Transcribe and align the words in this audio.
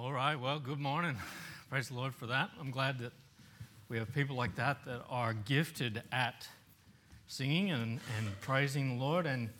All 0.00 0.12
right, 0.12 0.36
well, 0.36 0.60
good 0.60 0.78
morning. 0.78 1.16
Praise 1.68 1.88
the 1.88 1.94
Lord 1.94 2.14
for 2.14 2.28
that. 2.28 2.50
I'm 2.60 2.70
glad 2.70 3.00
that 3.00 3.12
we 3.88 3.98
have 3.98 4.14
people 4.14 4.36
like 4.36 4.54
that 4.54 4.84
that 4.84 5.02
are 5.10 5.34
gifted 5.34 6.04
at 6.12 6.46
singing 7.26 7.72
and, 7.72 7.98
and 8.16 8.40
praising 8.40 8.96
the 8.96 9.04
Lord 9.04 9.26
and 9.26 9.50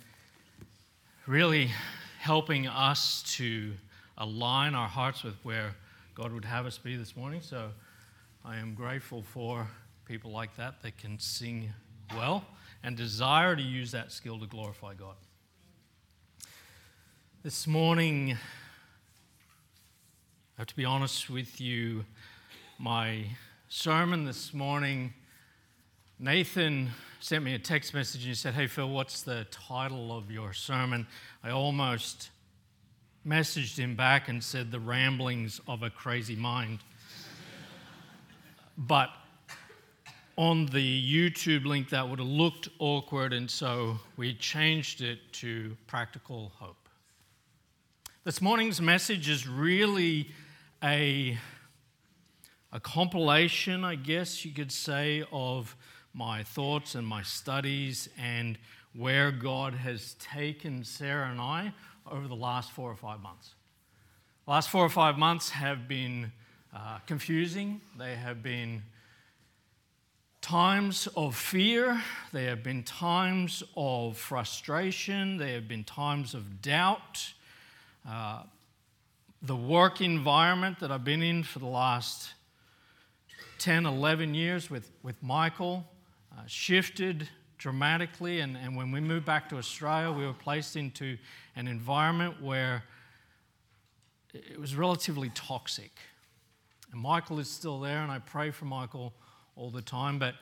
really 1.27 1.73
helping 2.21 2.69
us 2.69 3.25
to 3.39 3.73
align 4.17 4.77
our 4.77 4.87
hearts 4.87 5.25
with 5.25 5.35
where 5.43 5.75
God 6.15 6.33
would 6.33 6.45
have 6.45 6.67
us 6.67 6.79
be 6.79 6.95
this 6.95 7.17
morning. 7.17 7.41
So 7.43 7.71
I 8.45 8.59
am 8.59 8.75
grateful 8.75 9.23
for 9.23 9.67
people 10.05 10.31
like 10.31 10.55
that 10.57 10.83
that 10.83 10.99
can 10.99 11.19
sing 11.19 11.71
well 12.15 12.45
and 12.85 12.97
desire 12.97 13.57
to 13.57 13.63
use 13.63 13.91
that 13.91 14.13
skill 14.13 14.39
to 14.39 14.47
glorify 14.47 14.95
God. 14.95 15.17
This 17.43 17.67
morning, 17.67 18.39
I 20.59 20.63
have 20.63 20.67
to 20.67 20.77
be 20.77 20.85
honest 20.85 21.31
with 21.31 21.61
you. 21.61 22.05
My 22.81 23.27
sermon 23.69 24.25
this 24.25 24.53
morning, 24.53 25.15
Nathan 26.19 26.91
sent 27.21 27.45
me 27.45 27.55
a 27.55 27.61
text 27.61 27.95
message 27.95 28.23
and 28.23 28.31
he 28.31 28.35
said, 28.35 28.55
Hey, 28.55 28.67
Phil, 28.67 28.89
what's 28.89 29.23
the 29.23 29.47
title 29.53 30.11
of 30.11 30.33
your 30.33 30.53
sermon? 30.53 31.07
I 31.45 31.51
almost 31.51 32.31
messaged 33.25 33.79
him 33.79 33.95
back 33.95 34.29
and 34.29 34.43
said, 34.43 34.73
The 34.73 34.81
Ramblings 34.81 35.61
of 35.69 35.85
a 35.85 35.91
Crazy 35.91 36.35
Mind. 36.35 36.81
but 38.77 39.11
on 40.37 40.67
the 40.67 40.83
YouTube 41.41 41.67
link, 41.67 41.91
that 41.91 42.09
would 42.09 42.19
have 42.19 42.27
looked 42.27 42.69
awkward, 42.81 43.33
and 43.33 43.49
so 43.49 44.01
we 44.17 44.35
changed 44.35 45.03
it 45.03 45.21
to 45.35 45.77
Practical 45.87 46.51
Hope. 46.57 46.89
This 48.25 48.43
morning's 48.43 48.81
message 48.81 49.29
is 49.29 49.47
really 49.47 50.33
a, 50.83 51.39
a 52.73 52.81
compilation, 52.81 53.85
I 53.85 53.95
guess 53.95 54.45
you 54.45 54.53
could 54.53 54.73
say, 54.73 55.25
of 55.33 55.77
my 56.15 56.43
thoughts 56.43 56.95
and 56.95 57.07
my 57.07 57.23
studies 57.23 58.09
and 58.19 58.59
where 58.95 59.31
God 59.31 59.75
has 59.75 60.15
taken 60.15 60.85
Sarah 60.85 61.29
and 61.31 61.41
I 61.41 61.73
over 62.11 62.27
the 62.27 62.37
last 62.37 62.73
four 62.73 62.91
or 62.91 62.97
five 62.97 63.21
months. 63.21 63.55
The 64.45 64.53
last 64.53 64.71
four 64.71 64.85
or 64.85 64.89
five 64.89 65.19
months 65.19 65.51
have 65.51 65.87
been 65.89 66.33
uh, 66.75 66.99
confusing. 67.07 67.81
They 67.99 68.15
have 68.15 68.43
been 68.43 68.83
times 70.41 71.07
of 71.17 71.37
fear. 71.37 72.03
They 72.33 72.45
have 72.45 72.63
been 72.63 72.83
times 72.83 73.63
of 73.77 74.17
frustration. 74.17 75.37
They 75.37 75.53
have 75.53 75.69
been 75.69 75.85
times 75.85 76.35
of 76.35 76.63
doubt. 76.63 77.33
Uh, 78.09 78.45
the 79.43 79.57
work 79.57 80.01
environment 80.01 80.81
that 80.81 80.91
I've 80.91 81.05
been 81.05 81.23
in 81.23 81.43
for 81.45 81.61
the 81.61 81.67
last 81.67 82.35
10, 83.59 83.87
11 83.87 84.35
years 84.35 84.69
with, 84.69 84.91
with 85.03 85.23
Michael 85.23 85.85
uh, 86.37 86.43
shifted 86.47 87.29
dramatically. 87.57 88.41
And, 88.41 88.57
and 88.57 88.77
when 88.77 88.91
we 88.91 89.01
moved 89.01 89.27
back 89.27 89.49
to 89.51 89.57
Australia, 89.57 90.11
we 90.11 90.27
were 90.27 90.33
placed 90.33 90.77
into 90.77 91.17
an 91.55 91.69
environment 91.69 92.43
where 92.43 92.83
it 94.35 94.59
was 94.61 94.75
relatively 94.75 95.31
toxic. 95.31 95.93
And 96.93 97.01
Michael 97.01 97.39
is 97.39 97.49
still 97.49 97.81
there, 97.81 97.99
and 97.99 98.11
I 98.11 98.19
pray 98.19 98.51
for 98.51 98.65
Michael 98.65 99.13
all 99.57 99.71
the 99.71 99.83
time. 99.83 100.19
But 100.19 100.35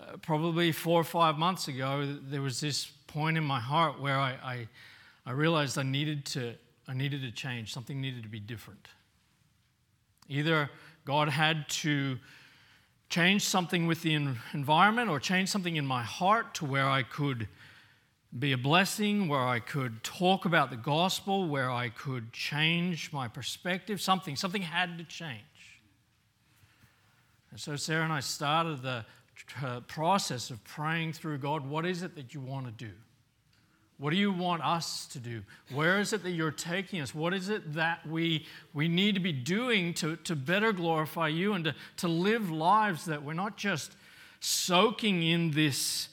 uh, 0.00 0.16
probably 0.18 0.72
four 0.72 1.00
or 1.00 1.04
five 1.04 1.38
months 1.38 1.68
ago, 1.68 2.18
there 2.28 2.42
was 2.42 2.60
this 2.60 2.86
point 3.06 3.36
in 3.36 3.44
my 3.44 3.60
heart 3.60 4.00
where 4.00 4.18
I, 4.18 4.32
I, 4.42 4.68
I 5.24 5.32
realized 5.32 5.78
I 5.78 5.82
needed 5.84 6.26
to 6.26 6.54
I 6.88 6.94
needed 6.94 7.22
to 7.22 7.30
change. 7.30 7.72
Something 7.72 8.00
needed 8.00 8.22
to 8.22 8.28
be 8.28 8.40
different. 8.40 8.88
Either 10.28 10.70
God 11.04 11.28
had 11.28 11.68
to 11.68 12.18
change 13.08 13.44
something 13.44 13.86
with 13.86 14.02
the 14.02 14.14
environment 14.52 15.08
or 15.08 15.20
change 15.20 15.48
something 15.48 15.76
in 15.76 15.86
my 15.86 16.02
heart 16.02 16.54
to 16.54 16.64
where 16.64 16.88
I 16.88 17.02
could 17.02 17.48
be 18.36 18.52
a 18.52 18.58
blessing, 18.58 19.28
where 19.28 19.46
I 19.46 19.60
could 19.60 20.02
talk 20.02 20.44
about 20.44 20.70
the 20.70 20.76
gospel, 20.76 21.48
where 21.48 21.70
I 21.70 21.88
could 21.88 22.32
change 22.32 23.12
my 23.12 23.28
perspective. 23.28 24.00
Something, 24.00 24.36
something 24.36 24.62
had 24.62 24.98
to 24.98 25.04
change. 25.04 25.40
And 27.50 27.60
so 27.60 27.76
Sarah 27.76 28.04
and 28.04 28.12
I 28.12 28.20
started 28.20 28.82
the 28.82 29.04
uh, 29.62 29.80
process 29.80 30.50
of 30.50 30.62
praying 30.64 31.12
through 31.12 31.38
God, 31.38 31.66
what 31.66 31.86
is 31.86 32.02
it 32.02 32.14
that 32.16 32.34
you 32.34 32.40
want 32.40 32.66
to 32.66 32.72
do? 32.72 32.92
What 33.98 34.10
do 34.10 34.16
you 34.16 34.30
want 34.30 34.62
us 34.62 35.06
to 35.08 35.18
do? 35.18 35.42
Where 35.72 35.98
is 36.00 36.12
it 36.12 36.22
that 36.22 36.32
you're 36.32 36.50
taking 36.50 37.00
us? 37.00 37.14
What 37.14 37.32
is 37.32 37.48
it 37.48 37.74
that 37.74 38.06
we, 38.06 38.46
we 38.74 38.88
need 38.88 39.14
to 39.14 39.20
be 39.20 39.32
doing 39.32 39.94
to, 39.94 40.16
to 40.16 40.36
better 40.36 40.72
glorify 40.72 41.28
you 41.28 41.54
and 41.54 41.64
to, 41.64 41.74
to 41.98 42.08
live 42.08 42.50
lives 42.50 43.06
that 43.06 43.22
we're 43.22 43.32
not 43.32 43.56
just 43.56 43.96
soaking 44.40 45.22
in 45.22 45.50
this 45.52 46.10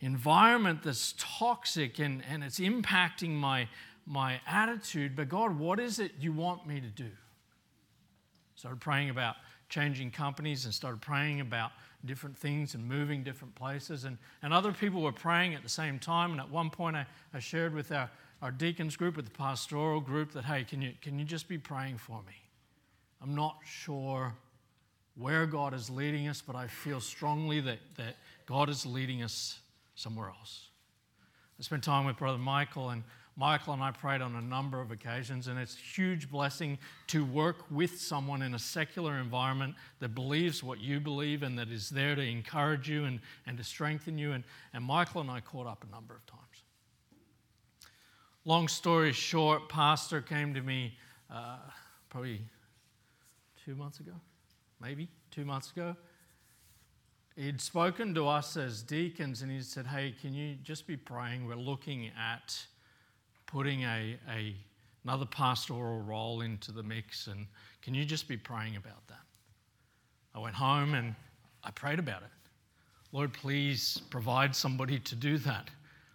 environment 0.00 0.82
that's 0.82 1.14
toxic 1.18 1.98
and, 1.98 2.22
and 2.28 2.42
it's 2.42 2.58
impacting 2.58 3.30
my, 3.30 3.68
my 4.06 4.40
attitude, 4.46 5.14
but 5.14 5.28
God, 5.28 5.58
what 5.58 5.78
is 5.78 5.98
it 5.98 6.12
you 6.18 6.32
want 6.32 6.66
me 6.66 6.80
to 6.80 6.88
do? 6.88 7.10
Started 8.54 8.80
praying 8.80 9.10
about 9.10 9.36
changing 9.68 10.10
companies 10.10 10.64
and 10.64 10.72
started 10.72 11.02
praying 11.02 11.40
about 11.40 11.72
different 12.04 12.36
things 12.36 12.74
and 12.74 12.86
moving 12.86 13.22
different 13.22 13.54
places. 13.54 14.04
And, 14.04 14.18
and 14.42 14.52
other 14.52 14.72
people 14.72 15.02
were 15.02 15.12
praying 15.12 15.54
at 15.54 15.62
the 15.62 15.68
same 15.68 15.98
time. 15.98 16.32
And 16.32 16.40
at 16.40 16.50
one 16.50 16.70
point, 16.70 16.96
I, 16.96 17.06
I 17.34 17.38
shared 17.38 17.74
with 17.74 17.90
our, 17.92 18.10
our 18.42 18.50
deacons 18.50 18.96
group, 18.96 19.16
with 19.16 19.24
the 19.24 19.30
pastoral 19.30 20.00
group, 20.00 20.32
that, 20.32 20.44
hey, 20.44 20.64
can 20.64 20.82
you, 20.82 20.92
can 21.00 21.18
you 21.18 21.24
just 21.24 21.48
be 21.48 21.58
praying 21.58 21.98
for 21.98 22.20
me? 22.26 22.34
I'm 23.22 23.34
not 23.34 23.58
sure 23.64 24.34
where 25.16 25.46
God 25.46 25.72
is 25.72 25.88
leading 25.88 26.28
us, 26.28 26.42
but 26.42 26.54
I 26.54 26.66
feel 26.66 27.00
strongly 27.00 27.60
that, 27.60 27.78
that 27.96 28.16
God 28.44 28.68
is 28.68 28.84
leading 28.84 29.22
us 29.22 29.58
somewhere 29.94 30.28
else. 30.28 30.68
I 31.58 31.62
spent 31.62 31.82
time 31.82 32.04
with 32.04 32.18
Brother 32.18 32.38
Michael, 32.38 32.90
and 32.90 33.02
Michael 33.38 33.74
and 33.74 33.82
I 33.82 33.90
prayed 33.90 34.22
on 34.22 34.34
a 34.34 34.40
number 34.40 34.80
of 34.80 34.90
occasions, 34.90 35.46
and 35.46 35.58
it's 35.58 35.74
a 35.74 36.00
huge 36.00 36.30
blessing 36.30 36.78
to 37.08 37.22
work 37.22 37.70
with 37.70 38.00
someone 38.00 38.40
in 38.40 38.54
a 38.54 38.58
secular 38.58 39.18
environment 39.18 39.74
that 40.00 40.14
believes 40.14 40.62
what 40.62 40.80
you 40.80 41.00
believe 41.00 41.42
and 41.42 41.58
that 41.58 41.68
is 41.68 41.90
there 41.90 42.14
to 42.14 42.22
encourage 42.22 42.88
you 42.88 43.04
and, 43.04 43.20
and 43.46 43.58
to 43.58 43.64
strengthen 43.64 44.16
you. 44.16 44.32
And, 44.32 44.42
and 44.72 44.82
Michael 44.82 45.20
and 45.20 45.30
I 45.30 45.40
caught 45.40 45.66
up 45.66 45.84
a 45.86 45.94
number 45.94 46.14
of 46.14 46.24
times. 46.24 46.40
Long 48.46 48.68
story 48.68 49.12
short, 49.12 49.68
Pastor 49.68 50.22
came 50.22 50.54
to 50.54 50.62
me 50.62 50.96
uh, 51.30 51.58
probably 52.08 52.40
two 53.64 53.74
months 53.74 54.00
ago, 54.00 54.12
maybe 54.80 55.08
two 55.30 55.44
months 55.44 55.72
ago. 55.72 55.94
He'd 57.34 57.60
spoken 57.60 58.14
to 58.14 58.28
us 58.28 58.56
as 58.56 58.82
deacons 58.82 59.42
and 59.42 59.50
he 59.50 59.60
said, 59.60 59.86
Hey, 59.86 60.14
can 60.22 60.32
you 60.32 60.54
just 60.62 60.86
be 60.86 60.96
praying? 60.96 61.46
We're 61.46 61.56
looking 61.56 62.10
at 62.18 62.66
putting 63.46 63.82
a, 63.84 64.16
a, 64.30 64.54
another 65.04 65.26
pastoral 65.26 66.00
role 66.00 66.40
into 66.40 66.72
the 66.72 66.82
mix, 66.82 67.26
and 67.26 67.46
can 67.82 67.94
you 67.94 68.04
just 68.04 68.28
be 68.28 68.36
praying 68.36 68.76
about 68.76 69.06
that? 69.08 69.20
I 70.34 70.38
went 70.38 70.54
home 70.54 70.94
and 70.94 71.14
I 71.64 71.70
prayed 71.70 71.98
about 71.98 72.22
it. 72.22 72.28
Lord, 73.12 73.32
please 73.32 74.02
provide 74.10 74.54
somebody 74.54 74.98
to 74.98 75.14
do 75.14 75.38
that. 75.38 75.70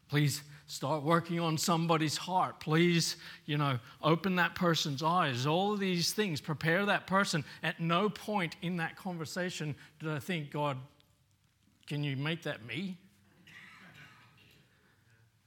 Please 0.10 0.44
start 0.68 1.04
working 1.04 1.40
on 1.40 1.58
somebody's 1.58 2.16
heart. 2.16 2.60
Please, 2.60 3.16
you 3.46 3.58
know, 3.58 3.80
open 4.04 4.36
that 4.36 4.56
person's 4.56 5.02
eyes. 5.02 5.46
All 5.46 5.74
of 5.74 5.80
these 5.80 6.14
things, 6.14 6.40
prepare 6.40 6.86
that 6.86 7.08
person. 7.08 7.44
At 7.64 7.80
no 7.80 8.10
point 8.10 8.56
in 8.62 8.78
that 8.78 8.96
conversation 8.96 9.76
did 10.00 10.10
I 10.10 10.20
think, 10.20 10.52
God, 10.52 10.78
can 11.88 12.04
you 12.04 12.16
make 12.16 12.44
that 12.44 12.66
me? 12.66 12.98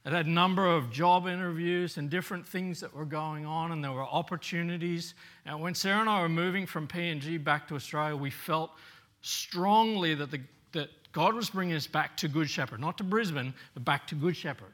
I 0.05 0.17
had 0.17 0.27
a 0.27 0.29
number 0.29 0.67
of 0.67 0.91
job 0.91 1.27
interviews 1.27 1.97
and 1.97 2.11
different 2.11 2.45
things 2.45 2.79
that 2.81 2.93
were 2.93 3.05
going 3.05 3.45
on, 3.45 3.71
and 3.71 3.83
there 3.83 3.91
were 3.91 4.03
opportunities. 4.03 5.15
And 5.47 5.59
when 5.61 5.73
Sarah 5.73 5.99
and 6.01 6.09
I 6.09 6.21
were 6.21 6.29
moving 6.29 6.67
from 6.67 6.87
PNG 6.87 7.43
back 7.43 7.67
to 7.69 7.75
Australia, 7.75 8.15
we 8.15 8.29
felt 8.29 8.69
strongly 9.21 10.13
that, 10.13 10.29
the, 10.29 10.41
that 10.73 10.89
God 11.11 11.33
was 11.33 11.49
bringing 11.49 11.75
us 11.75 11.87
back 11.87 12.15
to 12.17 12.27
Good 12.27 12.51
Shepherd, 12.51 12.79
not 12.79 12.99
to 12.99 13.03
Brisbane, 13.03 13.51
but 13.73 13.83
back 13.83 14.05
to 14.07 14.15
Good 14.15 14.35
Shepherd. 14.35 14.73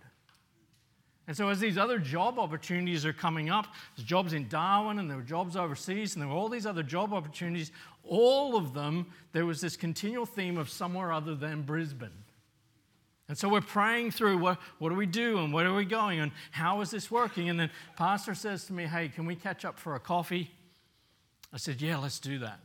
And 1.28 1.38
so, 1.38 1.48
as 1.48 1.62
these 1.62 1.78
other 1.78 1.98
job 1.98 2.38
opportunities 2.38 3.06
are 3.06 3.14
coming 3.14 3.50
up, 3.50 3.68
there's 3.96 4.06
jobs 4.06 4.34
in 4.34 4.50
Darwin 4.50 5.00
and 5.00 5.10
there 5.10 5.16
were 5.16 5.24
jobs 5.24 5.56
overseas, 5.56 6.14
and 6.14 6.22
there 6.22 6.28
were 6.28 6.36
all 6.36 6.50
these 6.50 6.66
other 6.66 6.84
job 6.84 7.14
opportunities. 7.14 7.72
All 8.04 8.58
of 8.58 8.74
them, 8.74 9.06
there 9.32 9.46
was 9.46 9.62
this 9.62 9.78
continual 9.78 10.26
theme 10.26 10.58
of 10.58 10.70
somewhere 10.70 11.14
other 11.14 11.36
than 11.36 11.62
Brisbane. 11.62 12.10
And 13.32 13.38
so 13.38 13.48
we're 13.48 13.62
praying 13.62 14.12
through 14.12 14.40
what, 14.40 14.60
what 14.78 14.90
do 14.90 14.96
we 14.96 15.06
do 15.06 15.38
and 15.38 15.54
where 15.54 15.66
are 15.66 15.74
we 15.74 15.86
going 15.86 16.20
and 16.20 16.34
how 16.52 16.82
is 16.82 16.92
this 16.92 17.10
working? 17.10 17.50
And 17.50 17.58
then 17.58 17.70
Pastor 17.96 18.36
says 18.36 18.66
to 18.66 18.74
me, 18.74 18.84
Hey, 18.84 19.08
can 19.08 19.26
we 19.26 19.38
catch 19.38 19.64
up 19.64 19.80
for 19.80 19.96
a 19.96 20.02
coffee? 20.02 20.52
I 21.54 21.56
said, 21.56 21.82
Yeah, 21.82 21.96
let's 21.96 22.20
do 22.20 22.40
that. 22.40 22.60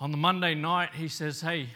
On 0.00 0.10
the 0.10 0.16
Monday 0.16 0.54
night, 0.54 0.94
he 0.94 1.06
says, 1.06 1.42
Hey, 1.42 1.68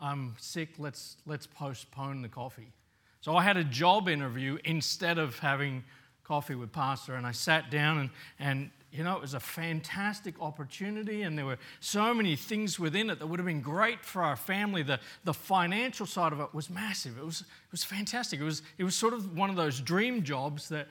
I'm 0.00 0.36
sick, 0.38 0.70
let's, 0.78 1.18
let's 1.26 1.46
postpone 1.46 2.22
the 2.22 2.30
coffee. 2.30 2.72
So 3.20 3.36
I 3.36 3.42
had 3.42 3.58
a 3.58 3.64
job 3.64 4.08
interview 4.08 4.56
instead 4.64 5.18
of 5.18 5.38
having 5.40 5.84
coffee 6.22 6.54
with 6.54 6.72
Pastor, 6.72 7.16
and 7.16 7.26
I 7.26 7.32
sat 7.32 7.70
down 7.70 7.98
and, 7.98 8.10
and 8.38 8.70
you 8.94 9.02
know, 9.02 9.16
it 9.16 9.20
was 9.20 9.34
a 9.34 9.40
fantastic 9.40 10.40
opportunity, 10.40 11.22
and 11.22 11.36
there 11.36 11.44
were 11.44 11.58
so 11.80 12.14
many 12.14 12.36
things 12.36 12.78
within 12.78 13.10
it 13.10 13.18
that 13.18 13.26
would 13.26 13.40
have 13.40 13.46
been 13.46 13.60
great 13.60 14.04
for 14.04 14.22
our 14.22 14.36
family. 14.36 14.84
The, 14.84 15.00
the 15.24 15.34
financial 15.34 16.06
side 16.06 16.32
of 16.32 16.38
it 16.38 16.54
was 16.54 16.70
massive. 16.70 17.18
It 17.18 17.24
was, 17.24 17.40
it 17.40 17.72
was 17.72 17.82
fantastic. 17.82 18.38
It 18.38 18.44
was, 18.44 18.62
it 18.78 18.84
was 18.84 18.94
sort 18.94 19.12
of 19.12 19.36
one 19.36 19.50
of 19.50 19.56
those 19.56 19.80
dream 19.80 20.22
jobs 20.22 20.68
that 20.68 20.86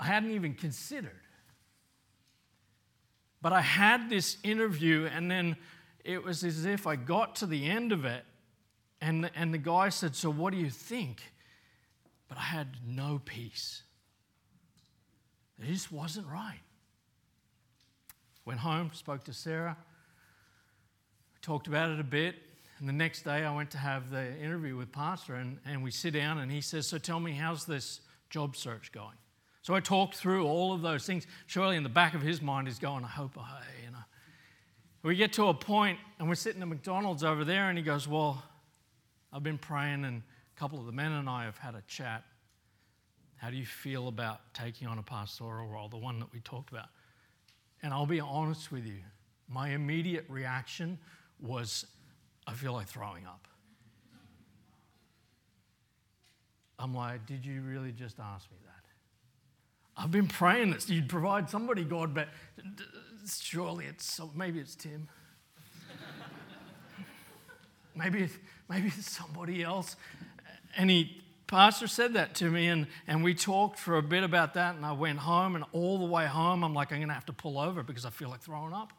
I 0.00 0.06
hadn't 0.06 0.32
even 0.32 0.54
considered. 0.54 1.20
But 3.40 3.52
I 3.52 3.60
had 3.60 4.10
this 4.10 4.36
interview, 4.42 5.08
and 5.14 5.30
then 5.30 5.56
it 6.04 6.24
was 6.24 6.42
as 6.42 6.64
if 6.64 6.84
I 6.84 6.96
got 6.96 7.36
to 7.36 7.46
the 7.46 7.70
end 7.70 7.92
of 7.92 8.04
it, 8.04 8.24
and 9.00 9.30
and 9.36 9.54
the 9.54 9.58
guy 9.58 9.90
said, 9.90 10.16
So, 10.16 10.30
what 10.30 10.52
do 10.52 10.58
you 10.58 10.68
think? 10.68 11.22
But 12.26 12.38
I 12.38 12.42
had 12.42 12.76
no 12.84 13.20
peace. 13.24 13.82
It 15.62 15.68
just 15.68 15.92
wasn't 15.92 16.26
right. 16.26 16.60
Went 18.50 18.58
home, 18.58 18.90
spoke 18.94 19.22
to 19.26 19.32
Sarah, 19.32 19.76
talked 21.40 21.68
about 21.68 21.88
it 21.92 22.00
a 22.00 22.04
bit, 22.04 22.34
and 22.80 22.88
the 22.88 22.92
next 22.92 23.22
day 23.22 23.44
I 23.44 23.54
went 23.54 23.70
to 23.70 23.78
have 23.78 24.10
the 24.10 24.36
interview 24.38 24.76
with 24.76 24.90
Pastor, 24.90 25.36
and, 25.36 25.58
and 25.64 25.84
we 25.84 25.92
sit 25.92 26.14
down, 26.14 26.38
and 26.38 26.50
he 26.50 26.60
says, 26.60 26.88
So 26.88 26.98
tell 26.98 27.20
me, 27.20 27.30
how's 27.30 27.64
this 27.64 28.00
job 28.28 28.56
search 28.56 28.90
going? 28.90 29.14
So 29.62 29.72
I 29.72 29.78
talked 29.78 30.16
through 30.16 30.48
all 30.48 30.72
of 30.72 30.82
those 30.82 31.06
things. 31.06 31.28
Surely 31.46 31.76
in 31.76 31.84
the 31.84 31.88
back 31.88 32.14
of 32.14 32.22
his 32.22 32.42
mind, 32.42 32.66
he's 32.66 32.80
going, 32.80 33.04
I 33.04 33.06
hope 33.06 33.38
I, 33.38 33.60
you 33.84 33.92
know. 33.92 33.98
We 35.04 35.14
get 35.14 35.32
to 35.34 35.46
a 35.46 35.54
point, 35.54 36.00
and 36.18 36.28
we're 36.28 36.34
sitting 36.34 36.60
at 36.60 36.66
McDonald's 36.66 37.22
over 37.22 37.44
there, 37.44 37.68
and 37.68 37.78
he 37.78 37.84
goes, 37.84 38.08
Well, 38.08 38.42
I've 39.32 39.44
been 39.44 39.58
praying, 39.58 40.04
and 40.04 40.22
a 40.56 40.58
couple 40.58 40.80
of 40.80 40.86
the 40.86 40.92
men 40.92 41.12
and 41.12 41.28
I 41.28 41.44
have 41.44 41.58
had 41.58 41.76
a 41.76 41.82
chat. 41.86 42.24
How 43.36 43.50
do 43.50 43.56
you 43.56 43.64
feel 43.64 44.08
about 44.08 44.40
taking 44.54 44.88
on 44.88 44.98
a 44.98 45.04
pastoral 45.04 45.68
role, 45.68 45.88
the 45.88 45.98
one 45.98 46.18
that 46.18 46.32
we 46.32 46.40
talked 46.40 46.72
about? 46.72 46.88
And 47.82 47.92
I'll 47.92 48.06
be 48.06 48.20
honest 48.20 48.70
with 48.70 48.86
you, 48.86 48.98
my 49.48 49.70
immediate 49.70 50.24
reaction 50.28 50.98
was, 51.40 51.86
I 52.46 52.52
feel 52.52 52.72
like 52.72 52.88
throwing 52.88 53.26
up. 53.26 53.48
I'm 56.78 56.94
like, 56.94 57.26
did 57.26 57.44
you 57.44 57.60
really 57.60 57.92
just 57.92 58.18
ask 58.18 58.50
me 58.50 58.56
that? 58.64 60.02
I've 60.02 60.10
been 60.10 60.28
praying 60.28 60.70
that 60.70 60.88
you'd 60.88 61.08
provide 61.08 61.50
somebody, 61.50 61.84
God, 61.84 62.14
but 62.14 62.28
surely 63.28 63.84
it's 63.84 64.20
maybe 64.34 64.60
it's 64.60 64.74
Tim. 64.74 65.08
maybe, 67.94 68.28
maybe 68.68 68.88
it's 68.88 69.10
somebody 69.10 69.62
else. 69.62 69.96
And 70.76 70.88
he, 70.88 71.20
pastor 71.50 71.88
said 71.88 72.14
that 72.14 72.36
to 72.36 72.48
me, 72.48 72.68
and, 72.68 72.86
and 73.08 73.24
we 73.24 73.34
talked 73.34 73.76
for 73.76 73.96
a 73.96 74.02
bit 74.02 74.22
about 74.22 74.54
that. 74.54 74.76
And 74.76 74.86
I 74.86 74.92
went 74.92 75.18
home, 75.18 75.56
and 75.56 75.64
all 75.72 75.98
the 75.98 76.04
way 76.04 76.24
home, 76.26 76.62
I'm 76.62 76.72
like, 76.72 76.92
I'm 76.92 76.98
going 76.98 77.08
to 77.08 77.14
have 77.14 77.26
to 77.26 77.32
pull 77.32 77.58
over 77.58 77.82
because 77.82 78.06
I 78.06 78.10
feel 78.10 78.28
like 78.28 78.40
throwing 78.40 78.72
up. 78.72 78.92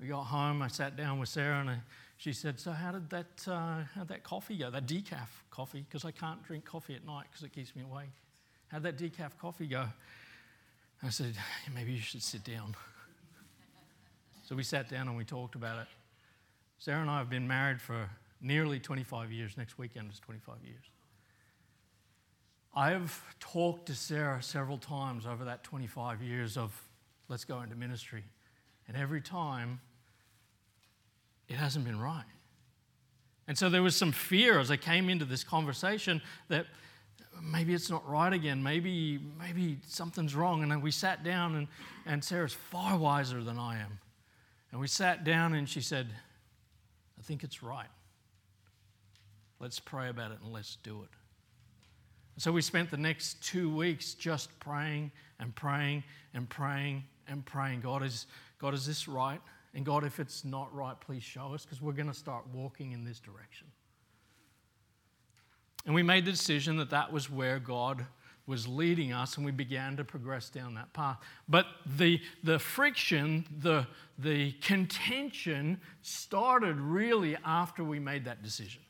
We 0.00 0.08
got 0.08 0.24
home, 0.24 0.60
I 0.60 0.66
sat 0.66 0.96
down 0.96 1.20
with 1.20 1.28
Sarah, 1.28 1.60
and 1.60 1.70
I, 1.70 1.76
she 2.16 2.32
said, 2.32 2.58
So, 2.58 2.72
how 2.72 2.90
did 2.90 3.08
that, 3.10 3.46
uh, 3.46 3.84
how 3.94 4.02
that 4.08 4.24
coffee 4.24 4.58
go? 4.58 4.70
That 4.70 4.86
decaf 4.86 5.28
coffee, 5.52 5.86
because 5.88 6.04
I 6.04 6.10
can't 6.10 6.42
drink 6.44 6.64
coffee 6.64 6.96
at 6.96 7.06
night 7.06 7.26
because 7.30 7.44
it 7.44 7.52
keeps 7.52 7.76
me 7.76 7.82
awake. 7.82 8.10
How'd 8.66 8.82
that 8.82 8.98
decaf 8.98 9.38
coffee 9.38 9.68
go? 9.68 9.84
I 11.00 11.10
said, 11.10 11.34
Maybe 11.72 11.92
you 11.92 12.00
should 12.00 12.22
sit 12.24 12.42
down. 12.42 12.74
so 14.42 14.56
we 14.56 14.64
sat 14.64 14.88
down 14.88 15.06
and 15.06 15.16
we 15.16 15.24
talked 15.24 15.54
about 15.54 15.78
it. 15.78 15.86
Sarah 16.80 17.00
and 17.00 17.10
I 17.10 17.18
have 17.18 17.30
been 17.30 17.46
married 17.46 17.80
for 17.80 18.08
nearly 18.42 18.78
25 18.78 19.32
years. 19.32 19.56
Next 19.56 19.78
weekend 19.78 20.10
is 20.12 20.18
25 20.20 20.56
years. 20.64 20.84
I've 22.74 23.22
talked 23.38 23.86
to 23.86 23.94
Sarah 23.94 24.42
several 24.42 24.78
times 24.78 25.26
over 25.26 25.44
that 25.44 25.62
25 25.62 26.22
years 26.22 26.56
of 26.56 26.72
let's 27.28 27.44
go 27.44 27.60
into 27.60 27.76
ministry. 27.76 28.24
And 28.88 28.96
every 28.96 29.20
time, 29.20 29.80
it 31.48 31.54
hasn't 31.56 31.84
been 31.84 32.00
right. 32.00 32.24
And 33.46 33.58
so 33.58 33.68
there 33.68 33.82
was 33.82 33.96
some 33.96 34.12
fear 34.12 34.58
as 34.58 34.70
I 34.70 34.76
came 34.76 35.08
into 35.08 35.24
this 35.24 35.44
conversation 35.44 36.22
that 36.48 36.66
maybe 37.42 37.74
it's 37.74 37.90
not 37.90 38.08
right 38.08 38.32
again. 38.32 38.62
Maybe, 38.62 39.20
maybe 39.38 39.78
something's 39.86 40.34
wrong. 40.34 40.62
And 40.62 40.70
then 40.70 40.80
we 40.80 40.90
sat 40.90 41.24
down, 41.24 41.56
and, 41.56 41.68
and 42.06 42.24
Sarah's 42.24 42.52
far 42.52 42.96
wiser 42.96 43.42
than 43.42 43.58
I 43.58 43.80
am. 43.80 43.98
And 44.70 44.80
we 44.80 44.88
sat 44.88 45.24
down, 45.24 45.54
and 45.54 45.68
she 45.68 45.80
said, 45.80 46.08
I 47.18 47.22
think 47.22 47.44
it's 47.44 47.62
right. 47.62 47.88
Let's 49.62 49.78
pray 49.78 50.08
about 50.08 50.32
it 50.32 50.38
and 50.42 50.52
let's 50.52 50.76
do 50.82 51.02
it. 51.04 51.08
So 52.36 52.50
we 52.50 52.62
spent 52.62 52.90
the 52.90 52.96
next 52.96 53.44
two 53.44 53.72
weeks 53.72 54.14
just 54.14 54.50
praying 54.58 55.12
and 55.38 55.54
praying 55.54 56.02
and 56.34 56.48
praying 56.48 57.04
and 57.28 57.46
praying. 57.46 57.80
God, 57.80 58.02
is, 58.02 58.26
God, 58.58 58.74
is 58.74 58.84
this 58.84 59.06
right? 59.06 59.40
And 59.72 59.86
God, 59.86 60.02
if 60.02 60.18
it's 60.18 60.44
not 60.44 60.74
right, 60.74 61.00
please 61.00 61.22
show 61.22 61.54
us 61.54 61.64
because 61.64 61.80
we're 61.80 61.92
going 61.92 62.08
to 62.08 62.14
start 62.14 62.44
walking 62.52 62.90
in 62.90 63.04
this 63.04 63.20
direction. 63.20 63.68
And 65.86 65.94
we 65.94 66.02
made 66.02 66.24
the 66.24 66.32
decision 66.32 66.76
that 66.78 66.90
that 66.90 67.12
was 67.12 67.30
where 67.30 67.60
God 67.60 68.04
was 68.46 68.66
leading 68.66 69.12
us, 69.12 69.36
and 69.36 69.46
we 69.46 69.52
began 69.52 69.96
to 69.96 70.04
progress 70.04 70.48
down 70.48 70.74
that 70.74 70.92
path. 70.92 71.18
But 71.48 71.66
the, 71.86 72.20
the 72.42 72.58
friction, 72.58 73.46
the, 73.60 73.86
the 74.18 74.52
contention 74.60 75.80
started 76.02 76.80
really 76.80 77.36
after 77.44 77.84
we 77.84 78.00
made 78.00 78.24
that 78.24 78.42
decision. 78.42 78.82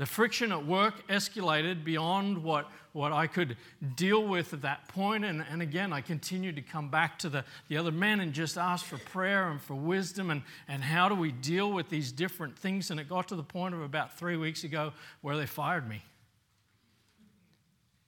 The 0.00 0.06
friction 0.06 0.50
at 0.50 0.64
work 0.64 1.06
escalated 1.08 1.84
beyond 1.84 2.42
what, 2.42 2.70
what 2.94 3.12
I 3.12 3.26
could 3.26 3.58
deal 3.96 4.26
with 4.26 4.54
at 4.54 4.62
that 4.62 4.88
point. 4.88 5.26
And, 5.26 5.44
and 5.50 5.60
again, 5.60 5.92
I 5.92 6.00
continued 6.00 6.56
to 6.56 6.62
come 6.62 6.88
back 6.88 7.18
to 7.18 7.28
the, 7.28 7.44
the 7.68 7.76
other 7.76 7.92
men 7.92 8.20
and 8.20 8.32
just 8.32 8.56
ask 8.56 8.86
for 8.86 8.96
prayer 8.96 9.50
and 9.50 9.60
for 9.60 9.74
wisdom 9.74 10.30
and, 10.30 10.40
and 10.68 10.82
how 10.82 11.10
do 11.10 11.14
we 11.14 11.32
deal 11.32 11.70
with 11.70 11.90
these 11.90 12.12
different 12.12 12.58
things. 12.58 12.90
And 12.90 12.98
it 12.98 13.10
got 13.10 13.28
to 13.28 13.36
the 13.36 13.42
point 13.42 13.74
of 13.74 13.82
about 13.82 14.16
three 14.16 14.38
weeks 14.38 14.64
ago 14.64 14.94
where 15.20 15.36
they 15.36 15.44
fired 15.44 15.86
me. 15.86 16.00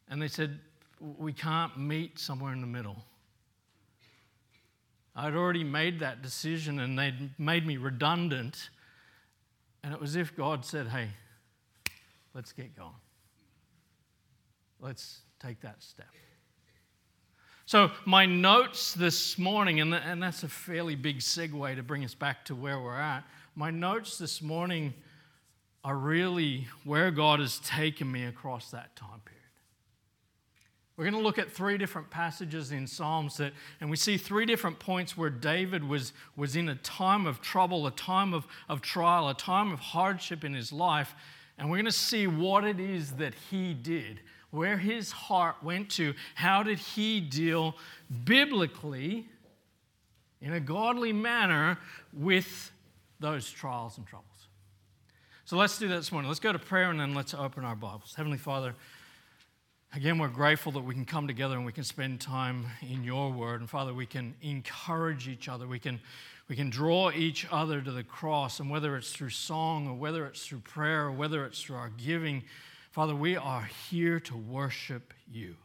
And 0.08 0.22
they 0.22 0.28
said, 0.28 0.60
We 0.98 1.34
can't 1.34 1.78
meet 1.78 2.18
somewhere 2.18 2.54
in 2.54 2.62
the 2.62 2.66
middle. 2.66 3.04
I'd 5.14 5.34
already 5.34 5.62
made 5.62 6.00
that 6.00 6.22
decision 6.22 6.80
and 6.80 6.98
they'd 6.98 7.38
made 7.38 7.66
me 7.66 7.76
redundant. 7.76 8.70
And 9.84 9.92
it 9.92 10.00
was 10.00 10.16
if 10.16 10.34
God 10.34 10.64
said, 10.64 10.88
Hey, 10.88 11.08
Let's 12.34 12.52
get 12.52 12.76
going. 12.76 12.90
Let's 14.80 15.20
take 15.40 15.60
that 15.60 15.82
step. 15.82 16.08
So, 17.66 17.90
my 18.04 18.26
notes 18.26 18.92
this 18.92 19.38
morning, 19.38 19.80
and, 19.80 19.94
and 19.94 20.22
that's 20.22 20.42
a 20.42 20.48
fairly 20.48 20.94
big 20.94 21.18
segue 21.18 21.76
to 21.76 21.82
bring 21.82 22.04
us 22.04 22.14
back 22.14 22.44
to 22.46 22.54
where 22.54 22.80
we're 22.80 22.98
at. 22.98 23.24
My 23.54 23.70
notes 23.70 24.18
this 24.18 24.42
morning 24.42 24.94
are 25.84 25.96
really 25.96 26.66
where 26.84 27.10
God 27.10 27.40
has 27.40 27.60
taken 27.60 28.10
me 28.10 28.24
across 28.24 28.70
that 28.72 28.96
time 28.96 29.20
period. 29.24 29.42
We're 30.96 31.04
going 31.04 31.14
to 31.14 31.20
look 31.20 31.38
at 31.38 31.50
three 31.50 31.78
different 31.78 32.10
passages 32.10 32.72
in 32.72 32.86
Psalms 32.86 33.38
that, 33.38 33.52
and 33.80 33.90
we 33.90 33.96
see 33.96 34.16
three 34.16 34.44
different 34.44 34.78
points 34.78 35.16
where 35.16 35.30
David 35.30 35.82
was, 35.82 36.12
was 36.36 36.56
in 36.56 36.68
a 36.68 36.74
time 36.76 37.26
of 37.26 37.40
trouble, 37.40 37.86
a 37.86 37.90
time 37.90 38.34
of, 38.34 38.46
of 38.68 38.82
trial, 38.82 39.28
a 39.28 39.34
time 39.34 39.72
of 39.72 39.80
hardship 39.80 40.44
in 40.44 40.52
his 40.52 40.72
life, 40.72 41.14
and 41.58 41.70
we're 41.70 41.76
going 41.76 41.84
to 41.84 41.92
see 41.92 42.26
what 42.26 42.64
it 42.64 42.80
is 42.80 43.12
that 43.12 43.34
he 43.50 43.74
did, 43.74 44.20
where 44.50 44.76
his 44.76 45.12
heart 45.12 45.56
went 45.62 45.90
to. 45.90 46.14
How 46.34 46.62
did 46.62 46.78
he 46.78 47.20
deal 47.20 47.76
biblically, 48.24 49.26
in 50.40 50.52
a 50.52 50.60
godly 50.60 51.12
manner, 51.12 51.78
with 52.12 52.72
those 53.20 53.50
trials 53.50 53.98
and 53.98 54.06
troubles? 54.06 54.28
So 55.44 55.56
let's 55.56 55.78
do 55.78 55.88
that 55.88 55.96
this 55.96 56.12
morning. 56.12 56.28
Let's 56.28 56.40
go 56.40 56.52
to 56.52 56.58
prayer 56.58 56.90
and 56.90 56.98
then 56.98 57.14
let's 57.14 57.34
open 57.34 57.64
our 57.64 57.76
Bibles. 57.76 58.14
Heavenly 58.16 58.38
Father, 58.38 58.74
Again, 59.94 60.16
we're 60.16 60.28
grateful 60.28 60.72
that 60.72 60.80
we 60.80 60.94
can 60.94 61.04
come 61.04 61.26
together 61.26 61.54
and 61.54 61.66
we 61.66 61.72
can 61.72 61.84
spend 61.84 62.18
time 62.18 62.64
in 62.80 63.04
your 63.04 63.30
word. 63.30 63.60
And 63.60 63.68
Father, 63.68 63.92
we 63.92 64.06
can 64.06 64.34
encourage 64.40 65.28
each 65.28 65.50
other. 65.50 65.66
We 65.66 65.78
can 65.78 66.00
we 66.48 66.56
can 66.56 66.70
draw 66.70 67.10
each 67.10 67.46
other 67.50 67.80
to 67.80 67.90
the 67.90 68.04
cross, 68.04 68.60
and 68.60 68.70
whether 68.70 68.96
it's 68.96 69.12
through 69.12 69.30
song 69.30 69.88
or 69.88 69.94
whether 69.94 70.26
it's 70.26 70.44
through 70.44 70.60
prayer 70.60 71.06
or 71.06 71.12
whether 71.12 71.46
it's 71.46 71.62
through 71.62 71.76
our 71.76 71.90
giving, 71.90 72.42
Father, 72.90 73.14
we 73.14 73.36
are 73.36 73.68
here 73.90 74.20
to 74.20 74.36
worship 74.36 75.14
you. 75.30 75.56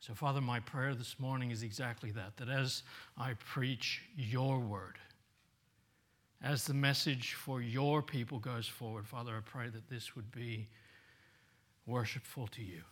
So, 0.00 0.14
Father, 0.14 0.40
my 0.40 0.58
prayer 0.60 0.94
this 0.94 1.18
morning 1.20 1.52
is 1.52 1.62
exactly 1.62 2.10
that 2.10 2.36
that 2.38 2.48
as 2.48 2.82
I 3.16 3.34
preach 3.34 4.02
your 4.16 4.58
word, 4.58 4.98
as 6.42 6.66
the 6.66 6.74
message 6.74 7.34
for 7.34 7.62
your 7.62 8.02
people 8.02 8.40
goes 8.40 8.66
forward, 8.66 9.06
Father, 9.06 9.36
I 9.36 9.40
pray 9.44 9.68
that 9.68 9.88
this 9.88 10.16
would 10.16 10.30
be 10.32 10.66
worshipful 11.86 12.48
to 12.48 12.62
you. 12.62 12.82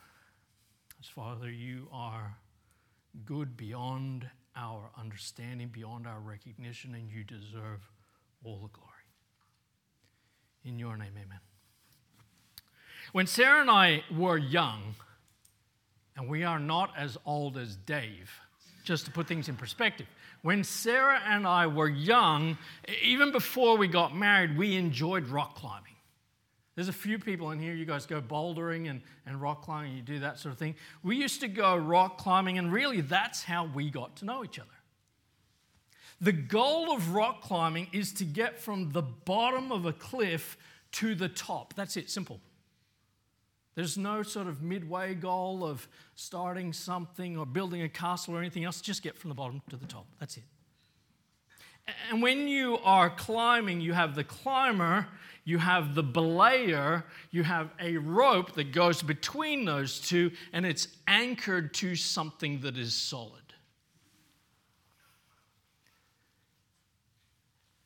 As 1.00 1.08
Father, 1.08 1.50
you 1.50 1.88
are 1.92 2.36
good 3.24 3.56
beyond 3.56 4.30
our 4.56 4.90
understanding, 4.98 5.68
beyond 5.68 6.06
our 6.06 6.20
recognition, 6.20 6.94
and 6.94 7.10
you 7.10 7.24
deserve 7.24 7.80
all 8.44 8.56
the 8.56 8.68
glory. 8.68 8.88
In 10.64 10.78
your 10.78 10.96
name, 10.96 11.12
amen. 11.16 11.40
When 13.12 13.26
Sarah 13.26 13.60
and 13.60 13.70
I 13.70 14.02
were 14.10 14.36
young, 14.36 14.94
And 16.20 16.28
we 16.28 16.44
are 16.44 16.58
not 16.58 16.92
as 16.98 17.16
old 17.24 17.56
as 17.56 17.76
Dave, 17.76 18.30
just 18.84 19.06
to 19.06 19.10
put 19.10 19.26
things 19.26 19.48
in 19.48 19.56
perspective. 19.56 20.06
When 20.42 20.64
Sarah 20.64 21.20
and 21.26 21.46
I 21.46 21.66
were 21.66 21.88
young, 21.88 22.58
even 23.02 23.32
before 23.32 23.78
we 23.78 23.88
got 23.88 24.14
married, 24.14 24.56
we 24.56 24.76
enjoyed 24.76 25.28
rock 25.28 25.54
climbing. 25.54 25.89
There's 26.80 26.88
a 26.88 26.94
few 26.94 27.18
people 27.18 27.50
in 27.50 27.58
here, 27.58 27.74
you 27.74 27.84
guys 27.84 28.06
go 28.06 28.22
bouldering 28.22 28.88
and, 28.88 29.02
and 29.26 29.38
rock 29.38 29.60
climbing, 29.60 29.94
you 29.94 30.00
do 30.00 30.20
that 30.20 30.38
sort 30.38 30.54
of 30.54 30.58
thing. 30.58 30.76
We 31.02 31.14
used 31.14 31.42
to 31.42 31.48
go 31.48 31.76
rock 31.76 32.16
climbing, 32.16 32.56
and 32.56 32.72
really 32.72 33.02
that's 33.02 33.42
how 33.42 33.66
we 33.66 33.90
got 33.90 34.16
to 34.16 34.24
know 34.24 34.42
each 34.42 34.58
other. 34.58 34.70
The 36.22 36.32
goal 36.32 36.90
of 36.90 37.12
rock 37.12 37.42
climbing 37.42 37.88
is 37.92 38.14
to 38.14 38.24
get 38.24 38.58
from 38.58 38.92
the 38.92 39.02
bottom 39.02 39.72
of 39.72 39.84
a 39.84 39.92
cliff 39.92 40.56
to 40.92 41.14
the 41.14 41.28
top. 41.28 41.74
That's 41.74 41.98
it, 41.98 42.08
simple. 42.08 42.40
There's 43.74 43.98
no 43.98 44.22
sort 44.22 44.46
of 44.46 44.62
midway 44.62 45.12
goal 45.12 45.66
of 45.66 45.86
starting 46.14 46.72
something 46.72 47.36
or 47.36 47.44
building 47.44 47.82
a 47.82 47.90
castle 47.90 48.34
or 48.34 48.38
anything 48.38 48.64
else. 48.64 48.80
Just 48.80 49.02
get 49.02 49.18
from 49.18 49.28
the 49.28 49.34
bottom 49.34 49.60
to 49.68 49.76
the 49.76 49.84
top. 49.86 50.06
That's 50.18 50.38
it. 50.38 50.44
And 52.10 52.22
when 52.22 52.48
you 52.48 52.78
are 52.78 53.10
climbing, 53.10 53.80
you 53.80 53.92
have 53.92 54.14
the 54.14 54.24
climber, 54.24 55.06
you 55.44 55.58
have 55.58 55.94
the 55.94 56.04
belayer, 56.04 57.04
you 57.30 57.42
have 57.42 57.70
a 57.80 57.96
rope 57.96 58.54
that 58.54 58.72
goes 58.72 59.02
between 59.02 59.64
those 59.64 60.00
two, 60.00 60.30
and 60.52 60.64
it's 60.64 60.88
anchored 61.06 61.74
to 61.74 61.96
something 61.96 62.60
that 62.60 62.76
is 62.76 62.94
solid. 62.94 63.40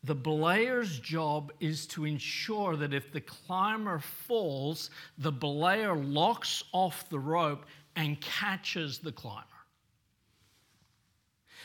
The 0.05 0.15
belayer's 0.15 0.99
job 1.01 1.51
is 1.61 1.87
to 1.89 2.05
ensure 2.05 2.77
that 2.77 2.93
if 2.93 3.11
the 3.11 3.23
climber 3.23 4.01
falls, 4.01 4.91
the 5.17 5.33
belayer 5.33 5.95
locks 5.95 6.63
off 6.73 7.09
the 7.09 7.19
rope 7.19 7.65
and 7.97 8.21
catches 8.21 8.99
the 8.99 9.13
climber. 9.13 9.47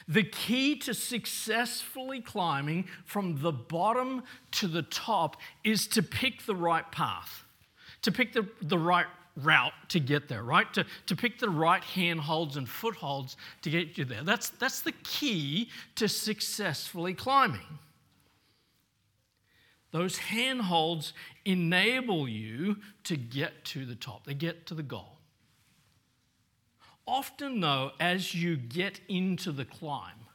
The 0.10 0.24
key 0.24 0.76
to 0.80 0.96
successfully 0.96 2.20
climbing 2.20 2.88
from 3.06 3.40
the 3.42 3.52
bottom 3.52 4.24
to 4.54 4.68
the 4.68 4.82
top 4.82 5.38
is 5.64 5.86
to 5.90 6.02
pick 6.02 6.48
the 6.48 6.56
right 6.56 6.92
path, 6.92 7.46
to 8.02 8.12
pick 8.12 8.34
the, 8.34 8.48
the 8.64 8.80
right 8.80 9.06
route 9.36 9.74
to 9.90 10.00
get 10.00 10.28
there, 10.28 10.42
right? 10.42 10.74
To, 10.74 10.86
to 11.06 11.16
pick 11.16 11.38
the 11.38 11.50
right 11.50 11.84
handholds 11.84 12.58
and 12.58 12.68
footholds 12.68 13.38
to 13.62 13.70
get 13.70 14.00
you 14.00 14.04
there. 14.04 14.24
That's, 14.24 14.50
that's 14.50 14.82
the 14.82 14.94
key 15.04 15.70
to 15.96 16.10
successfully 16.10 17.14
climbing. 17.14 17.78
Those 19.92 20.18
handholds 20.18 21.14
enable 21.46 22.28
you 22.28 22.78
to 23.04 23.16
get 23.16 23.64
to 23.66 23.86
the 23.86 23.96
top, 23.96 24.26
they 24.26 24.34
get 24.34 24.66
to 24.68 24.74
the 24.74 24.84
goal. 24.84 25.19
Often, 27.10 27.62
though, 27.62 27.94
as 28.00 28.36
you 28.36 28.56
get 28.56 29.02
into 29.10 29.52
the 29.52 29.66
climb, 29.66 30.28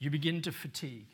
you 0.00 0.10
begin 0.10 0.42
to 0.42 0.50
fatigue. 0.50 1.06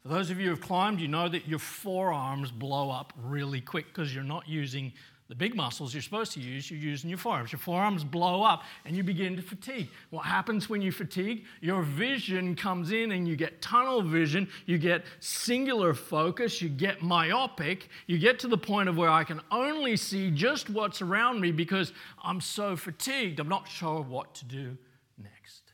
For 0.00 0.08
those 0.08 0.30
of 0.30 0.40
you 0.40 0.46
who 0.46 0.50
have 0.52 0.62
climbed, 0.62 1.00
you 1.00 1.06
know 1.06 1.28
that 1.28 1.46
your 1.46 1.58
forearms 1.58 2.50
blow 2.50 2.90
up 2.90 3.12
really 3.22 3.60
quick 3.60 3.88
because 3.88 4.14
you're 4.14 4.24
not 4.24 4.48
using 4.48 4.94
the 5.32 5.36
big 5.36 5.54
muscles 5.54 5.94
you're 5.94 6.02
supposed 6.02 6.32
to 6.32 6.40
use, 6.40 6.70
you're 6.70 6.78
using 6.78 7.08
your 7.08 7.18
forearms. 7.18 7.52
Your 7.52 7.58
forearms 7.58 8.04
blow 8.04 8.42
up 8.42 8.64
and 8.84 8.94
you 8.94 9.02
begin 9.02 9.34
to 9.36 9.40
fatigue. 9.40 9.88
What 10.10 10.26
happens 10.26 10.68
when 10.68 10.82
you 10.82 10.92
fatigue? 10.92 11.46
Your 11.62 11.80
vision 11.80 12.54
comes 12.54 12.92
in 12.92 13.12
and 13.12 13.26
you 13.26 13.34
get 13.34 13.62
tunnel 13.62 14.02
vision, 14.02 14.46
you 14.66 14.76
get 14.76 15.06
singular 15.20 15.94
focus, 15.94 16.60
you 16.60 16.68
get 16.68 17.00
myopic, 17.00 17.88
you 18.06 18.18
get 18.18 18.40
to 18.40 18.46
the 18.46 18.58
point 18.58 18.90
of 18.90 18.98
where 18.98 19.08
I 19.08 19.24
can 19.24 19.40
only 19.50 19.96
see 19.96 20.30
just 20.30 20.68
what's 20.68 21.00
around 21.00 21.40
me 21.40 21.50
because 21.50 21.94
I'm 22.22 22.42
so 22.42 22.76
fatigued. 22.76 23.40
I'm 23.40 23.48
not 23.48 23.66
sure 23.66 24.02
what 24.02 24.34
to 24.34 24.44
do 24.44 24.76
next. 25.16 25.72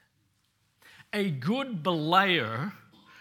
A 1.13 1.31
good 1.31 1.83
belayer 1.83 2.71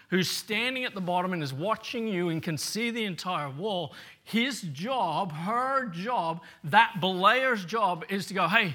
who's 0.08 0.28
standing 0.28 0.84
at 0.84 0.94
the 0.94 1.00
bottom 1.00 1.32
and 1.32 1.42
is 1.42 1.52
watching 1.52 2.08
you 2.08 2.30
and 2.30 2.42
can 2.42 2.58
see 2.58 2.90
the 2.90 3.04
entire 3.04 3.50
wall, 3.50 3.94
his 4.24 4.62
job, 4.62 5.32
her 5.32 5.86
job, 5.86 6.42
that 6.64 6.96
belayer's 7.00 7.64
job 7.64 8.04
is 8.08 8.26
to 8.26 8.34
go, 8.34 8.48
hey, 8.48 8.74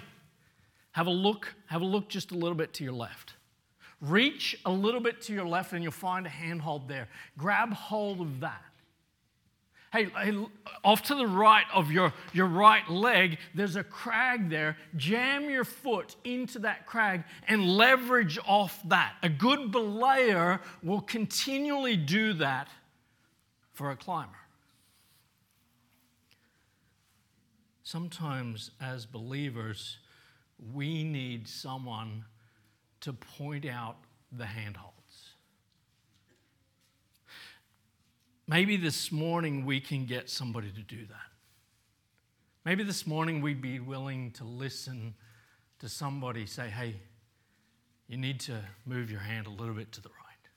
have 0.92 1.08
a 1.08 1.12
look, 1.12 1.54
have 1.68 1.82
a 1.82 1.86
look 1.86 2.08
just 2.08 2.32
a 2.32 2.36
little 2.36 2.56
bit 2.56 2.74
to 2.74 2.84
your 2.84 2.94
left. 2.94 3.34
Reach 4.00 4.58
a 4.66 4.72
little 4.72 5.00
bit 5.00 5.22
to 5.24 5.34
your 5.34 5.46
left 5.46 5.74
and 5.74 5.82
you'll 5.82 5.92
find 5.92 6.26
a 6.26 6.30
handhold 6.30 6.88
there. 6.88 7.08
Grab 7.38 7.74
hold 7.74 8.22
of 8.22 8.40
that. 8.42 8.62
Hey, 9.94 10.06
hey, 10.06 10.36
off 10.84 11.04
to 11.04 11.16
the 11.16 11.28
right 11.28 11.68
of 11.72 11.92
your, 11.92 12.14
your 12.34 12.48
right 12.48 12.90
leg, 12.90 13.38
there's 13.54 13.76
a 13.76 13.84
crag 13.84 14.50
there. 14.50 14.76
Jam 14.96 15.52
your 15.52 15.64
foot 15.64 16.16
into 16.24 16.58
that 16.60 16.88
crag 16.88 17.24
and 17.48 17.78
leverage 17.78 18.40
off 18.48 18.82
that. 18.90 19.14
A 19.22 19.30
good 19.30 19.72
belayer 19.72 20.62
will 20.82 21.02
continually 21.02 21.96
do 21.96 22.34
that 22.34 22.70
for 23.72 23.92
a 23.92 23.96
climber. 23.96 24.32
Sometimes, 27.84 28.72
as 28.82 29.06
believers, 29.06 30.00
we 30.74 31.04
need 31.04 31.48
someone 31.48 32.26
to 33.02 33.14
point 33.14 33.68
out 33.68 33.98
the 34.32 34.48
handhold. 34.48 35.03
Maybe 38.54 38.78
this 38.78 39.12
morning 39.12 39.66
we 39.66 39.80
can 39.80 40.06
get 40.06 40.30
somebody 40.30 40.70
to 40.70 40.82
do 40.82 41.08
that. 41.08 41.32
Maybe 42.64 42.84
this 42.84 43.08
morning 43.08 43.42
we'd 43.42 43.64
be 43.64 43.80
willing 43.80 44.30
to 44.34 44.44
listen 44.44 45.16
to 45.80 45.90
somebody 45.90 46.46
say, 46.46 46.70
hey, 46.70 46.98
you 48.08 48.16
need 48.16 48.40
to 48.42 48.60
move 48.86 49.10
your 49.10 49.22
hand 49.22 49.48
a 49.48 49.50
little 49.50 49.74
bit 49.74 49.92
to 49.94 50.02
the 50.02 50.10
right. 50.10 50.50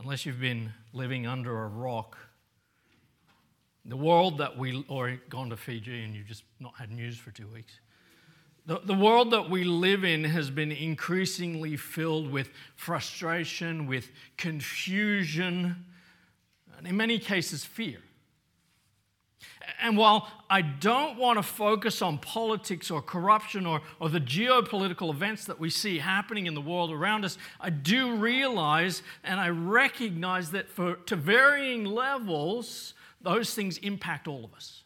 Unless 0.00 0.26
you've 0.26 0.40
been 0.40 0.72
living 0.92 1.28
under 1.28 1.62
a 1.62 1.68
rock, 1.68 2.18
the 3.84 3.96
world 3.96 4.38
that 4.38 4.58
we, 4.58 4.84
or 4.88 5.16
gone 5.28 5.48
to 5.50 5.56
Fiji 5.56 6.02
and 6.02 6.12
you've 6.12 6.26
just 6.26 6.42
not 6.58 6.74
had 6.76 6.90
news 6.90 7.16
for 7.16 7.30
two 7.30 7.46
weeks. 7.46 7.74
The, 8.66 8.80
the 8.84 8.94
world 8.94 9.30
that 9.32 9.48
we 9.48 9.64
live 9.64 10.04
in 10.04 10.24
has 10.24 10.50
been 10.50 10.70
increasingly 10.70 11.76
filled 11.76 12.30
with 12.30 12.50
frustration, 12.76 13.86
with 13.86 14.10
confusion, 14.36 15.86
and 16.76 16.86
in 16.86 16.96
many 16.96 17.18
cases, 17.18 17.64
fear. 17.64 17.98
And 19.80 19.96
while 19.96 20.28
I 20.48 20.62
don't 20.62 21.16
want 21.16 21.38
to 21.38 21.42
focus 21.42 22.02
on 22.02 22.18
politics 22.18 22.90
or 22.90 23.00
corruption 23.00 23.66
or, 23.66 23.80
or 23.98 24.08
the 24.08 24.20
geopolitical 24.20 25.10
events 25.10 25.44
that 25.46 25.58
we 25.58 25.70
see 25.70 25.98
happening 25.98 26.46
in 26.46 26.54
the 26.54 26.60
world 26.60 26.90
around 26.90 27.24
us, 27.24 27.38
I 27.60 27.70
do 27.70 28.16
realize 28.16 29.02
and 29.24 29.40
I 29.40 29.48
recognize 29.48 30.50
that 30.52 30.68
for, 30.68 30.96
to 30.96 31.16
varying 31.16 31.84
levels, 31.84 32.94
those 33.20 33.54
things 33.54 33.78
impact 33.78 34.28
all 34.28 34.44
of 34.44 34.54
us. 34.54 34.82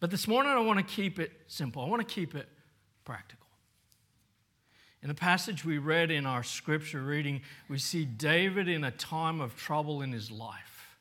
But 0.00 0.10
this 0.10 0.28
morning, 0.28 0.52
I 0.52 0.60
want 0.60 0.78
to 0.78 0.84
keep 0.84 1.18
it 1.18 1.32
simple. 1.48 1.82
I 1.82 1.88
want 1.88 2.06
to 2.06 2.14
keep 2.14 2.34
it 2.34 2.48
practical. 3.04 3.46
In 5.02 5.08
the 5.08 5.14
passage 5.14 5.64
we 5.64 5.78
read 5.78 6.10
in 6.10 6.26
our 6.26 6.42
scripture 6.42 7.02
reading, 7.02 7.42
we 7.68 7.78
see 7.78 8.04
David 8.04 8.68
in 8.68 8.84
a 8.84 8.90
time 8.90 9.40
of 9.40 9.56
trouble 9.56 10.02
in 10.02 10.12
his 10.12 10.30
life. 10.30 10.96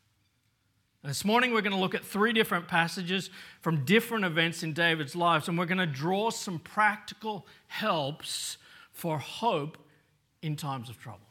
And 1.03 1.09
this 1.09 1.23
morning, 1.23 1.51
we're 1.51 1.61
going 1.61 1.75
to 1.75 1.79
look 1.79 1.95
at 1.95 2.03
three 2.03 2.33
different 2.33 2.67
passages 2.67 3.29
from 3.61 3.85
different 3.85 4.25
events 4.25 4.61
in 4.61 4.73
David's 4.73 5.15
life, 5.15 5.47
and 5.47 5.57
we're 5.57 5.65
going 5.65 5.77
to 5.77 5.85
draw 5.85 6.29
some 6.29 6.59
practical 6.59 7.47
helps 7.67 8.57
for 8.91 9.17
hope 9.17 9.77
in 10.41 10.55
times 10.55 10.89
of 10.89 10.99
trouble. 10.99 11.21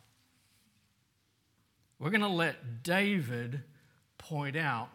We're 1.99 2.11
going 2.11 2.20
to 2.20 2.28
let 2.28 2.82
David 2.82 3.62
point 4.18 4.56
out 4.56 4.88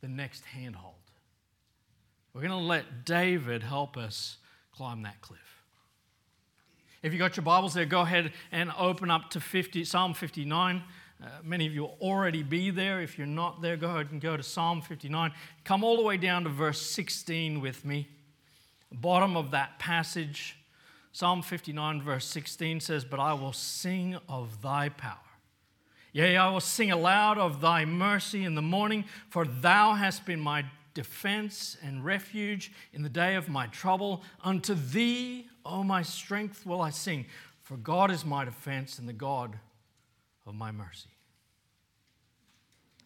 the 0.00 0.08
next 0.08 0.44
handhold. 0.44 0.95
We're 2.36 2.42
going 2.42 2.60
to 2.60 2.66
let 2.66 3.06
David 3.06 3.62
help 3.62 3.96
us 3.96 4.36
climb 4.76 5.04
that 5.04 5.22
cliff. 5.22 5.40
If 7.02 7.14
you 7.14 7.18
got 7.18 7.34
your 7.34 7.44
Bibles 7.44 7.72
there, 7.72 7.86
go 7.86 8.02
ahead 8.02 8.30
and 8.52 8.70
open 8.78 9.10
up 9.10 9.30
to 9.30 9.40
50, 9.40 9.86
Psalm 9.86 10.12
59. 10.12 10.82
Uh, 11.18 11.28
many 11.42 11.66
of 11.66 11.72
you 11.72 11.80
will 11.80 11.96
already 11.98 12.42
be 12.42 12.68
there. 12.68 13.00
If 13.00 13.16
you're 13.16 13.26
not 13.26 13.62
there, 13.62 13.78
go 13.78 13.88
ahead 13.88 14.08
and 14.12 14.20
go 14.20 14.36
to 14.36 14.42
Psalm 14.42 14.82
59. 14.82 15.32
Come 15.64 15.82
all 15.82 15.96
the 15.96 16.02
way 16.02 16.18
down 16.18 16.44
to 16.44 16.50
verse 16.50 16.82
16 16.82 17.62
with 17.62 17.86
me. 17.86 18.06
bottom 18.92 19.34
of 19.34 19.52
that 19.52 19.78
passage, 19.78 20.58
Psalm 21.12 21.40
59, 21.40 22.02
verse 22.02 22.26
16 22.26 22.80
says, 22.80 23.06
But 23.06 23.18
I 23.18 23.32
will 23.32 23.54
sing 23.54 24.18
of 24.28 24.60
thy 24.60 24.90
power. 24.90 25.16
Yea, 26.12 26.36
I 26.36 26.50
will 26.50 26.60
sing 26.60 26.90
aloud 26.90 27.38
of 27.38 27.62
thy 27.62 27.86
mercy 27.86 28.44
in 28.44 28.54
the 28.54 28.62
morning, 28.62 29.06
for 29.30 29.46
thou 29.46 29.94
hast 29.94 30.26
been 30.26 30.40
my 30.40 30.66
defense 30.96 31.76
and 31.82 32.04
refuge 32.04 32.72
in 32.92 33.02
the 33.02 33.08
day 33.08 33.36
of 33.36 33.48
my 33.48 33.66
trouble. 33.68 34.24
Unto 34.42 34.74
thee, 34.74 35.46
O 35.64 35.84
my 35.84 36.02
strength, 36.02 36.66
will 36.66 36.80
I 36.80 36.90
sing, 36.90 37.26
for 37.62 37.76
God 37.76 38.10
is 38.10 38.24
my 38.24 38.44
defense 38.44 38.98
and 38.98 39.06
the 39.06 39.12
God 39.12 39.58
of 40.46 40.54
my 40.54 40.72
mercy. 40.72 41.10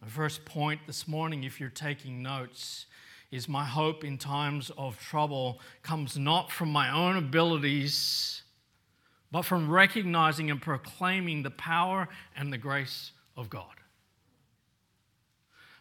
My 0.01 0.07
first 0.07 0.45
point 0.45 0.79
this 0.87 1.05
morning, 1.07 1.43
if 1.43 1.59
you're 1.59 1.69
taking 1.69 2.23
notes, 2.23 2.85
is 3.29 3.49
my 3.49 3.65
hope 3.65 4.03
in 4.05 4.17
times 4.17 4.71
of 4.77 4.97
trouble 4.97 5.59
comes 5.83 6.17
not 6.17 6.49
from 6.49 6.71
my 6.71 6.89
own 6.91 7.17
abilities, 7.17 8.43
but 9.31 9.43
from 9.43 9.69
recognizing 9.69 10.49
and 10.49 10.61
proclaiming 10.61 11.43
the 11.43 11.51
power 11.51 12.07
and 12.37 12.53
the 12.53 12.57
grace 12.57 13.11
of 13.35 13.49
God. 13.49 13.80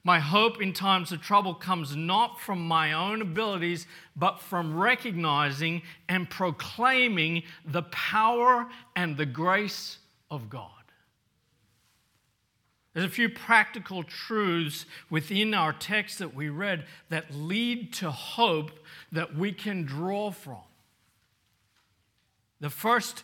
My 0.03 0.19
hope 0.19 0.63
in 0.63 0.73
times 0.73 1.13
of 1.13 1.21
trouble 1.21 1.55
comes 1.55 1.95
not 1.95 2.41
from 2.41 2.67
my 2.67 2.93
own 2.93 3.21
abilities, 3.21 3.87
but 4.17 4.41
from 4.41 4.79
recognizing 4.79 5.83
and 6.09 6.29
proclaiming 6.29 7.43
the 7.67 7.83
power 7.83 8.67
and 8.97 9.17
the 9.17 9.27
grace 9.27 9.99
of 10.31 10.49
God. 10.49 10.71
There's 12.95 13.07
a 13.07 13.11
few 13.11 13.29
practical 13.29 14.03
truths 14.03 14.87
within 15.11 15.55
our 15.55 15.73
text 15.73 16.19
that 16.19 16.35
we 16.35 16.49
read 16.49 16.87
that 17.09 17.33
lead 17.33 17.93
to 17.95 18.11
hope 18.11 18.73
that 19.13 19.37
we 19.37 19.53
can 19.53 19.85
draw 19.85 20.31
from. 20.33 20.63
The 22.59 22.71
first 22.71 23.23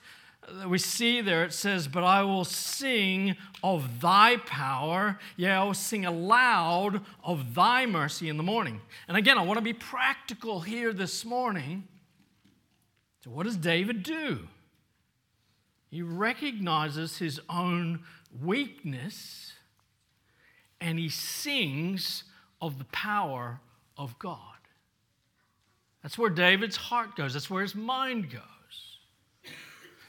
we 0.69 0.79
see 0.79 1.21
there, 1.21 1.45
it 1.45 1.53
says, 1.53 1.89
But 1.89 2.05
I 2.05 2.23
will 2.23 2.45
sing 2.45 3.37
of 3.63 4.01
thy 4.01 4.37
power. 4.37 5.19
Yeah, 5.37 5.61
I 5.61 5.65
will 5.65 5.75
sing 5.75 6.05
aloud 6.07 7.01
of 7.25 7.55
thy 7.55 7.87
mercy 7.87 8.29
in 8.29 8.37
the 8.37 8.43
morning. 8.43 8.81
And 9.09 9.17
again, 9.17 9.39
I 9.39 9.43
want 9.43 9.59
to 9.59 9.65
be 9.65 9.73
practical 9.73 10.61
here 10.61 10.93
this 10.93 11.25
morning. 11.25 11.85
So, 13.25 13.31
what 13.31 13.45
does 13.45 13.57
David 13.57 14.03
do? 14.03 14.47
He 15.91 16.03
recognizes 16.03 17.19
his 17.19 17.41
own 17.49 18.01
weakness 18.43 19.53
and 20.81 20.99
he 20.99 21.09
sings 21.09 22.25
of 22.61 22.79
the 22.79 22.85
power 22.87 23.61
of 23.97 24.19
God. 24.19 24.39
That's 26.03 26.19
where 26.19 26.31
David's 26.31 26.77
heart 26.77 27.17
goes, 27.17 27.33
that's 27.33 27.51
where 27.51 27.63
his 27.63 27.75
mind 27.75 28.31
goes. 28.31 28.43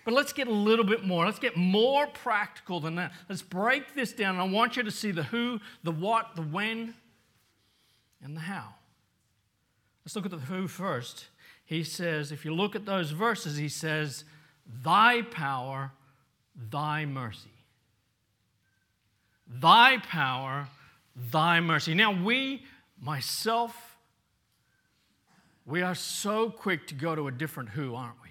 But 0.08 0.14
let's 0.14 0.32
get 0.32 0.48
a 0.48 0.52
little 0.52 0.86
bit 0.86 1.04
more. 1.04 1.26
Let's 1.26 1.38
get 1.38 1.58
more 1.58 2.08
practical 2.08 2.80
than 2.80 2.96
that. 2.96 3.12
Let's 3.28 3.42
break 3.42 3.94
this 3.94 4.14
down. 4.14 4.40
I 4.40 4.44
want 4.44 4.78
you 4.78 4.84
to 4.84 4.90
see 4.90 5.12
the 5.12 5.24
who, 5.24 5.60
the 5.84 5.92
what, 5.92 6.34
the 6.34 6.44
when, 6.44 6.94
and 8.24 8.34
the 8.34 8.40
how. 8.40 8.76
Let's 10.06 10.16
look 10.16 10.24
at 10.24 10.32
the 10.32 10.38
who 10.38 10.70
first. 10.70 11.26
He 11.66 11.84
says, 11.84 12.32
if 12.32 12.46
you 12.46 12.54
look 12.54 12.74
at 12.74 12.86
those 12.86 13.12
verses, 13.12 13.58
he 13.58 13.68
says, 13.68 14.24
Thy 14.82 15.24
power, 15.24 15.92
thy 16.56 17.06
mercy. 17.06 17.66
Thy 19.46 19.98
power, 19.98 20.70
thy 21.18 21.60
mercy. 21.60 21.94
Now, 21.94 22.14
we, 22.14 22.64
myself, 23.02 23.98
we 25.66 25.82
are 25.82 25.96
so 25.96 26.50
quick 26.50 26.88
to 26.88 26.96
go 26.96 27.14
to 27.14 27.28
a 27.28 27.32
different 27.34 27.72
who, 27.72 27.94
aren't 27.94 28.16
we? 28.24 28.27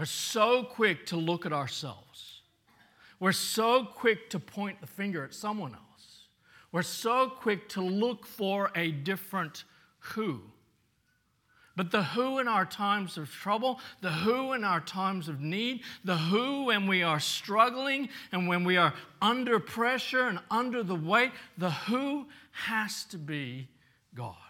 We're 0.00 0.06
so 0.06 0.62
quick 0.62 1.04
to 1.08 1.16
look 1.18 1.44
at 1.44 1.52
ourselves. 1.52 2.40
We're 3.18 3.32
so 3.32 3.84
quick 3.84 4.30
to 4.30 4.38
point 4.38 4.80
the 4.80 4.86
finger 4.86 5.22
at 5.24 5.34
someone 5.34 5.74
else. 5.74 6.28
We're 6.72 6.80
so 6.80 7.28
quick 7.28 7.68
to 7.70 7.82
look 7.82 8.24
for 8.24 8.70
a 8.74 8.92
different 8.92 9.64
who. 9.98 10.40
But 11.76 11.90
the 11.90 12.02
who 12.02 12.38
in 12.38 12.48
our 12.48 12.64
times 12.64 13.18
of 13.18 13.30
trouble, 13.30 13.78
the 14.00 14.10
who 14.10 14.54
in 14.54 14.64
our 14.64 14.80
times 14.80 15.28
of 15.28 15.42
need, 15.42 15.82
the 16.02 16.16
who 16.16 16.64
when 16.64 16.86
we 16.86 17.02
are 17.02 17.20
struggling 17.20 18.08
and 18.32 18.48
when 18.48 18.64
we 18.64 18.78
are 18.78 18.94
under 19.20 19.60
pressure 19.60 20.28
and 20.28 20.38
under 20.50 20.82
the 20.82 20.94
weight, 20.94 21.32
the 21.58 21.72
who 21.72 22.26
has 22.52 23.04
to 23.10 23.18
be 23.18 23.68
God. 24.14 24.49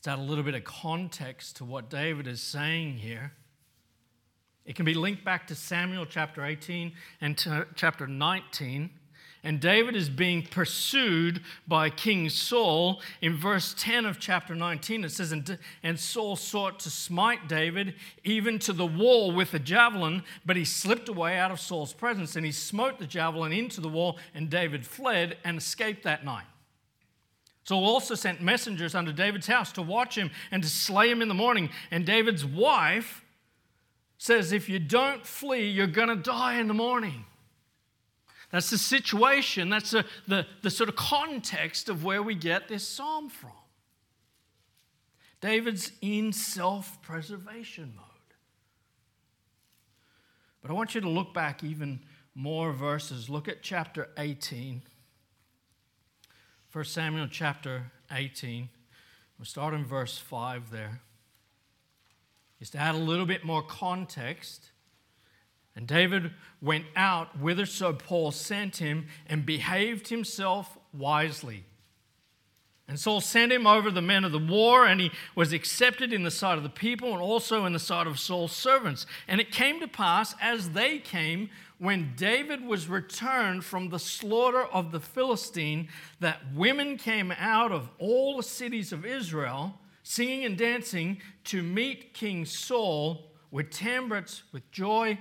Let's 0.00 0.18
add 0.18 0.18
a 0.18 0.22
little 0.22 0.44
bit 0.44 0.54
of 0.54 0.64
context 0.64 1.56
to 1.56 1.64
what 1.66 1.90
David 1.90 2.26
is 2.26 2.40
saying 2.40 2.96
here. 2.96 3.32
It 4.64 4.74
can 4.74 4.86
be 4.86 4.94
linked 4.94 5.26
back 5.26 5.46
to 5.48 5.54
Samuel 5.54 6.06
chapter 6.06 6.42
18 6.42 6.92
and 7.20 7.36
to 7.36 7.66
chapter 7.74 8.06
19. 8.06 8.88
And 9.44 9.60
David 9.60 9.94
is 9.94 10.08
being 10.08 10.40
pursued 10.40 11.42
by 11.68 11.90
King 11.90 12.30
Saul. 12.30 13.02
In 13.20 13.36
verse 13.36 13.74
10 13.76 14.06
of 14.06 14.18
chapter 14.18 14.54
19, 14.54 15.04
it 15.04 15.10
says, 15.10 15.32
And 15.32 16.00
Saul 16.00 16.36
sought 16.36 16.80
to 16.80 16.88
smite 16.88 17.46
David 17.46 17.94
even 18.24 18.58
to 18.60 18.72
the 18.72 18.86
wall 18.86 19.32
with 19.32 19.52
a 19.52 19.58
javelin, 19.58 20.22
but 20.46 20.56
he 20.56 20.64
slipped 20.64 21.10
away 21.10 21.36
out 21.36 21.50
of 21.50 21.60
Saul's 21.60 21.92
presence, 21.92 22.36
and 22.36 22.46
he 22.46 22.52
smote 22.52 22.98
the 22.98 23.06
javelin 23.06 23.52
into 23.52 23.82
the 23.82 23.88
wall, 23.88 24.16
and 24.34 24.48
David 24.48 24.86
fled 24.86 25.36
and 25.44 25.58
escaped 25.58 26.04
that 26.04 26.24
night. 26.24 26.46
Saul 27.70 27.84
also 27.84 28.16
sent 28.16 28.40
messengers 28.40 28.96
unto 28.96 29.12
David's 29.12 29.46
house 29.46 29.70
to 29.74 29.82
watch 29.82 30.18
him 30.18 30.32
and 30.50 30.60
to 30.60 30.68
slay 30.68 31.08
him 31.08 31.22
in 31.22 31.28
the 31.28 31.34
morning. 31.34 31.70
And 31.92 32.04
David's 32.04 32.44
wife 32.44 33.24
says, 34.18 34.50
If 34.50 34.68
you 34.68 34.80
don't 34.80 35.24
flee, 35.24 35.68
you're 35.68 35.86
going 35.86 36.08
to 36.08 36.16
die 36.16 36.58
in 36.58 36.66
the 36.66 36.74
morning. 36.74 37.26
That's 38.50 38.70
the 38.70 38.76
situation, 38.76 39.70
that's 39.70 39.92
the, 39.92 40.04
the, 40.26 40.48
the 40.62 40.70
sort 40.70 40.88
of 40.88 40.96
context 40.96 41.88
of 41.88 42.02
where 42.02 42.24
we 42.24 42.34
get 42.34 42.66
this 42.66 42.84
psalm 42.84 43.28
from. 43.28 43.52
David's 45.40 45.92
in 46.02 46.32
self 46.32 47.00
preservation 47.02 47.92
mode. 47.94 48.06
But 50.60 50.72
I 50.72 50.74
want 50.74 50.96
you 50.96 51.02
to 51.02 51.08
look 51.08 51.32
back 51.32 51.62
even 51.62 52.00
more 52.34 52.72
verses. 52.72 53.30
Look 53.30 53.46
at 53.46 53.62
chapter 53.62 54.08
18. 54.18 54.82
1 56.72 56.84
Samuel 56.84 57.26
chapter 57.28 57.90
18. 58.12 58.68
We'll 59.36 59.44
start 59.44 59.74
in 59.74 59.84
verse 59.84 60.18
5 60.18 60.70
there. 60.70 61.00
Just 62.60 62.72
to 62.72 62.78
add 62.78 62.94
a 62.94 62.98
little 62.98 63.26
bit 63.26 63.44
more 63.44 63.60
context. 63.60 64.70
And 65.74 65.88
David 65.88 66.30
went 66.62 66.84
out 66.94 67.36
whither 67.40 67.66
so 67.66 67.92
Paul 67.92 68.30
sent 68.30 68.76
him 68.76 69.08
and 69.26 69.44
behaved 69.44 70.08
himself 70.08 70.78
wisely. 70.92 71.64
And 72.90 72.98
Saul 72.98 73.20
sent 73.20 73.52
him 73.52 73.68
over 73.68 73.88
the 73.88 74.02
men 74.02 74.24
of 74.24 74.32
the 74.32 74.38
war, 74.40 74.84
and 74.84 75.00
he 75.00 75.12
was 75.36 75.52
accepted 75.52 76.12
in 76.12 76.24
the 76.24 76.30
sight 76.30 76.58
of 76.58 76.64
the 76.64 76.68
people 76.68 77.12
and 77.12 77.22
also 77.22 77.64
in 77.64 77.72
the 77.72 77.78
sight 77.78 78.08
of 78.08 78.18
Saul's 78.18 78.50
servants. 78.50 79.06
And 79.28 79.40
it 79.40 79.52
came 79.52 79.78
to 79.78 79.86
pass, 79.86 80.34
as 80.42 80.70
they 80.70 80.98
came, 80.98 81.50
when 81.78 82.14
David 82.16 82.66
was 82.66 82.88
returned 82.88 83.64
from 83.64 83.90
the 83.90 84.00
slaughter 84.00 84.64
of 84.64 84.90
the 84.90 84.98
Philistine, 84.98 85.86
that 86.18 86.40
women 86.52 86.96
came 86.96 87.32
out 87.38 87.70
of 87.70 87.88
all 88.00 88.36
the 88.36 88.42
cities 88.42 88.92
of 88.92 89.06
Israel, 89.06 89.78
singing 90.02 90.44
and 90.44 90.58
dancing, 90.58 91.22
to 91.44 91.62
meet 91.62 92.12
King 92.12 92.44
Saul 92.44 93.30
with 93.52 93.70
timbrels, 93.70 94.42
with 94.50 94.68
joy, 94.72 95.16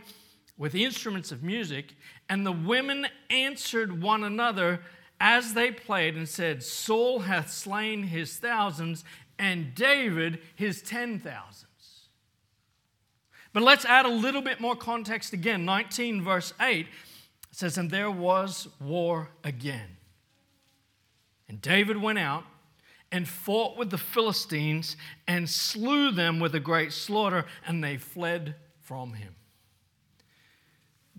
with 0.58 0.74
instruments 0.74 1.32
of 1.32 1.44
music. 1.44 1.94
And 2.30 2.44
the 2.44 2.52
women 2.52 3.06
answered 3.30 4.02
one 4.02 4.24
another 4.24 4.82
as 5.20 5.54
they 5.54 5.72
played 5.72 6.16
and 6.16 6.28
said, 6.28 6.64
Saul 6.64 7.20
hath 7.20 7.52
slain 7.52 8.04
his 8.04 8.38
thousands, 8.38 9.04
and 9.38 9.74
David 9.76 10.40
his 10.56 10.82
ten 10.82 11.20
thousands. 11.20 11.66
But 13.52 13.64
let's 13.64 13.86
add 13.86 14.06
a 14.06 14.10
little 14.10 14.42
bit 14.42 14.62
more 14.62 14.76
context 14.76 15.34
again. 15.34 15.66
19, 15.66 16.22
verse 16.22 16.54
8 16.62 16.88
says, 17.52 17.78
And 17.78 17.90
there 17.90 18.12
was 18.12 18.68
war 18.80 19.32
again. 19.44 19.98
And 21.48 21.62
David 21.62 21.98
went 21.98 22.20
out 22.20 22.44
and 23.12 23.28
fought 23.28 23.76
with 23.76 23.90
the 23.90 23.98
Philistines 23.98 24.96
and 25.28 25.50
slew 25.50 26.12
them 26.12 26.40
with 26.40 26.54
a 26.54 26.60
great 26.60 26.94
slaughter, 26.94 27.46
and 27.66 27.84
they 27.84 27.98
fled 27.98 28.56
from 28.82 29.14
him. 29.14 29.36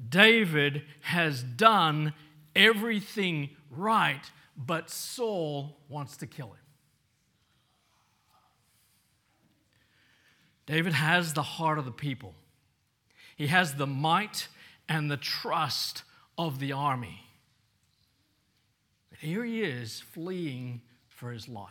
David 0.08 0.82
has 1.02 1.42
done 1.42 2.14
everything 2.54 3.50
right, 3.70 4.22
but 4.56 4.90
Saul 4.90 5.78
wants 5.88 6.16
to 6.18 6.26
kill 6.26 6.48
him. 6.48 6.56
David 10.66 10.92
has 10.92 11.34
the 11.34 11.42
heart 11.42 11.78
of 11.78 11.84
the 11.84 11.90
people, 11.90 12.34
he 13.36 13.48
has 13.48 13.74
the 13.74 13.86
might 13.86 14.48
and 14.88 15.10
the 15.10 15.16
trust 15.16 16.02
of 16.36 16.58
the 16.58 16.72
army. 16.72 17.22
But 19.10 19.20
here 19.20 19.44
he 19.44 19.62
is 19.62 20.00
fleeing 20.00 20.82
for 21.08 21.32
his 21.32 21.48
life. 21.48 21.68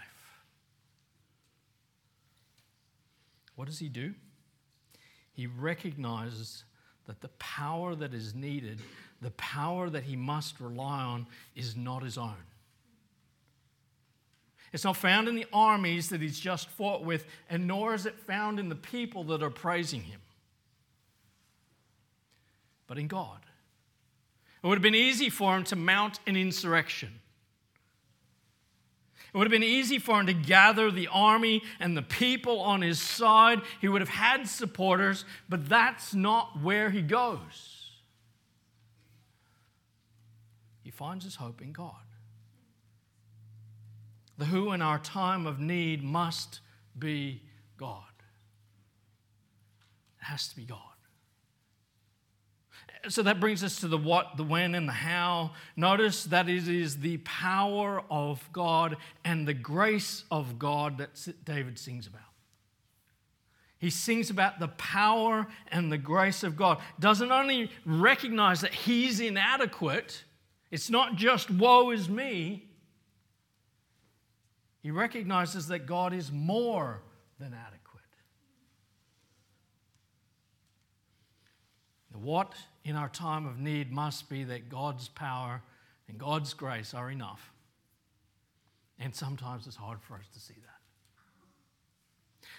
What 3.56 3.68
does 3.68 3.80
he 3.80 3.90
do? 3.90 4.14
He 5.34 5.48
recognizes 5.48 6.64
that 7.10 7.22
the 7.22 7.30
power 7.40 7.96
that 7.96 8.14
is 8.14 8.36
needed, 8.36 8.80
the 9.20 9.32
power 9.32 9.90
that 9.90 10.04
he 10.04 10.16
must 10.16 10.60
rely 10.60 11.02
on, 11.02 11.26
is 11.56 11.76
not 11.76 12.04
his 12.04 12.20
own. 12.20 12.36
It's 14.72 14.84
not 14.84 14.96
found 14.96 15.28
in 15.28 15.34
the 15.34 15.48
armies 15.52 16.10
that 16.10 16.22
he's 16.22 16.40
just 16.40 16.70
fought 16.70 17.04
with, 17.04 17.26
and 17.50 17.66
nor 17.66 17.96
is 17.96 18.06
it 18.06 18.20
found 18.20 18.60
in 18.60 18.70
the 18.70 18.76
people 18.76 19.24
that 19.24 19.42
are 19.42 19.50
praising 19.50 20.04
him, 20.04 20.20
but 22.86 23.00
in 23.00 23.08
God. 23.08 23.40
It 24.64 24.68
would 24.68 24.76
have 24.76 24.84
been 24.84 24.94
easy 24.94 25.32
for 25.32 25.58
him 25.58 25.64
to 25.64 25.76
mount 25.76 26.20
an 26.28 26.36
insurrection. 26.36 27.10
It 29.34 29.38
would 29.38 29.46
have 29.46 29.52
been 29.52 29.64
easy 29.64 30.00
for 30.00 30.20
him 30.20 30.26
to 30.26 30.34
gather 30.34 30.90
the 30.90 31.08
army 31.12 31.62
and 31.80 31.96
the 31.96 32.02
people 32.02 32.62
on 32.62 32.82
his 32.82 33.00
side. 33.00 33.62
He 33.80 33.88
would 33.88 34.02
have 34.02 34.10
had 34.10 34.48
supporters, 34.48 35.24
but 35.48 35.70
that's 35.70 36.14
not 36.14 36.62
where 36.62 36.90
he 36.90 37.02
goes. 37.02 37.92
He 40.82 40.90
finds 40.90 41.24
his 41.24 41.36
hope 41.36 41.62
in 41.62 41.72
God. 41.72 41.94
The 44.40 44.46
who 44.46 44.72
in 44.72 44.82
our 44.82 44.98
time 44.98 45.46
of 45.46 45.60
need 45.60 46.04
must 46.04 46.62
be 46.98 47.44
God. 47.78 48.04
It 50.20 50.26
has 50.26 50.48
to 50.48 50.56
be 50.56 50.64
God. 50.64 50.89
So 53.08 53.24
that 53.24 53.40
brings 53.40 53.64
us 53.64 53.80
to 53.80 53.88
the 53.88 53.98
what, 53.98 54.36
the 54.36 54.44
when, 54.44 54.76
and 54.76 54.88
the 54.88 54.94
how. 54.94 55.52
Notice 55.76 56.26
that 56.26 56.50
it 56.50 56.68
is 56.68 56.98
the 56.98 57.18
power 57.20 58.04
of 58.10 58.48
God 58.52 58.98
and 59.24 59.48
the 59.48 59.54
grace 59.54 60.26
of 60.30 60.60
God 60.60 60.98
that 60.98 61.28
David 61.46 61.80
sings 61.80 62.08
about. 62.08 62.22
He 63.80 63.90
sings 63.90 64.30
about 64.30 64.60
the 64.60 64.68
power 64.68 65.48
and 65.72 65.90
the 65.90 65.98
grace 65.98 66.44
of 66.44 66.58
God. 66.58 66.80
Doesn't 67.00 67.32
only 67.32 67.72
recognize 67.86 68.60
that 68.62 68.74
he's 68.74 69.22
inadequate, 69.22 70.26
it's 70.70 70.90
not 70.90 71.16
just 71.16 71.50
woe 71.50 71.92
is 71.92 72.10
me. 72.10 72.66
He 74.82 74.92
recognizes 74.92 75.68
that 75.68 75.86
God 75.86 76.14
is 76.14 76.32
more 76.32 77.02
than 77.40 77.54
adequate. 77.54 77.79
What 82.22 82.54
in 82.84 82.96
our 82.96 83.10
time 83.10 83.46
of 83.46 83.60
need 83.60 83.92
must 83.92 84.30
be 84.30 84.44
that 84.46 84.70
God's 84.70 85.08
power 85.10 85.62
and 86.08 86.18
God's 86.18 86.54
grace 86.54 86.94
are 86.94 87.12
enough. 87.12 87.52
And 89.00 89.16
sometimes 89.16 89.68
it's 89.68 89.76
hard 89.76 90.02
for 90.02 90.16
us 90.16 90.28
to 90.34 90.40
see 90.40 90.56
that. 90.56 90.70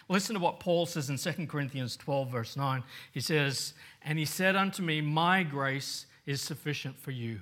Listen 0.09 0.35
to 0.35 0.41
what 0.41 0.61
Paul 0.61 0.87
says 0.87 1.11
in 1.11 1.19
2 1.19 1.47
Corinthians 1.47 1.97
12, 1.97 2.31
verse 2.31 2.57
9. 2.57 2.83
He 3.13 3.21
says, 3.21 3.75
And 4.03 4.19
he 4.19 4.25
said 4.25 4.57
unto 4.57 4.83
me, 4.83 5.01
My 5.01 5.43
grace 5.43 6.07
is 6.27 6.41
sufficient 6.41 6.99
for 6.99 7.11
you. 7.11 7.39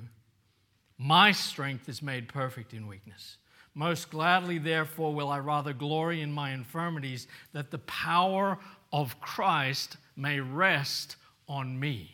My 0.98 1.32
strength 1.32 1.88
is 1.88 2.02
made 2.02 2.28
perfect 2.28 2.74
in 2.74 2.86
weakness. 2.86 3.38
Most 3.74 4.10
gladly, 4.10 4.58
therefore, 4.58 5.14
will 5.14 5.28
I 5.28 5.38
rather 5.38 5.72
glory 5.72 6.20
in 6.20 6.32
my 6.32 6.50
infirmities, 6.52 7.28
that 7.52 7.70
the 7.70 7.78
power 7.78 8.58
of 8.92 9.20
Christ 9.20 9.96
may 10.16 10.40
rest 10.40 11.16
on 11.48 11.78
me. 11.78 12.10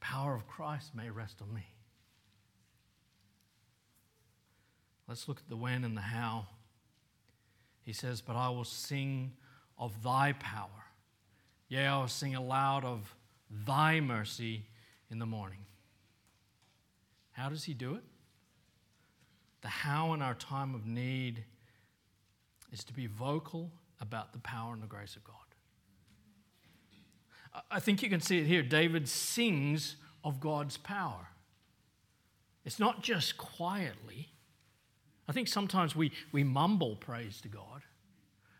Power 0.00 0.34
of 0.34 0.46
Christ 0.46 0.94
may 0.94 1.08
rest 1.10 1.40
on 1.40 1.52
me. 1.54 1.66
Let's 5.08 5.28
look 5.28 5.38
at 5.38 5.48
the 5.48 5.56
when 5.56 5.84
and 5.84 5.96
the 5.96 6.02
how. 6.02 6.46
He 7.82 7.92
says, 7.92 8.20
But 8.20 8.36
I 8.36 8.48
will 8.50 8.64
sing 8.64 9.32
of 9.78 10.02
thy 10.02 10.32
power. 10.34 10.68
Yea, 11.68 11.86
I 11.86 11.98
will 11.98 12.08
sing 12.08 12.34
aloud 12.34 12.84
of 12.84 13.14
thy 13.50 14.00
mercy 14.00 14.66
in 15.10 15.18
the 15.18 15.26
morning. 15.26 15.64
How 17.32 17.48
does 17.48 17.64
he 17.64 17.74
do 17.74 17.94
it? 17.94 18.04
The 19.62 19.68
how 19.68 20.12
in 20.12 20.22
our 20.22 20.34
time 20.34 20.74
of 20.74 20.86
need 20.86 21.44
is 22.72 22.84
to 22.84 22.92
be 22.92 23.06
vocal 23.06 23.70
about 24.02 24.32
the 24.34 24.38
power 24.40 24.74
and 24.74 24.82
the 24.82 24.86
grace 24.86 25.16
of 25.16 25.24
God. 25.24 25.36
I 27.70 27.80
think 27.80 28.02
you 28.02 28.10
can 28.10 28.20
see 28.20 28.38
it 28.38 28.46
here. 28.46 28.62
David 28.62 29.08
sings 29.08 29.96
of 30.24 30.40
God's 30.40 30.76
power. 30.76 31.28
It's 32.64 32.78
not 32.78 33.02
just 33.02 33.38
quietly. 33.38 34.28
I 35.28 35.32
think 35.32 35.48
sometimes 35.48 35.96
we, 35.96 36.12
we 36.32 36.44
mumble 36.44 36.96
praise 36.96 37.40
to 37.42 37.48
God. 37.48 37.82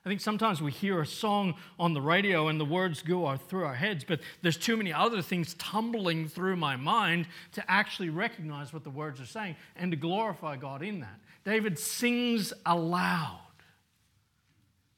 I 0.04 0.08
think 0.08 0.20
sometimes 0.20 0.60
we 0.60 0.72
hear 0.72 1.00
a 1.00 1.06
song 1.06 1.54
on 1.78 1.94
the 1.94 2.00
radio 2.00 2.48
and 2.48 2.58
the 2.58 2.64
words 2.64 3.02
go 3.02 3.36
through 3.36 3.64
our 3.64 3.74
heads, 3.74 4.02
but 4.02 4.18
there's 4.42 4.56
too 4.56 4.76
many 4.76 4.92
other 4.92 5.22
things 5.22 5.54
tumbling 5.54 6.26
through 6.28 6.56
my 6.56 6.74
mind 6.74 7.26
to 7.52 7.70
actually 7.70 8.10
recognize 8.10 8.72
what 8.72 8.82
the 8.82 8.90
words 8.90 9.20
are 9.20 9.26
saying 9.26 9.54
and 9.76 9.92
to 9.92 9.96
glorify 9.96 10.56
God 10.56 10.82
in 10.82 11.00
that. 11.00 11.20
David 11.44 11.78
sings 11.78 12.52
aloud. 12.66 13.41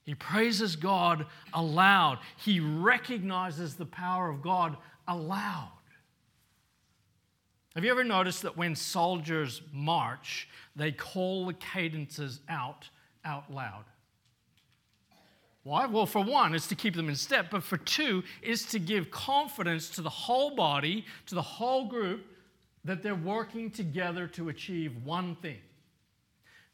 He 0.04 0.14
praises 0.14 0.76
God 0.76 1.26
aloud. 1.52 2.18
He 2.36 2.60
recognizes 2.60 3.74
the 3.74 3.86
power 3.86 4.28
of 4.28 4.42
God 4.42 4.76
aloud. 5.08 5.70
Have 7.74 7.84
you 7.84 7.90
ever 7.90 8.04
noticed 8.04 8.42
that 8.42 8.56
when 8.56 8.76
soldiers 8.76 9.62
march, 9.72 10.48
they 10.76 10.92
call 10.92 11.46
the 11.46 11.54
cadences 11.54 12.40
out 12.48 12.88
out 13.24 13.52
loud? 13.52 13.84
Why? 15.64 15.86
Well, 15.86 16.04
for 16.04 16.22
one, 16.22 16.54
it's 16.54 16.66
to 16.68 16.74
keep 16.74 16.94
them 16.94 17.08
in 17.08 17.16
step, 17.16 17.46
but 17.50 17.62
for 17.62 17.78
two, 17.78 18.22
is 18.42 18.66
to 18.66 18.78
give 18.78 19.10
confidence 19.10 19.88
to 19.90 20.02
the 20.02 20.10
whole 20.10 20.54
body, 20.54 21.06
to 21.26 21.34
the 21.34 21.42
whole 21.42 21.86
group, 21.86 22.26
that 22.84 23.02
they're 23.02 23.14
working 23.14 23.70
together 23.70 24.26
to 24.28 24.50
achieve 24.50 24.92
one 25.04 25.36
thing. 25.36 25.56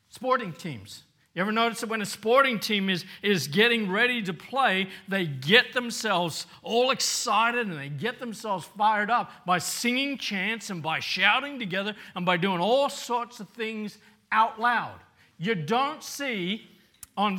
Sporting 0.08 0.52
teams, 0.52 1.04
you 1.34 1.42
ever 1.42 1.52
notice 1.52 1.80
that 1.80 1.88
when 1.88 2.02
a 2.02 2.06
sporting 2.06 2.58
team 2.58 2.90
is, 2.90 3.04
is 3.22 3.46
getting 3.46 3.88
ready 3.88 4.20
to 4.22 4.34
play, 4.34 4.88
they 5.06 5.26
get 5.26 5.72
themselves 5.72 6.46
all 6.62 6.90
excited 6.90 7.68
and 7.68 7.78
they 7.78 7.88
get 7.88 8.18
themselves 8.18 8.68
fired 8.76 9.10
up 9.10 9.30
by 9.46 9.58
singing 9.58 10.18
chants 10.18 10.70
and 10.70 10.82
by 10.82 10.98
shouting 10.98 11.60
together 11.60 11.94
and 12.16 12.26
by 12.26 12.36
doing 12.36 12.60
all 12.60 12.88
sorts 12.88 13.38
of 13.38 13.48
things 13.50 13.98
out 14.32 14.58
loud. 14.58 14.98
You 15.38 15.54
don't 15.54 16.02
see 16.02 16.68
on, 17.16 17.38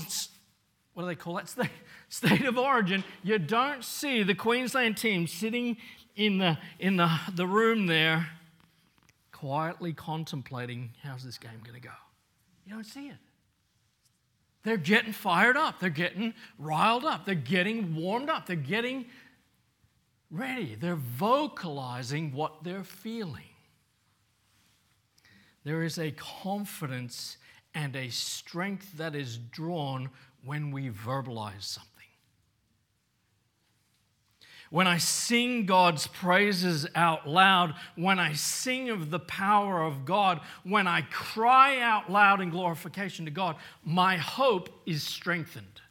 what 0.94 1.04
do 1.04 1.08
they 1.08 1.16
call 1.16 1.34
that? 1.34 1.50
State, 1.50 1.70
state 2.08 2.46
of 2.46 2.58
origin, 2.58 3.04
you 3.24 3.40
don't 3.40 3.84
see 3.84 4.24
the 4.24 4.36
Queensland 4.36 4.96
team 4.96 5.28
sitting 5.28 5.76
in 6.16 6.38
the, 6.38 6.58
in 6.80 6.96
the, 6.96 7.12
the 7.34 7.46
room 7.46 7.88
there 7.88 8.30
quietly 9.34 9.92
contemplating 9.92 10.92
how's 11.04 11.24
this 11.24 11.38
game 11.38 11.60
going 11.64 11.80
to 11.80 11.86
go. 11.86 11.94
You 12.66 12.74
don't 12.74 12.86
see 12.86 13.08
it. 13.08 13.18
They're 14.64 14.78
getting 14.78 15.14
fired 15.14 15.58
up. 15.58 15.80
They're 15.80 15.90
getting 15.90 16.34
riled 16.60 17.06
up. 17.06 17.26
They're 17.26 17.36
getting 17.36 17.96
warmed 17.96 18.30
up. 18.30 18.46
They're 18.46 18.56
getting 18.56 19.06
ready. 20.30 20.76
They're 20.76 20.96
vocalizing 20.96 22.32
what 22.34 22.64
they're 22.64 22.84
feeling. 22.84 23.44
There 25.64 25.84
is 25.84 25.98
a 26.00 26.12
confidence 26.12 27.38
and 27.74 27.96
a 27.96 28.10
strength 28.10 28.98
that 28.98 29.16
is 29.16 29.38
drawn 29.38 30.10
when 30.44 30.72
we 30.72 30.90
verbalize 30.90 31.64
something. 31.64 31.91
When 34.72 34.88
I 34.88 35.00
sing 35.00 35.66
God's 35.66 36.08
praises 36.08 36.88
out 36.96 37.28
loud, 37.28 37.76
when 37.98 38.20
I 38.20 38.32
sing 38.34 38.90
of 38.90 39.12
the 39.12 39.20
power 39.20 39.84
of 39.84 40.06
God, 40.06 40.40
when 40.64 40.88
I 40.88 41.02
cry 41.02 41.82
out 41.82 42.10
loud 42.10 42.40
in 42.40 42.52
glorification 42.52 43.26
to 43.26 43.32
God, 43.32 43.58
my 43.84 44.16
hope 44.16 44.70
is 44.86 45.04
strengthened. 45.04 45.82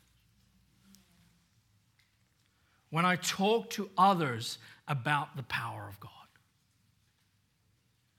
When 2.88 3.05
I 3.05 3.16
talk 3.16 3.69
to 3.71 3.90
others 3.99 4.57
about 4.88 5.37
the 5.37 5.43
power 5.43 5.87
of 5.87 6.01
God, 6.01 6.11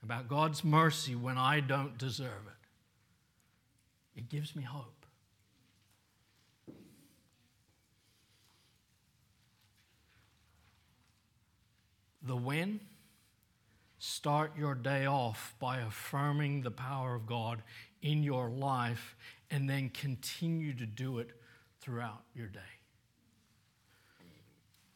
about 0.04 0.28
God's 0.28 0.64
mercy 0.64 1.16
when 1.16 1.40
I 1.40 1.60
don't 1.60 1.98
deserve 1.98 2.46
it, 2.48 4.20
it 4.20 4.30
gives 4.30 4.56
me 4.56 4.62
hope. 4.62 5.01
The 12.22 12.36
when? 12.36 12.80
Start 13.98 14.58
your 14.58 14.74
day 14.74 15.06
off 15.06 15.54
by 15.60 15.78
affirming 15.78 16.62
the 16.62 16.72
power 16.72 17.14
of 17.16 17.28
God 17.28 17.62
in 18.02 18.24
your 18.24 18.50
life 18.50 19.16
and 19.52 19.70
then 19.70 19.90
continue 19.90 20.74
to 20.74 20.86
do 20.86 21.20
it 21.20 21.30
throughout 21.82 22.24
your 22.34 22.48
day. 22.48 22.60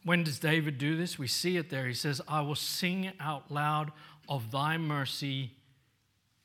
When 0.02 0.22
does 0.22 0.38
David 0.38 0.78
do 0.78 0.96
this? 0.96 1.18
We 1.18 1.26
see 1.26 1.56
it 1.56 1.68
there. 1.70 1.86
He 1.86 1.94
says, 1.94 2.20
I 2.28 2.40
will 2.40 2.54
sing 2.54 3.12
out 3.18 3.50
loud 3.50 3.92
of 4.28 4.50
thy 4.50 4.78
mercy 4.78 5.52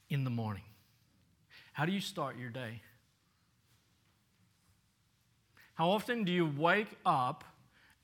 in 0.09 0.23
the 0.23 0.29
morning. 0.29 0.63
How 1.73 1.85
do 1.85 1.91
you 1.91 2.01
start 2.01 2.37
your 2.37 2.49
day? 2.49 2.81
How 5.75 5.89
often 5.89 6.23
do 6.23 6.31
you 6.31 6.45
wake 6.45 6.89
up 7.05 7.43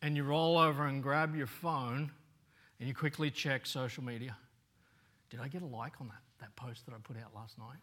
and 0.01 0.15
you 0.15 0.23
roll 0.23 0.57
over 0.57 0.85
and 0.85 1.03
grab 1.03 1.35
your 1.35 1.47
phone 1.47 2.11
and 2.79 2.87
you 2.87 2.93
quickly 2.93 3.31
check 3.31 3.65
social 3.65 4.03
media. 4.03 4.35
Did 5.29 5.39
I 5.39 5.47
get 5.47 5.61
a 5.61 5.65
like 5.65 5.99
on 5.99 6.07
that, 6.07 6.21
that 6.39 6.55
post 6.55 6.85
that 6.85 6.93
I 6.93 6.97
put 7.03 7.17
out 7.17 7.35
last 7.35 7.57
night? 7.57 7.79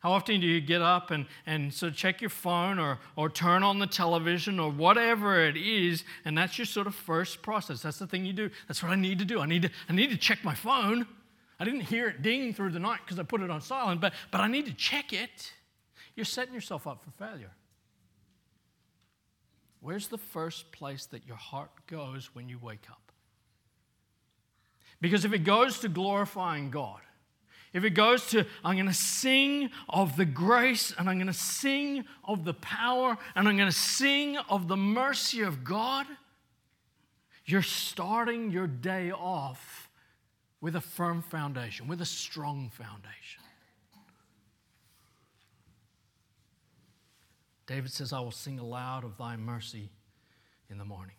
How 0.00 0.12
often 0.12 0.38
do 0.38 0.46
you 0.46 0.60
get 0.60 0.82
up 0.82 1.10
and, 1.10 1.24
and 1.46 1.72
sort 1.72 1.92
of 1.92 1.96
check 1.96 2.20
your 2.20 2.28
phone 2.28 2.78
or, 2.78 2.98
or 3.16 3.30
turn 3.30 3.62
on 3.62 3.78
the 3.78 3.86
television 3.86 4.60
or 4.60 4.70
whatever 4.70 5.40
it 5.40 5.56
is, 5.56 6.04
and 6.26 6.36
that's 6.36 6.58
your 6.58 6.66
sort 6.66 6.86
of 6.86 6.94
first 6.94 7.40
process? 7.40 7.80
That's 7.80 7.98
the 7.98 8.06
thing 8.06 8.26
you 8.26 8.34
do. 8.34 8.50
That's 8.68 8.82
what 8.82 8.92
I 8.92 8.96
need 8.96 9.18
to 9.20 9.24
do. 9.24 9.40
I 9.40 9.46
need 9.46 9.62
to, 9.62 9.70
I 9.88 9.94
need 9.94 10.10
to 10.10 10.18
check 10.18 10.44
my 10.44 10.54
phone. 10.54 11.06
I 11.58 11.64
didn't 11.64 11.80
hear 11.80 12.08
it 12.08 12.20
ding 12.20 12.52
through 12.52 12.72
the 12.72 12.78
night 12.78 13.00
because 13.02 13.18
I 13.18 13.22
put 13.22 13.40
it 13.40 13.48
on 13.48 13.62
silent, 13.62 14.02
but, 14.02 14.12
but 14.30 14.42
I 14.42 14.48
need 14.48 14.66
to 14.66 14.74
check 14.74 15.14
it. 15.14 15.52
You're 16.16 16.26
setting 16.26 16.52
yourself 16.52 16.86
up 16.86 17.02
for 17.02 17.10
failure. 17.12 17.52
Where's 19.80 20.08
the 20.08 20.18
first 20.18 20.70
place 20.70 21.06
that 21.06 21.26
your 21.26 21.36
heart 21.36 21.70
goes 21.86 22.34
when 22.34 22.48
you 22.48 22.58
wake 22.58 22.90
up? 22.90 23.03
Because 25.04 25.26
if 25.26 25.34
it 25.34 25.40
goes 25.40 25.80
to 25.80 25.90
glorifying 25.90 26.70
God, 26.70 26.98
if 27.74 27.84
it 27.84 27.90
goes 27.90 28.26
to, 28.28 28.46
I'm 28.64 28.74
going 28.76 28.86
to 28.86 28.94
sing 28.94 29.68
of 29.86 30.16
the 30.16 30.24
grace 30.24 30.94
and 30.96 31.10
I'm 31.10 31.18
going 31.18 31.26
to 31.26 31.34
sing 31.34 32.06
of 32.24 32.46
the 32.46 32.54
power 32.54 33.18
and 33.34 33.46
I'm 33.46 33.58
going 33.58 33.68
to 33.68 33.76
sing 33.76 34.38
of 34.48 34.66
the 34.66 34.78
mercy 34.78 35.42
of 35.42 35.62
God, 35.62 36.06
you're 37.44 37.60
starting 37.60 38.50
your 38.50 38.66
day 38.66 39.10
off 39.10 39.90
with 40.62 40.74
a 40.74 40.80
firm 40.80 41.20
foundation, 41.20 41.86
with 41.86 42.00
a 42.00 42.06
strong 42.06 42.70
foundation. 42.70 43.42
David 47.66 47.92
says, 47.92 48.14
I 48.14 48.20
will 48.20 48.30
sing 48.30 48.58
aloud 48.58 49.04
of 49.04 49.18
thy 49.18 49.36
mercy 49.36 49.90
in 50.70 50.78
the 50.78 50.86
morning. 50.86 51.16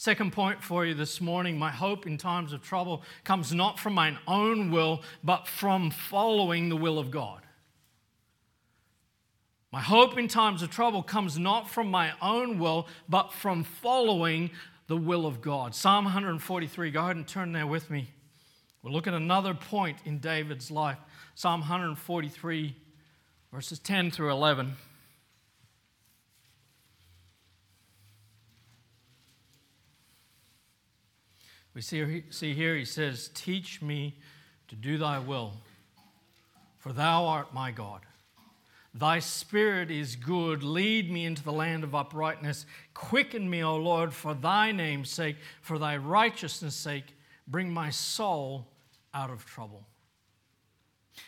Second 0.00 0.32
point 0.32 0.62
for 0.62 0.86
you 0.86 0.94
this 0.94 1.20
morning 1.20 1.58
my 1.58 1.72
hope 1.72 2.06
in 2.06 2.18
times 2.18 2.52
of 2.52 2.62
trouble 2.62 3.02
comes 3.24 3.52
not 3.52 3.80
from 3.80 3.94
mine 3.94 4.16
own 4.28 4.70
will, 4.70 5.02
but 5.24 5.48
from 5.48 5.90
following 5.90 6.68
the 6.68 6.76
will 6.76 7.00
of 7.00 7.10
God. 7.10 7.42
My 9.72 9.80
hope 9.80 10.16
in 10.16 10.28
times 10.28 10.62
of 10.62 10.70
trouble 10.70 11.02
comes 11.02 11.36
not 11.36 11.68
from 11.68 11.90
my 11.90 12.12
own 12.22 12.60
will, 12.60 12.86
but 13.08 13.32
from 13.32 13.64
following 13.64 14.50
the 14.86 14.96
will 14.96 15.26
of 15.26 15.42
God. 15.42 15.74
Psalm 15.74 16.04
143, 16.04 16.92
go 16.92 17.00
ahead 17.00 17.16
and 17.16 17.26
turn 17.26 17.50
there 17.50 17.66
with 17.66 17.90
me. 17.90 18.08
We'll 18.82 18.92
look 18.92 19.08
at 19.08 19.14
another 19.14 19.52
point 19.52 19.98
in 20.04 20.20
David's 20.20 20.70
life. 20.70 20.98
Psalm 21.34 21.60
143, 21.60 22.76
verses 23.52 23.80
10 23.80 24.12
through 24.12 24.30
11. 24.30 24.76
We 31.78 31.82
see, 31.82 32.24
see 32.30 32.54
here, 32.54 32.74
he 32.74 32.84
says, 32.84 33.30
Teach 33.34 33.80
me 33.80 34.16
to 34.66 34.74
do 34.74 34.98
thy 34.98 35.20
will, 35.20 35.52
for 36.76 36.92
thou 36.92 37.26
art 37.26 37.54
my 37.54 37.70
God. 37.70 38.00
Thy 38.92 39.20
spirit 39.20 39.88
is 39.88 40.16
good. 40.16 40.64
Lead 40.64 41.08
me 41.08 41.24
into 41.24 41.44
the 41.44 41.52
land 41.52 41.84
of 41.84 41.94
uprightness. 41.94 42.66
Quicken 42.94 43.48
me, 43.48 43.62
O 43.62 43.76
Lord, 43.76 44.12
for 44.12 44.34
thy 44.34 44.72
name's 44.72 45.08
sake, 45.08 45.36
for 45.60 45.78
thy 45.78 45.96
righteousness' 45.96 46.74
sake. 46.74 47.14
Bring 47.46 47.72
my 47.72 47.90
soul 47.90 48.66
out 49.14 49.30
of 49.30 49.46
trouble. 49.46 49.86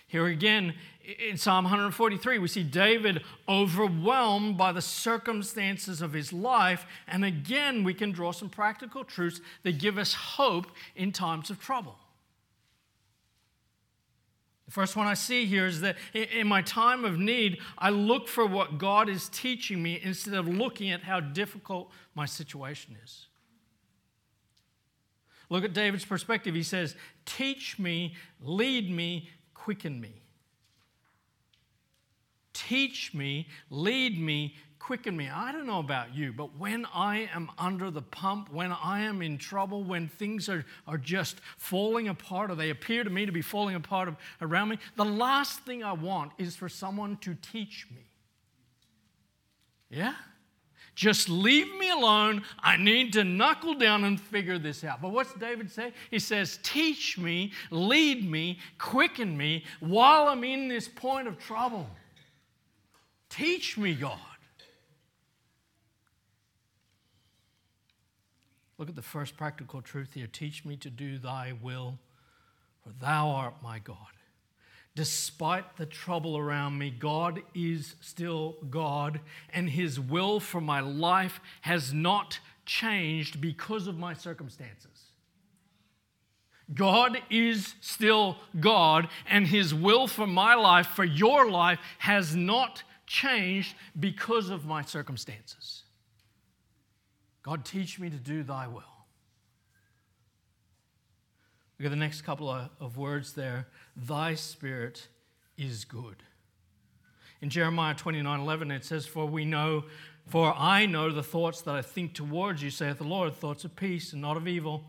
Here 0.08 0.26
again 0.26 0.74
in 1.02 1.36
Psalm 1.36 1.64
143, 1.64 2.38
we 2.38 2.48
see 2.48 2.62
David 2.62 3.22
overwhelmed 3.48 4.56
by 4.56 4.72
the 4.72 4.82
circumstances 4.82 6.02
of 6.02 6.12
his 6.12 6.32
life. 6.32 6.86
And 7.08 7.24
again, 7.24 7.84
we 7.84 7.94
can 7.94 8.12
draw 8.12 8.32
some 8.32 8.48
practical 8.48 9.04
truths 9.04 9.40
that 9.62 9.78
give 9.78 9.98
us 9.98 10.14
hope 10.14 10.66
in 10.94 11.12
times 11.12 11.50
of 11.50 11.60
trouble. 11.60 11.96
The 14.66 14.72
first 14.72 14.94
one 14.94 15.08
I 15.08 15.14
see 15.14 15.46
here 15.46 15.66
is 15.66 15.80
that 15.80 15.96
in 16.14 16.46
my 16.46 16.62
time 16.62 17.04
of 17.04 17.18
need, 17.18 17.58
I 17.76 17.90
look 17.90 18.28
for 18.28 18.46
what 18.46 18.78
God 18.78 19.08
is 19.08 19.28
teaching 19.30 19.82
me 19.82 20.00
instead 20.00 20.34
of 20.34 20.46
looking 20.46 20.90
at 20.90 21.02
how 21.02 21.18
difficult 21.18 21.90
my 22.14 22.26
situation 22.26 22.96
is. 23.02 23.26
Look 25.48 25.64
at 25.64 25.72
David's 25.72 26.04
perspective. 26.04 26.54
He 26.54 26.62
says, 26.62 26.94
Teach 27.26 27.80
me, 27.80 28.14
lead 28.40 28.88
me, 28.90 29.30
quicken 29.54 30.00
me. 30.00 30.22
Teach 32.68 33.14
me, 33.14 33.46
lead 33.70 34.20
me, 34.20 34.54
quicken 34.78 35.16
me. 35.16 35.28
I 35.28 35.52
don't 35.52 35.66
know 35.66 35.78
about 35.78 36.14
you, 36.14 36.32
but 36.32 36.58
when 36.58 36.86
I 36.94 37.28
am 37.34 37.50
under 37.58 37.90
the 37.90 38.02
pump, 38.02 38.52
when 38.52 38.72
I 38.72 39.00
am 39.00 39.22
in 39.22 39.38
trouble, 39.38 39.84
when 39.84 40.08
things 40.08 40.48
are, 40.48 40.64
are 40.86 40.98
just 40.98 41.40
falling 41.56 42.08
apart, 42.08 42.50
or 42.50 42.54
they 42.54 42.70
appear 42.70 43.04
to 43.04 43.10
me 43.10 43.24
to 43.24 43.32
be 43.32 43.42
falling 43.42 43.76
apart 43.76 44.14
around 44.40 44.68
me, 44.68 44.78
the 44.96 45.04
last 45.04 45.60
thing 45.60 45.84
I 45.84 45.92
want 45.92 46.32
is 46.38 46.56
for 46.56 46.68
someone 46.68 47.16
to 47.18 47.34
teach 47.34 47.86
me. 47.94 48.06
Yeah? 49.90 50.14
Just 50.94 51.28
leave 51.28 51.72
me 51.78 51.90
alone. 51.90 52.42
I 52.58 52.76
need 52.76 53.12
to 53.14 53.24
knuckle 53.24 53.74
down 53.74 54.04
and 54.04 54.20
figure 54.20 54.58
this 54.58 54.84
out. 54.84 55.00
But 55.00 55.12
what's 55.12 55.32
David 55.34 55.70
say? 55.70 55.92
He 56.10 56.18
says, 56.18 56.58
Teach 56.62 57.16
me, 57.16 57.52
lead 57.70 58.28
me, 58.28 58.58
quicken 58.78 59.36
me 59.36 59.64
while 59.80 60.28
I'm 60.28 60.44
in 60.44 60.68
this 60.68 60.88
point 60.88 61.26
of 61.26 61.38
trouble. 61.38 61.88
Teach 63.30 63.78
me, 63.78 63.94
God. 63.94 64.18
Look 68.76 68.88
at 68.88 68.96
the 68.96 69.02
first 69.02 69.36
practical 69.36 69.82
truth 69.82 70.14
here. 70.14 70.26
Teach 70.26 70.64
me 70.64 70.76
to 70.78 70.90
do 70.90 71.18
thy 71.18 71.52
will, 71.62 71.98
for 72.82 72.92
thou 72.98 73.28
art 73.30 73.54
my 73.62 73.78
God. 73.78 73.96
Despite 74.96 75.76
the 75.76 75.86
trouble 75.86 76.36
around 76.36 76.78
me, 76.78 76.90
God 76.90 77.42
is 77.54 77.94
still 78.00 78.56
God, 78.68 79.20
and 79.52 79.70
His 79.70 80.00
will 80.00 80.40
for 80.40 80.60
my 80.60 80.80
life 80.80 81.40
has 81.60 81.92
not 81.92 82.40
changed 82.66 83.40
because 83.40 83.86
of 83.86 83.98
my 83.98 84.14
circumstances. 84.14 85.12
God 86.74 87.18
is 87.30 87.74
still 87.80 88.36
God, 88.58 89.08
and 89.28 89.46
His 89.46 89.74
will 89.74 90.06
for 90.06 90.26
my 90.26 90.54
life, 90.54 90.86
for 90.86 91.04
your 91.04 91.50
life, 91.50 91.78
has 91.98 92.34
not 92.34 92.82
changed 93.10 93.74
because 93.98 94.50
of 94.50 94.64
my 94.64 94.82
circumstances. 94.82 95.82
God, 97.42 97.64
teach 97.64 97.98
me 97.98 98.08
to 98.08 98.16
do 98.16 98.44
thy 98.44 98.68
will. 98.68 98.84
Look 101.76 101.86
at 101.86 101.90
the 101.90 101.96
next 101.96 102.22
couple 102.22 102.48
of, 102.48 102.96
words 102.96 103.32
there. 103.32 103.66
Thy 103.96 104.34
spirit 104.34 105.08
is 105.58 105.84
good. 105.84 106.22
In 107.42 107.50
Jeremiah 107.50 107.94
29 107.94 108.40
11, 108.40 108.70
it 108.70 108.84
says, 108.84 109.06
For 109.06 109.26
we 109.26 109.44
know, 109.44 109.86
for 110.28 110.54
I 110.56 110.86
know 110.86 111.10
the 111.10 111.22
thoughts 111.22 111.62
that 111.62 111.74
I 111.74 111.82
think 111.82 112.14
towards 112.14 112.62
you, 112.62 112.70
saith 112.70 112.98
the 112.98 113.04
Lord, 113.04 113.34
thoughts 113.34 113.64
of 113.64 113.74
peace 113.74 114.12
and 114.12 114.22
not 114.22 114.36
of 114.36 114.46
evil, 114.46 114.84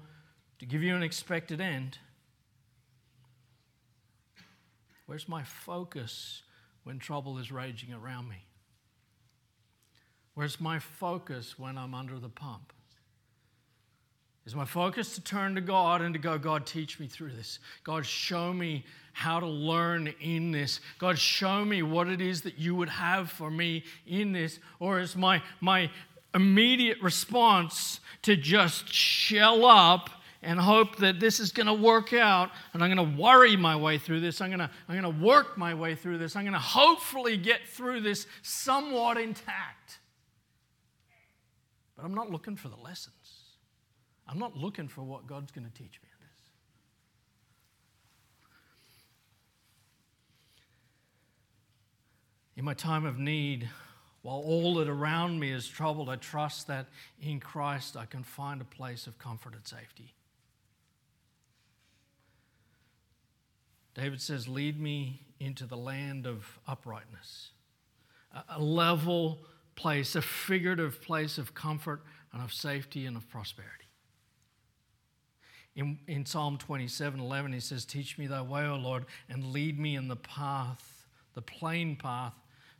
to 0.59 0.65
give 0.67 0.83
you 0.83 0.95
an 0.95 1.01
expected 1.01 1.59
end. 1.59 1.97
Where's 5.07 5.27
my 5.27 5.43
focus 5.43 6.43
when 6.83 6.99
trouble 6.99 7.37
is 7.37 7.51
raging 7.51 7.93
around 7.93 8.29
me? 8.29 8.43
Where's 10.33 10.59
my 10.59 10.79
focus 10.79 11.59
when 11.59 11.77
I'm 11.77 11.93
under 11.93 12.19
the 12.19 12.29
pump? 12.29 12.73
Is 14.45 14.55
my 14.55 14.65
focus 14.65 15.13
to 15.15 15.21
turn 15.21 15.53
to 15.55 15.61
God 15.61 16.01
and 16.01 16.13
to 16.15 16.19
go, 16.19 16.37
God, 16.39 16.65
teach 16.65 16.99
me 16.99 17.07
through 17.07 17.31
this. 17.31 17.59
God, 17.83 18.05
show 18.05 18.51
me 18.51 18.83
how 19.13 19.39
to 19.39 19.45
learn 19.45 20.13
in 20.19 20.51
this. 20.51 20.79
God, 20.97 21.19
show 21.19 21.63
me 21.63 21.83
what 21.83 22.07
it 22.07 22.21
is 22.21 22.41
that 22.41 22.57
you 22.57 22.73
would 22.73 22.89
have 22.89 23.29
for 23.29 23.51
me 23.51 23.83
in 24.07 24.31
this. 24.31 24.59
Or 24.79 24.99
is 24.99 25.15
my, 25.15 25.43
my 25.59 25.91
immediate 26.33 26.99
response 27.01 27.99
to 28.23 28.35
just 28.35 28.91
shell 28.91 29.65
up 29.65 30.09
and 30.43 30.59
hope 30.59 30.97
that 30.97 31.19
this 31.19 31.39
is 31.39 31.51
going 31.51 31.67
to 31.67 31.73
work 31.73 32.13
out 32.13 32.49
and 32.73 32.83
I'm 32.83 32.93
going 32.93 33.15
to 33.15 33.21
worry 33.21 33.55
my 33.55 33.75
way 33.75 33.97
through 33.97 34.21
this. 34.21 34.41
I'm 34.41 34.49
going 34.49 34.59
to, 34.59 34.69
I'm 34.87 34.99
going 34.99 35.15
to 35.15 35.23
work 35.23 35.57
my 35.57 35.73
way 35.73 35.95
through 35.95 36.17
this. 36.17 36.35
I'm 36.35 36.43
going 36.43 36.53
to 36.53 36.59
hopefully 36.59 37.37
get 37.37 37.67
through 37.67 38.01
this 38.01 38.25
somewhat 38.41 39.17
intact. 39.17 39.99
But 41.95 42.05
I'm 42.05 42.15
not 42.15 42.31
looking 42.31 42.55
for 42.55 42.69
the 42.69 42.77
lessons. 42.77 43.15
I'm 44.27 44.39
not 44.39 44.57
looking 44.57 44.87
for 44.87 45.03
what 45.03 45.27
God's 45.27 45.51
going 45.51 45.65
to 45.65 45.73
teach 45.73 45.99
me 46.01 46.09
in 46.09 46.25
this. 46.25 46.51
In 52.55 52.65
my 52.65 52.73
time 52.73 53.05
of 53.05 53.19
need, 53.19 53.69
while 54.23 54.39
all 54.39 54.75
that 54.75 54.87
around 54.87 55.39
me 55.39 55.51
is 55.51 55.67
troubled, 55.67 56.09
I 56.09 56.15
trust 56.15 56.67
that 56.67 56.87
in 57.21 57.39
Christ 57.39 57.95
I 57.95 58.05
can 58.05 58.23
find 58.23 58.61
a 58.61 58.65
place 58.65 59.05
of 59.05 59.19
comfort 59.19 59.53
and 59.53 59.67
safety. 59.67 60.15
David 63.93 64.21
says, 64.21 64.47
Lead 64.47 64.79
me 64.79 65.21
into 65.39 65.65
the 65.65 65.77
land 65.77 66.25
of 66.25 66.59
uprightness, 66.67 67.51
a 68.49 68.61
level 68.61 69.39
place, 69.75 70.15
a 70.15 70.21
figurative 70.21 71.01
place 71.01 71.37
of 71.37 71.53
comfort 71.53 72.03
and 72.31 72.41
of 72.41 72.53
safety 72.53 73.05
and 73.05 73.17
of 73.17 73.29
prosperity. 73.29 73.85
In, 75.75 75.99
in 76.07 76.25
Psalm 76.25 76.57
27 76.57 77.19
11, 77.19 77.53
he 77.53 77.59
says, 77.59 77.85
Teach 77.85 78.17
me 78.17 78.27
thy 78.27 78.41
way, 78.41 78.65
O 78.65 78.75
Lord, 78.75 79.05
and 79.29 79.51
lead 79.51 79.79
me 79.79 79.95
in 79.95 80.07
the 80.07 80.17
path, 80.17 81.07
the 81.33 81.41
plain 81.41 81.95
path, 81.95 82.33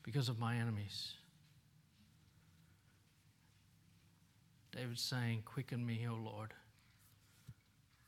because 0.03 0.29
of 0.29 0.39
my 0.39 0.55
enemies. 0.57 1.13
David's 4.71 5.01
saying, 5.01 5.43
Quicken 5.45 5.85
me, 5.85 6.05
O 6.09 6.15
Lord, 6.15 6.53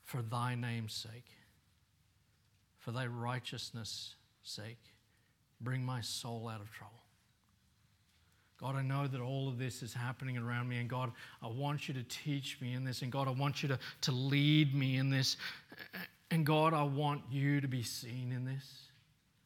for 0.03 0.21
thy 0.21 0.55
name's 0.55 0.93
sake. 0.93 1.29
For 2.83 2.91
thy 2.91 3.07
righteousness' 3.07 4.15
sake. 4.43 4.79
Bring 5.61 5.83
my 5.83 6.01
soul 6.01 6.49
out 6.49 6.59
of 6.59 6.69
trouble. 6.71 6.99
God, 8.59 8.75
I 8.75 8.81
know 8.81 9.07
that 9.07 9.21
all 9.21 9.47
of 9.47 9.57
this 9.57 9.81
is 9.81 9.93
happening 9.93 10.37
around 10.37 10.67
me, 10.67 10.77
and 10.77 10.89
God, 10.89 11.11
I 11.41 11.47
want 11.47 11.87
you 11.87 11.93
to 11.93 12.03
teach 12.03 12.59
me 12.61 12.73
in 12.73 12.83
this, 12.83 13.01
and 13.01 13.11
God, 13.11 13.27
I 13.27 13.31
want 13.31 13.63
you 13.63 13.69
to, 13.69 13.79
to 14.01 14.11
lead 14.11 14.75
me 14.75 14.97
in 14.97 15.09
this. 15.09 15.37
And 16.29 16.45
God, 16.45 16.73
I 16.73 16.83
want 16.83 17.21
you 17.31 17.61
to 17.61 17.67
be 17.67 17.83
seen 17.83 18.31
in 18.33 18.45
this. 18.45 18.89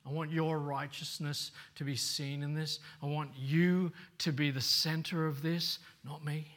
I 0.06 0.12
want 0.12 0.32
your 0.32 0.60
righteousness 0.60 1.52
to 1.76 1.84
be 1.84 1.96
seen 1.96 2.42
in 2.42 2.54
this. 2.54 2.80
I 3.04 3.06
want 3.06 3.32
you 3.38 3.92
to 4.20 4.32
be 4.32 4.52
the 4.52 4.62
center 4.62 5.28
of 5.28 5.42
this, 5.42 5.80
not 6.04 6.26
me. 6.26 6.57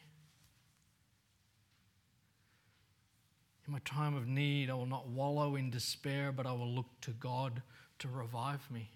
In 3.71 3.75
my 3.75 3.81
time 3.85 4.17
of 4.17 4.27
need, 4.27 4.69
I 4.69 4.75
will 4.75 4.85
not 4.85 5.07
wallow 5.07 5.55
in 5.55 5.71
despair, 5.71 6.33
but 6.33 6.45
I 6.45 6.51
will 6.51 6.69
look 6.69 6.89
to 7.03 7.13
God 7.13 7.63
to 8.01 8.09
revive 8.09 8.69
me. 8.69 8.91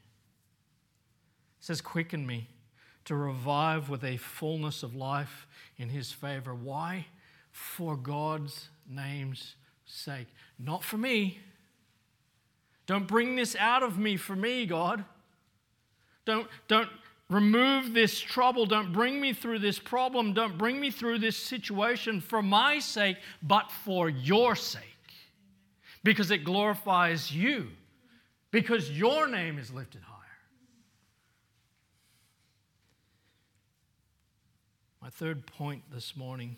It 1.60 1.64
says, 1.64 1.80
Quicken 1.80 2.26
me 2.26 2.48
to 3.04 3.14
revive 3.14 3.88
with 3.88 4.02
a 4.02 4.16
fullness 4.16 4.82
of 4.82 4.96
life 4.96 5.46
in 5.78 5.90
his 5.90 6.10
favor. 6.10 6.56
Why? 6.56 7.06
For 7.52 7.96
God's 7.96 8.68
name's 8.90 9.54
sake. 9.86 10.26
Not 10.58 10.82
for 10.82 10.96
me. 10.96 11.38
Don't 12.88 13.06
bring 13.06 13.36
this 13.36 13.54
out 13.54 13.84
of 13.84 13.96
me 13.96 14.16
for 14.16 14.34
me, 14.34 14.66
God. 14.66 15.04
Don't, 16.24 16.48
don't 16.66 16.88
remove 17.28 17.94
this 17.94 18.18
trouble. 18.18 18.66
Don't 18.66 18.92
bring 18.92 19.20
me 19.20 19.32
through 19.32 19.60
this 19.60 19.78
problem. 19.78 20.32
Don't 20.32 20.58
bring 20.58 20.80
me 20.80 20.90
through 20.90 21.18
this 21.18 21.36
situation 21.36 22.20
for 22.20 22.42
my 22.42 22.78
sake, 22.78 23.16
but 23.42 23.70
for 23.70 24.08
your 24.08 24.56
sake. 24.56 24.82
Because 26.02 26.30
it 26.30 26.44
glorifies 26.44 27.34
you. 27.34 27.68
Because 28.50 28.90
your 28.90 29.26
name 29.26 29.58
is 29.58 29.72
lifted 29.72 30.02
higher. 30.02 30.20
My 35.00 35.10
third 35.10 35.46
point 35.46 35.82
this 35.92 36.16
morning 36.16 36.56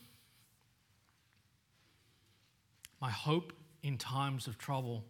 my 3.00 3.10
hope 3.10 3.52
in 3.82 3.98
times 3.98 4.46
of 4.46 4.58
trouble 4.58 5.04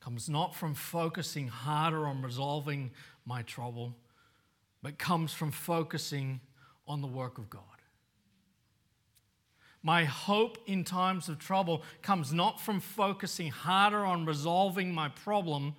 comes 0.00 0.28
not 0.28 0.54
from 0.54 0.74
focusing 0.74 1.48
harder 1.48 2.06
on 2.06 2.22
resolving 2.22 2.90
my 3.26 3.42
trouble, 3.42 3.94
but 4.82 4.98
comes 4.98 5.32
from 5.32 5.50
focusing 5.50 6.40
on 6.86 7.00
the 7.00 7.06
work 7.06 7.38
of 7.38 7.50
God. 7.50 7.62
My 9.82 10.04
hope 10.04 10.58
in 10.66 10.84
times 10.84 11.28
of 11.28 11.38
trouble 11.38 11.82
comes 12.02 12.32
not 12.32 12.60
from 12.60 12.80
focusing 12.80 13.50
harder 13.50 14.04
on 14.04 14.26
resolving 14.26 14.92
my 14.92 15.08
problem, 15.08 15.74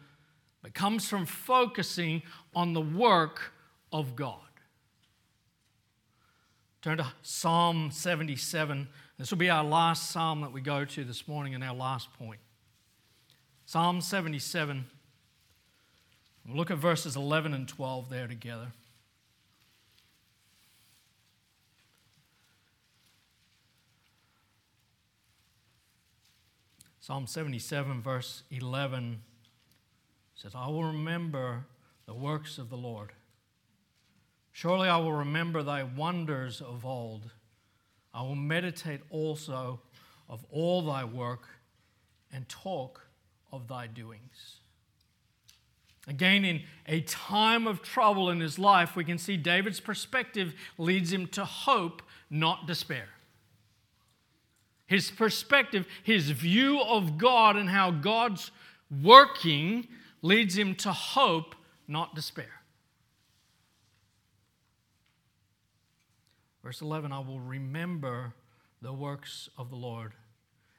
but 0.64 0.74
comes 0.74 1.08
from 1.08 1.26
focusing 1.26 2.24
on 2.56 2.74
the 2.74 2.82
work 2.82 3.54
of 3.92 4.16
God. 4.16 4.40
Turn 6.82 6.98
to 6.98 7.06
Psalm 7.22 7.92
77. 7.92 8.88
This 9.20 9.30
will 9.30 9.38
be 9.38 9.52
our 9.52 9.64
last 9.64 10.10
psalm 10.10 10.42
that 10.42 10.52
we 10.52 10.62
go 10.62 10.84
to 10.84 11.04
this 11.04 11.28
morning 11.28 11.54
and 11.54 11.64
our 11.64 11.76
last 11.76 12.12
point. 12.14 12.40
Psalm 13.66 14.02
77. 14.02 14.86
We'll 16.48 16.58
look 16.58 16.72
at 16.72 16.80
verses 16.80 17.16
11 17.16 17.54
and 17.54 17.68
12 17.68 18.10
there 18.10 18.28
together. 18.28 18.72
Psalm 27.02 27.28
77, 27.28 28.02
verse 28.02 28.44
11 28.50 29.22
says, 30.36 30.54
I 30.56 30.68
will 30.68 30.86
remember 30.86 31.66
the 32.06 32.14
works 32.14 32.58
of 32.58 32.70
the 32.70 32.78
Lord 32.78 33.12
Surely 34.52 34.90
I 34.90 34.98
will 34.98 35.14
remember 35.14 35.64
thy 35.64 35.84
wonders 35.84 36.62
of 36.62 36.86
old. 36.86 37.30
I 38.14 38.22
will 38.22 38.36
meditate 38.36 39.02
also 39.10 39.80
of 40.30 40.46
all 40.52 40.82
thy 40.82 41.04
work 41.04 41.48
and 42.34 42.48
talk 42.50 43.08
of 43.52 43.68
thy 43.68 43.88
doings. 43.88 44.58
Again, 46.08 46.44
in 46.44 46.64
a 46.88 47.02
time 47.02 47.68
of 47.68 47.82
trouble 47.82 48.30
in 48.30 48.40
his 48.40 48.58
life, 48.60 48.96
we 48.96 49.06
can 49.06 49.18
see 49.18 49.38
David's 49.38 49.80
perspective 49.80 50.54
leads 50.78 51.14
him 51.14 51.28
to 51.28 51.46
hope, 51.46 52.02
not 52.30 52.68
despair. 52.68 53.08
His 54.91 55.10
perspective, 55.10 55.88
his 56.04 56.32
view 56.32 56.82
of 56.82 57.17
God 57.17 57.56
and 57.56 57.69
how 57.69 57.91
God's 57.91 58.51
working 59.01 59.88
leads 60.21 60.58
him 60.58 60.75
to 60.75 60.91
hope, 60.91 61.56
not 61.88 62.13
despair. 62.13 62.51
Verse 66.62 66.82
11 66.82 67.13
I 67.13 67.19
will 67.19 67.39
remember 67.39 68.34
the 68.82 68.91
works 68.91 69.49
of 69.58 69.69
the 69.69 69.77
Lord, 69.77 70.12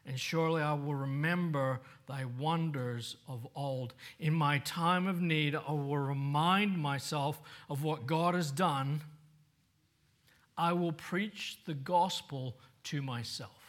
and 0.05 0.21
surely 0.21 0.61
I 0.61 0.75
will 0.75 0.95
remember 0.95 1.81
thy 2.07 2.27
wonders 2.27 3.17
of 3.27 3.49
old. 3.57 3.95
In 4.21 4.35
my 4.35 4.59
time 4.59 5.07
of 5.07 5.23
need, 5.23 5.55
I 5.55 5.73
will 5.73 5.97
remind 5.97 6.77
myself 6.77 7.41
of 7.71 7.83
what 7.83 8.05
God 8.05 8.35
has 8.35 8.51
done. 8.51 9.01
I 10.59 10.75
will 10.75 10.93
preach 10.93 11.61
the 11.65 11.73
gospel 11.73 12.59
to 12.85 13.01
myself. 13.01 13.62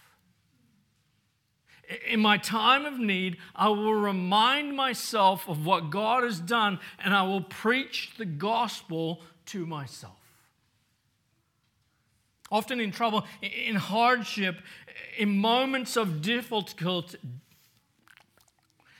In 2.07 2.19
my 2.19 2.37
time 2.37 2.85
of 2.85 2.97
need, 2.97 3.37
I 3.55 3.69
will 3.69 3.93
remind 3.93 4.75
myself 4.75 5.47
of 5.49 5.65
what 5.65 5.89
God 5.89 6.23
has 6.23 6.39
done, 6.39 6.79
and 7.03 7.13
I 7.13 7.23
will 7.23 7.41
preach 7.41 8.11
the 8.17 8.25
gospel 8.25 9.21
to 9.47 9.65
myself 9.65 10.15
often 12.53 12.79
in 12.79 12.91
trouble, 12.91 13.25
in 13.41 13.75
hardship, 13.75 14.61
in 15.17 15.35
moments 15.35 15.97
of 15.97 16.21
difficulty. 16.21 17.17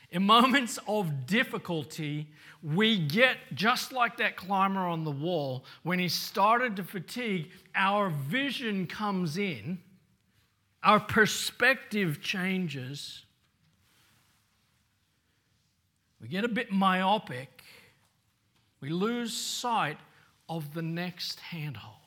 In 0.10 0.24
moments 0.24 0.80
of 0.88 1.28
difficulty, 1.28 2.28
we 2.64 2.98
get 2.98 3.38
just 3.54 3.92
like 3.92 4.18
that 4.18 4.36
climber 4.36 4.82
on 4.82 5.04
the 5.04 5.12
wall. 5.12 5.66
When 5.84 6.00
he 6.00 6.10
started 6.10 6.76
to 6.78 6.84
fatigue, 6.84 7.52
our 7.76 8.10
vision 8.10 8.88
comes 8.88 9.38
in, 9.38 9.80
our 10.84 11.00
perspective 11.00 12.22
changes. 12.22 13.24
We 16.22 16.28
get 16.28 16.44
a 16.44 16.50
bit 16.50 16.72
myopic, 16.72 17.64
we 18.80 18.90
lose 18.90 19.36
sight 19.36 19.98
of 20.50 20.74
the 20.74 20.82
next 20.82 21.40
handhold. 21.40 21.98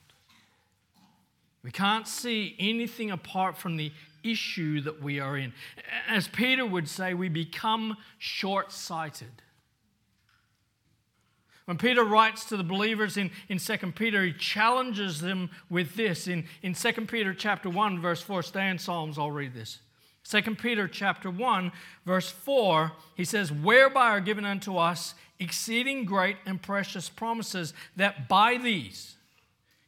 We 1.62 1.71
can't 1.71 2.07
see 2.07 2.55
anything 2.61 3.11
apart 3.11 3.59
from 3.59 3.77
the 3.77 3.93
issue 4.23 4.81
that 4.83 5.03
we 5.03 5.21
are 5.21 5.37
in. 5.37 5.53
As 6.09 6.29
Peter 6.29 6.65
would 6.65 6.89
say, 6.89 7.12
we 7.15 7.29
become 7.29 7.97
short 8.19 8.73
sighted. 8.73 9.43
When 11.66 11.79
Peter 11.79 12.05
writes 12.05 12.44
to 12.46 12.57
the 12.57 12.64
believers 12.64 13.16
in, 13.16 13.31
in 13.48 13.59
2 13.59 13.76
Peter, 13.92 14.24
he 14.24 14.33
challenges 14.33 15.20
them 15.20 15.50
with 15.68 15.96
this. 15.96 16.29
In, 16.29 16.46
in 16.62 16.74
2 16.74 16.92
Peter 17.07 17.35
chapter 17.35 17.68
1, 17.68 18.00
verse 18.00 18.22
4, 18.22 18.42
stay 18.44 18.68
in 18.70 18.79
Psalms, 18.79 19.18
I'll 19.18 19.33
read 19.33 19.52
this. 19.52 19.81
2 20.29 20.42
Peter 20.55 20.87
chapter 20.87 21.29
1, 21.29 21.72
verse 22.05 22.31
4, 22.31 22.92
he 23.16 23.24
says, 23.24 23.52
Whereby 23.52 24.11
are 24.11 24.20
given 24.20 24.44
unto 24.44 24.76
us 24.76 25.14
exceeding 25.40 26.05
great 26.05 26.37
and 26.46 26.62
precious 26.62 27.09
promises, 27.09 27.74
that 27.96 28.29
by 28.29 28.57
these, 28.57 29.16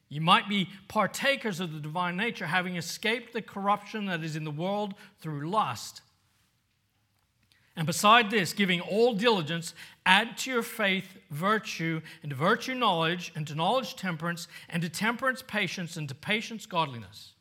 you 0.09 0.20
might 0.20 0.49
be 0.49 0.68
partakers 0.89 1.61
of 1.61 1.72
the 1.72 1.81
divine 1.81 2.16
nature, 2.16 2.47
having 2.47 2.76
escaped 2.76 3.33
the 3.33 3.43
corruption 3.43 4.07
that 4.07 4.24
is 4.24 4.35
in 4.37 4.45
the 4.45 4.51
world 4.51 4.95
through 5.20 5.49
lust. 5.49 6.03
And 7.79 7.87
beside 7.87 8.29
this, 8.29 8.53
giving 8.53 8.81
all 8.81 9.14
diligence, 9.14 9.72
add 10.05 10.37
to 10.39 10.51
your 10.51 10.64
faith 10.64 11.16
virtue, 11.31 12.01
and 12.24 12.31
to 12.31 12.37
virtue 12.37 12.74
knowledge, 12.74 13.31
and 13.37 13.47
to 13.47 13.55
knowledge 13.55 13.95
temperance, 13.95 14.49
and 14.68 14.83
to 14.83 14.89
temperance 14.89 15.45
patience, 15.47 15.97
and 15.97 16.09
to 16.09 16.14
patience 16.16 16.66
godliness, 16.66 17.35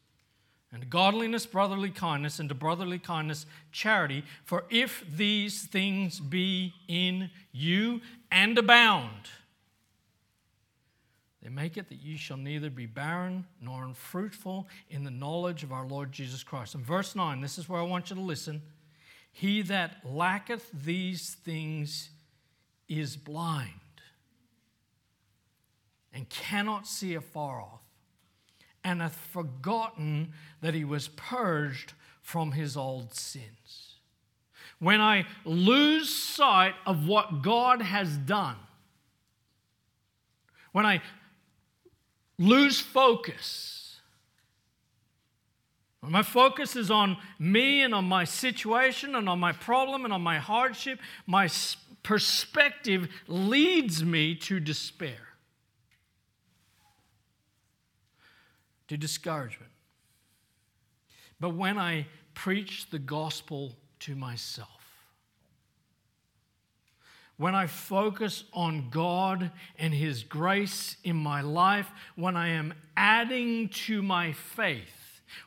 and 0.72 0.84
to 0.84 0.88
godliness 0.88 1.48
brotherly 1.48 1.90
kindness, 1.90 2.38
and 2.38 2.50
to 2.50 2.56
brotherly 2.56 3.00
kindness 3.00 3.48
charity. 3.72 4.24
For 4.44 4.66
if 4.70 5.04
these 5.12 5.64
things 5.64 6.20
be 6.20 6.76
in 6.88 7.32
you 7.52 8.02
and 8.32 8.56
abound, 8.60 9.32
they 11.42 11.50
make 11.50 11.78
it 11.78 11.90
that 11.90 12.04
you 12.04 12.16
shall 12.16 12.38
neither 12.38 12.70
be 12.70 12.86
barren 12.86 13.48
nor 13.60 13.86
unfruitful 13.86 14.68
in 14.92 15.04
the 15.04 15.10
knowledge 15.10 15.64
of 15.64 15.72
our 15.72 15.88
Lord 15.88 16.12
Jesus 16.12 16.44
Christ. 16.44 16.76
In 16.76 16.84
verse 16.84 17.16
9, 17.16 17.42
this 17.42 17.58
is 17.58 17.68
where 17.68 17.82
I 17.82 17.86
want 17.86 18.12
you 18.12 18.16
to 18.18 18.22
listen. 18.22 18.62
He 19.40 19.62
that 19.62 19.98
lacketh 20.04 20.68
these 20.74 21.36
things 21.36 22.10
is 22.90 23.16
blind 23.16 23.70
and 26.12 26.28
cannot 26.28 26.88
see 26.88 27.14
afar 27.14 27.62
off, 27.62 27.84
and 28.84 29.00
hath 29.00 29.16
forgotten 29.16 30.34
that 30.62 30.74
he 30.74 30.84
was 30.84 31.10
purged 31.10 31.94
from 32.20 32.54
his 32.54 32.76
old 32.76 33.14
sins. 33.14 33.98
when 34.80 35.02
I 35.02 35.28
lose 35.46 36.12
sight 36.12 36.74
of 36.88 37.08
what 37.08 37.44
God 37.44 37.84
has 37.84 38.18
done, 38.18 38.58
when 40.72 40.88
I 40.88 41.04
lose 42.40 42.80
focus, 42.80 43.77
my 46.02 46.24
focus 46.24 46.76
is 46.76 46.92
on 46.92 47.18
me 47.40 47.82
and 47.82 47.94
on 47.94 48.06
my 48.06 48.24
situation 48.24 49.16
and 49.16 49.28
on 49.28 49.40
my 49.40 49.52
problem 49.52 50.06
and 50.06 50.14
on 50.14 50.22
my 50.22 50.38
hardship, 50.38 51.00
my 51.26 51.50
perspective 52.04 53.10
leads 53.28 54.04
me 54.04 54.36
to 54.36 54.60
despair, 54.60 55.28
to 58.88 58.96
discouragement. 58.96 59.72
But 61.40 61.56
when 61.56 61.78
I 61.78 62.08
preach 62.34 62.90
the 62.90 63.00
gospel 63.00 63.76
to 64.02 64.16
myself, 64.16 64.70
when 67.38 67.54
I 67.54 67.68
focus 67.68 68.44
on 68.54 68.90
God 68.90 69.52
and 69.78 69.94
His 69.94 70.24
grace 70.24 70.98
in 71.04 71.16
my 71.16 71.42
life, 71.42 71.92
when 72.16 72.36
I 72.36 72.50
am 72.50 72.74
adding 72.96 73.70
to 73.70 74.02
my 74.02 74.32
faith, 74.32 74.97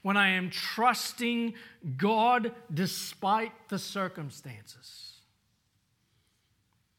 when 0.02 0.16
I 0.16 0.30
am 0.30 0.50
trusting 0.50 1.54
God 1.96 2.52
despite 2.72 3.52
the 3.68 3.78
circumstances, 3.78 5.20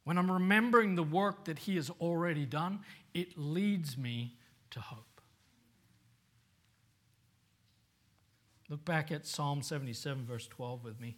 when 0.04 0.18
I'm 0.18 0.32
remembering 0.32 0.96
the 0.96 1.04
work 1.04 1.46
that 1.46 1.60
He 1.60 1.76
has 1.76 1.90
already 2.02 2.46
done, 2.46 2.80
it 3.14 3.38
leads 3.38 3.98
me 3.98 4.36
to 4.72 4.80
hope. 4.80 5.22
Look 8.70 8.86
back 8.86 9.12
at 9.12 9.28
Psalm 9.28 9.62
77, 9.62 10.26
verse 10.26 10.48
12 10.48 10.84
with 10.84 11.00
me. 11.00 11.18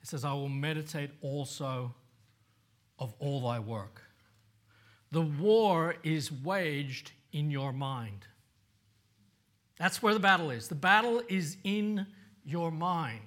It 0.00 0.08
says, 0.08 0.24
I 0.24 0.32
will 0.32 0.48
meditate 0.48 1.10
also 1.20 1.92
of 2.98 3.12
all 3.18 3.40
thy 3.40 3.58
work. 3.58 4.02
The 5.10 5.22
war 5.22 5.96
is 6.04 6.30
waged 6.30 7.10
in 7.32 7.50
your 7.50 7.72
mind. 7.72 8.26
That's 9.78 10.02
where 10.02 10.14
the 10.14 10.20
battle 10.20 10.50
is. 10.50 10.68
The 10.68 10.74
battle 10.74 11.22
is 11.28 11.56
in 11.64 12.06
your 12.44 12.70
mind. 12.70 13.20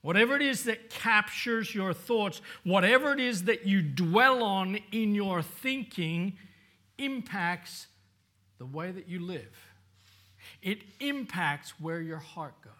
Whatever 0.00 0.36
it 0.36 0.42
is 0.42 0.64
that 0.64 0.90
captures 0.90 1.74
your 1.74 1.94
thoughts, 1.94 2.42
whatever 2.62 3.12
it 3.12 3.20
is 3.20 3.44
that 3.44 3.66
you 3.66 3.80
dwell 3.80 4.42
on 4.42 4.78
in 4.92 5.14
your 5.14 5.42
thinking, 5.42 6.36
impacts 6.98 7.86
the 8.58 8.66
way 8.66 8.90
that 8.90 9.08
you 9.08 9.18
live. 9.18 9.72
It 10.62 10.82
impacts 11.00 11.80
where 11.80 12.00
your 12.00 12.18
heart 12.18 12.54
goes. 12.62 12.72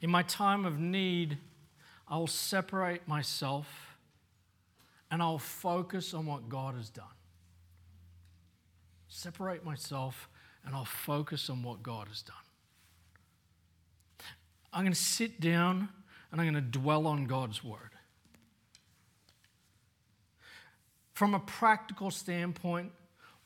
In 0.00 0.10
my 0.10 0.22
time 0.22 0.64
of 0.64 0.78
need, 0.78 1.36
I'll 2.08 2.26
separate 2.26 3.06
myself 3.06 3.96
and 5.10 5.22
I'll 5.22 5.38
focus 5.38 6.14
on 6.14 6.26
what 6.26 6.48
God 6.48 6.74
has 6.74 6.88
done. 6.88 7.04
Separate 9.20 9.66
myself 9.66 10.30
and 10.64 10.74
I'll 10.74 10.86
focus 10.86 11.50
on 11.50 11.62
what 11.62 11.82
God 11.82 12.08
has 12.08 12.22
done. 12.22 12.36
I'm 14.72 14.80
going 14.80 14.94
to 14.94 14.98
sit 14.98 15.42
down 15.42 15.90
and 16.32 16.40
I'm 16.40 16.50
going 16.50 16.54
to 16.54 16.78
dwell 16.78 17.06
on 17.06 17.26
God's 17.26 17.62
word. 17.62 17.90
From 21.12 21.34
a 21.34 21.38
practical 21.38 22.10
standpoint, 22.10 22.92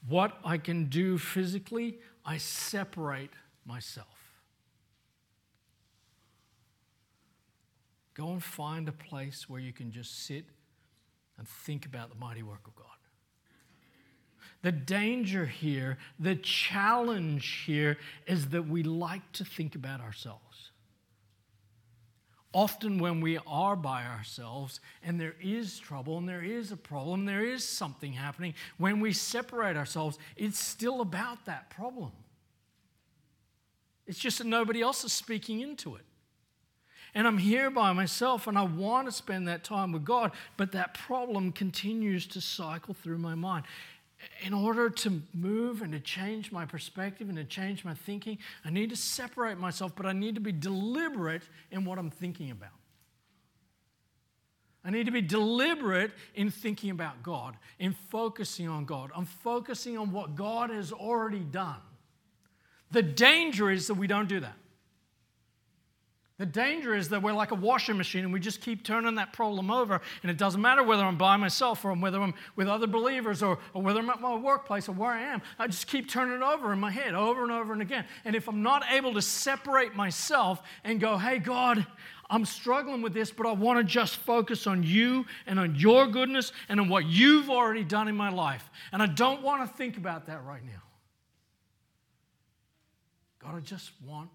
what 0.07 0.39
I 0.45 0.59
can 0.59 0.85
do 0.85 1.19
physically, 1.19 1.99
I 2.25 2.37
separate 2.39 3.33
myself. 3.67 4.07
Go 8.15 8.29
and 8.29 8.41
find 8.41 8.89
a 8.89 8.93
place 8.93 9.51
where 9.51 9.59
you 9.59 9.73
can 9.73 9.91
just 9.91 10.25
sit 10.25 10.45
and 11.37 11.49
think 11.49 11.85
about 11.85 12.11
the 12.11 12.17
mighty 12.17 12.45
work 12.45 12.65
of 12.65 12.77
God. 12.77 12.94
The 14.65 14.73
danger 14.73 15.45
here, 15.45 15.99
the 16.19 16.37
challenge 16.37 17.65
here, 17.67 17.99
is 18.27 18.49
that 18.49 18.67
we 18.67 18.83
like 18.83 19.31
to 19.33 19.45
think 19.45 19.75
about 19.75 20.01
ourselves. 20.01 20.71
Often, 22.55 22.99
when 22.99 23.21
we 23.21 23.39
are 23.47 23.77
by 23.77 24.07
ourselves 24.07 24.81
and 25.03 25.21
there 25.21 25.35
is 25.39 25.79
trouble 25.79 26.17
and 26.17 26.27
there 26.27 26.43
is 26.43 26.73
a 26.73 26.79
problem, 26.79 27.27
there 27.27 27.45
is 27.45 27.63
something 27.63 28.15
happening, 28.15 28.55
when 28.79 29.01
we 29.01 29.13
separate 29.13 29.77
ourselves, 29.77 30.19
it's 30.35 30.59
still 30.59 31.03
about 31.03 31.45
that 31.45 31.69
problem. 31.69 32.13
It's 34.07 34.19
just 34.19 34.39
that 34.39 34.47
nobody 34.47 34.81
else 34.81 35.05
is 35.05 35.13
speaking 35.13 35.61
into 35.61 35.97
it. 35.97 36.05
And 37.15 37.29
I'm 37.29 37.39
here 37.39 37.71
by 37.71 37.93
myself 37.93 38.47
and 38.47 38.59
I 38.59 38.65
want 38.65 39.07
to 39.07 39.13
spend 39.13 39.47
that 39.47 39.63
time 39.63 39.93
with 39.93 40.05
God, 40.05 40.33
but 40.57 40.73
that 40.73 40.95
problem 40.95 41.53
continues 41.53 42.27
to 42.29 42.41
cycle 42.41 42.95
through 42.95 43.19
my 43.19 43.35
mind 43.35 43.67
in 44.43 44.55
order 44.55 44.89
to 44.89 45.23
move 45.33 45.83
and 45.83 45.93
to 45.93 46.01
change 46.01 46.51
my 46.53 46.65
perspective 46.65 47.29
and 47.29 47.37
to 47.37 47.45
change 47.45 47.85
my 47.85 47.95
thinking, 47.95 48.39
I 48.65 48.71
need 48.71 48.91
to 48.91 48.97
separate 48.97 49.59
myself, 49.59 49.93
but 49.97 50.07
I 50.07 50.13
need 50.13 50.35
to 50.37 50.41
be 50.41 50.53
deliberate 50.53 51.43
in 51.71 51.85
what 51.85 51.99
I'm 51.99 52.11
thinking 52.11 52.51
about. 52.51 52.71
I 54.85 54.91
need 54.91 55.07
to 55.07 55.13
be 55.13 55.23
deliberate 55.23 56.13
in 56.35 56.51
thinking 56.51 56.91
about 56.91 57.23
God, 57.23 57.57
in 57.79 57.95
focusing 58.11 58.69
on 58.69 58.85
God. 58.85 59.11
I'm 59.17 59.25
focusing 59.25 59.97
on 59.97 60.13
what 60.13 60.35
God 60.35 60.71
has 60.71 60.93
already 60.93 61.41
done. 61.41 61.81
The 62.91 63.03
danger 63.03 63.71
is 63.71 63.87
that 63.87 63.95
we 63.95 64.07
don't 64.07 64.29
do 64.29 64.41
that. 64.41 64.57
The 66.37 66.47
danger 66.47 66.97
is 66.97 67.11
that 67.11 67.23
we're 67.23 67.33
like 67.33 67.53
a 67.53 67.57
washing 67.57 67.97
machine 67.97 68.25
and 68.25 68.33
we 68.33 68.41
just 68.41 68.61
keep 68.61 68.85
turning 68.85 69.15
that 69.15 69.33
problem 69.33 69.71
over. 69.71 70.01
And 70.23 70.31
it 70.31 70.37
doesn't 70.37 70.61
matter 70.61 70.83
whether 70.83 71.05
I'm 71.05 71.17
by 71.17 71.37
myself 71.37 71.85
or 71.85 71.95
whether 71.95 72.21
I'm 72.21 72.35
with 72.57 72.67
other 72.67 72.89
believers 72.89 73.41
or, 73.41 73.59
or 73.73 73.83
whether 73.83 74.01
I'm 74.01 74.11
at 74.11 74.21
my 74.21 74.35
workplace 74.35 74.89
or 74.89 74.93
where 74.93 75.13
I 75.13 75.23
am. 75.23 75.43
I 75.61 75.69
just 75.69 75.87
keep 75.87 76.09
turning 76.09 76.35
it 76.35 76.43
over 76.43 76.73
in 76.73 76.81
my 76.81 76.91
head 76.91 77.15
over 77.15 77.45
and 77.45 77.53
over 77.53 77.73
and 77.73 77.81
again. 77.83 78.05
And 78.25 78.35
if 78.35 78.49
I'm 78.49 78.65
not 78.65 78.83
able 78.91 79.15
to 79.15 79.23
separate 79.23 79.95
myself 79.95 80.61
and 80.83 81.01
go, 81.01 81.17
hey, 81.17 81.39
God, 81.39 81.87
I'm 82.29 82.45
struggling 82.45 83.01
with 83.01 83.15
this, 83.15 83.31
but 83.31 83.47
I 83.47 83.53
want 83.53 83.79
to 83.79 83.85
just 83.85 84.17
focus 84.17 84.67
on 84.67 84.83
you 84.83 85.27
and 85.47 85.61
on 85.61 85.77
your 85.77 86.09
goodness 86.09 86.51
and 86.69 86.81
on 86.81 86.89
what 86.89 87.07
you've 87.07 87.49
already 87.49 87.85
done 87.85 88.09
in 88.09 88.17
my 88.17 88.31
life. 88.31 88.69
And 88.91 89.01
I 89.01 89.07
don't 89.07 89.43
want 89.43 89.71
to 89.71 89.77
think 89.77 89.99
about 89.99 90.27
that 90.27 90.45
right 90.45 90.65
now. 90.65 90.83
God, 93.39 93.55
I 93.55 93.61
just 93.61 93.93
want 94.05 94.31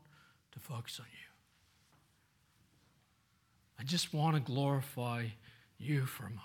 to 0.54 0.60
focus 0.60 1.02
on 1.02 1.08
you. 1.12 1.19
I 3.80 3.84
just 3.84 4.14
want 4.14 4.36
to 4.36 4.42
glorify 4.42 5.26
you 5.78 6.06
for 6.06 6.24
a 6.24 6.30
moment. 6.30 6.44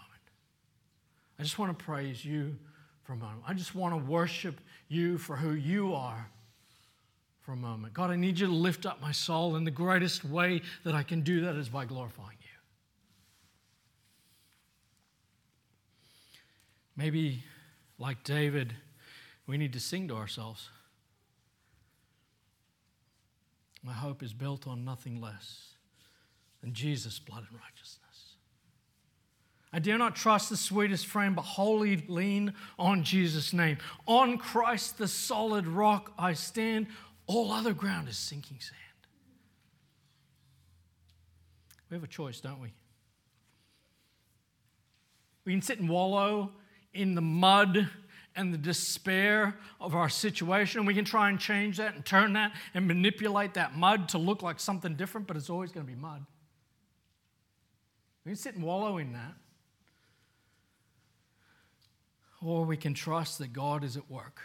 I 1.39 1.43
just 1.43 1.59
want 1.59 1.77
to 1.77 1.85
praise 1.85 2.25
you 2.25 2.57
for 3.03 3.15
a 3.15 3.17
moment. 3.17 3.43
I 3.47 3.55
just 3.55 3.75
want 3.75 3.93
to 3.93 3.99
worship 3.99 4.61
you 4.89 5.19
for 5.19 5.35
who 5.35 5.55
you 5.55 5.95
are 5.95 6.29
for 7.41 7.53
a 7.53 7.57
moment. 7.57 7.93
God, 7.93 8.11
I 8.11 8.17
need 8.17 8.39
you 8.39 8.47
to 8.47 8.53
lift 8.53 8.87
up 8.87 9.03
my 9.03 9.11
soul, 9.11 9.57
and 9.57 9.67
the 9.67 9.73
greatest 9.73 10.25
way 10.25 10.63
that 10.85 10.95
I 10.95 11.03
can 11.03 11.23
do 11.23 11.41
that 11.43 11.57
is 11.57 11.69
by 11.69 11.85
glorifying 11.85 12.39
you. 12.41 12.49
Maybe, 16.97 17.43
like 17.99 18.23
David, 18.23 18.73
we 19.49 19.59
need 19.59 19.73
to 19.73 19.81
sing 19.81 20.07
to 20.09 20.15
ourselves. 20.15 20.71
My 23.83 23.93
hope 23.93 24.23
is 24.23 24.33
built 24.33 24.69
on 24.69 24.85
nothing 24.85 25.21
less 25.21 25.74
than 26.65 26.73
Jesus' 26.73 27.19
blood 27.19 27.45
and 27.51 27.61
righteousness. 27.61 28.37
I 29.71 29.81
dare 29.81 29.99
not 29.99 30.17
trust 30.17 30.49
the 30.49 30.57
sweetest 30.57 31.07
frame, 31.07 31.35
but 31.35 31.43
wholly 31.43 32.03
lean 32.09 32.55
on 32.79 33.05
Jesus' 33.05 33.53
name. 33.53 33.77
On 34.07 34.39
Christ, 34.39 34.97
the 34.97 35.07
solid 35.07 35.67
rock, 35.67 36.15
I 36.19 36.33
stand. 36.33 36.87
All 37.27 37.53
other 37.53 37.75
ground 37.75 38.09
is 38.09 38.17
sinking 38.17 38.61
sand. 38.61 38.81
We 41.91 41.97
have 41.97 42.05
a 42.05 42.09
choice, 42.09 42.41
don't 42.41 42.61
we? 42.63 42.73
We 45.45 45.53
can 45.53 45.61
sit 45.61 45.81
and 45.81 45.91
wallow 45.91 46.51
in 46.95 47.15
the 47.15 47.21
mud 47.21 47.91
and 48.37 48.55
the 48.55 48.59
despair 48.59 49.55
of 49.81 49.95
our 49.95 50.09
situation, 50.09 50.87
we 50.87 50.95
can 50.95 51.05
try 51.05 51.29
and 51.29 51.39
change 51.39 51.77
that 51.77 51.95
and 51.95 52.05
turn 52.05 52.33
that 52.33 52.53
and 52.73 52.87
manipulate 52.87 53.55
that 53.55 53.77
mud 53.77 54.09
to 54.09 54.19
look 54.19 54.43
like 54.43 54.59
something 54.59 54.97
different, 54.97 55.27
but 55.27 55.37
it's 55.37 55.51
always 55.51 55.71
going 55.71 55.87
to 55.87 55.93
be 55.93 55.99
mud. 55.99 56.25
We 58.25 58.31
can 58.31 58.37
sit 58.37 58.55
and 58.55 58.65
wallow 58.65 58.99
in 58.99 59.13
that. 59.13 59.35
Or 62.43 62.65
we 62.65 62.77
can 62.77 62.95
trust 62.95 63.39
that 63.39 63.53
God 63.53 63.85
is 63.85 63.97
at 63.97 64.11
work. 64.11 64.41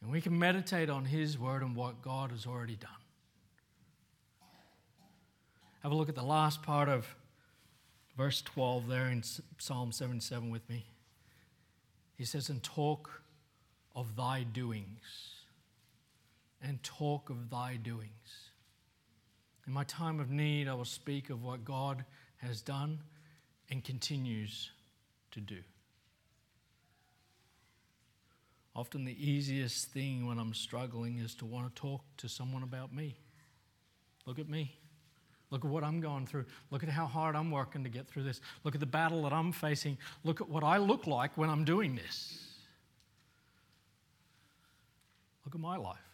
And 0.00 0.10
we 0.10 0.20
can 0.20 0.38
meditate 0.38 0.90
on 0.90 1.04
His 1.04 1.38
word 1.38 1.62
and 1.62 1.74
what 1.74 2.02
God 2.02 2.30
has 2.30 2.46
already 2.46 2.76
done. 2.76 2.90
Have 5.82 5.92
a 5.92 5.94
look 5.94 6.08
at 6.08 6.14
the 6.14 6.22
last 6.22 6.62
part 6.62 6.88
of 6.88 7.14
verse 8.16 8.42
12 8.42 8.88
there 8.88 9.06
in 9.06 9.22
Psalm 9.58 9.92
77 9.92 10.50
with 10.50 10.68
me. 10.68 10.86
He 12.16 12.24
says, 12.24 12.48
And 12.48 12.62
talk 12.62 13.22
of 13.94 14.16
thy 14.16 14.42
doings 14.42 15.38
and 16.62 16.82
talk 16.82 17.30
of 17.30 17.50
thy 17.50 17.76
doings. 17.76 18.47
In 19.68 19.74
my 19.74 19.84
time 19.84 20.18
of 20.18 20.30
need, 20.30 20.66
I 20.66 20.72
will 20.72 20.86
speak 20.86 21.28
of 21.28 21.44
what 21.44 21.62
God 21.62 22.06
has 22.38 22.62
done 22.62 23.00
and 23.70 23.84
continues 23.84 24.70
to 25.32 25.40
do. 25.40 25.58
Often, 28.74 29.04
the 29.04 29.30
easiest 29.30 29.90
thing 29.90 30.26
when 30.26 30.38
I'm 30.38 30.54
struggling 30.54 31.18
is 31.18 31.34
to 31.34 31.44
want 31.44 31.74
to 31.74 31.82
talk 31.82 32.00
to 32.16 32.30
someone 32.30 32.62
about 32.62 32.94
me. 32.94 33.18
Look 34.24 34.38
at 34.38 34.48
me. 34.48 34.74
Look 35.50 35.66
at 35.66 35.70
what 35.70 35.84
I'm 35.84 36.00
going 36.00 36.26
through. 36.26 36.46
Look 36.70 36.82
at 36.82 36.88
how 36.88 37.04
hard 37.04 37.36
I'm 37.36 37.50
working 37.50 37.84
to 37.84 37.90
get 37.90 38.08
through 38.08 38.22
this. 38.22 38.40
Look 38.64 38.74
at 38.74 38.80
the 38.80 38.86
battle 38.86 39.24
that 39.24 39.34
I'm 39.34 39.52
facing. 39.52 39.98
Look 40.24 40.40
at 40.40 40.48
what 40.48 40.64
I 40.64 40.78
look 40.78 41.06
like 41.06 41.36
when 41.36 41.50
I'm 41.50 41.66
doing 41.66 41.94
this. 41.94 42.42
Look 45.44 45.54
at 45.54 45.60
my 45.60 45.76
life. 45.76 46.07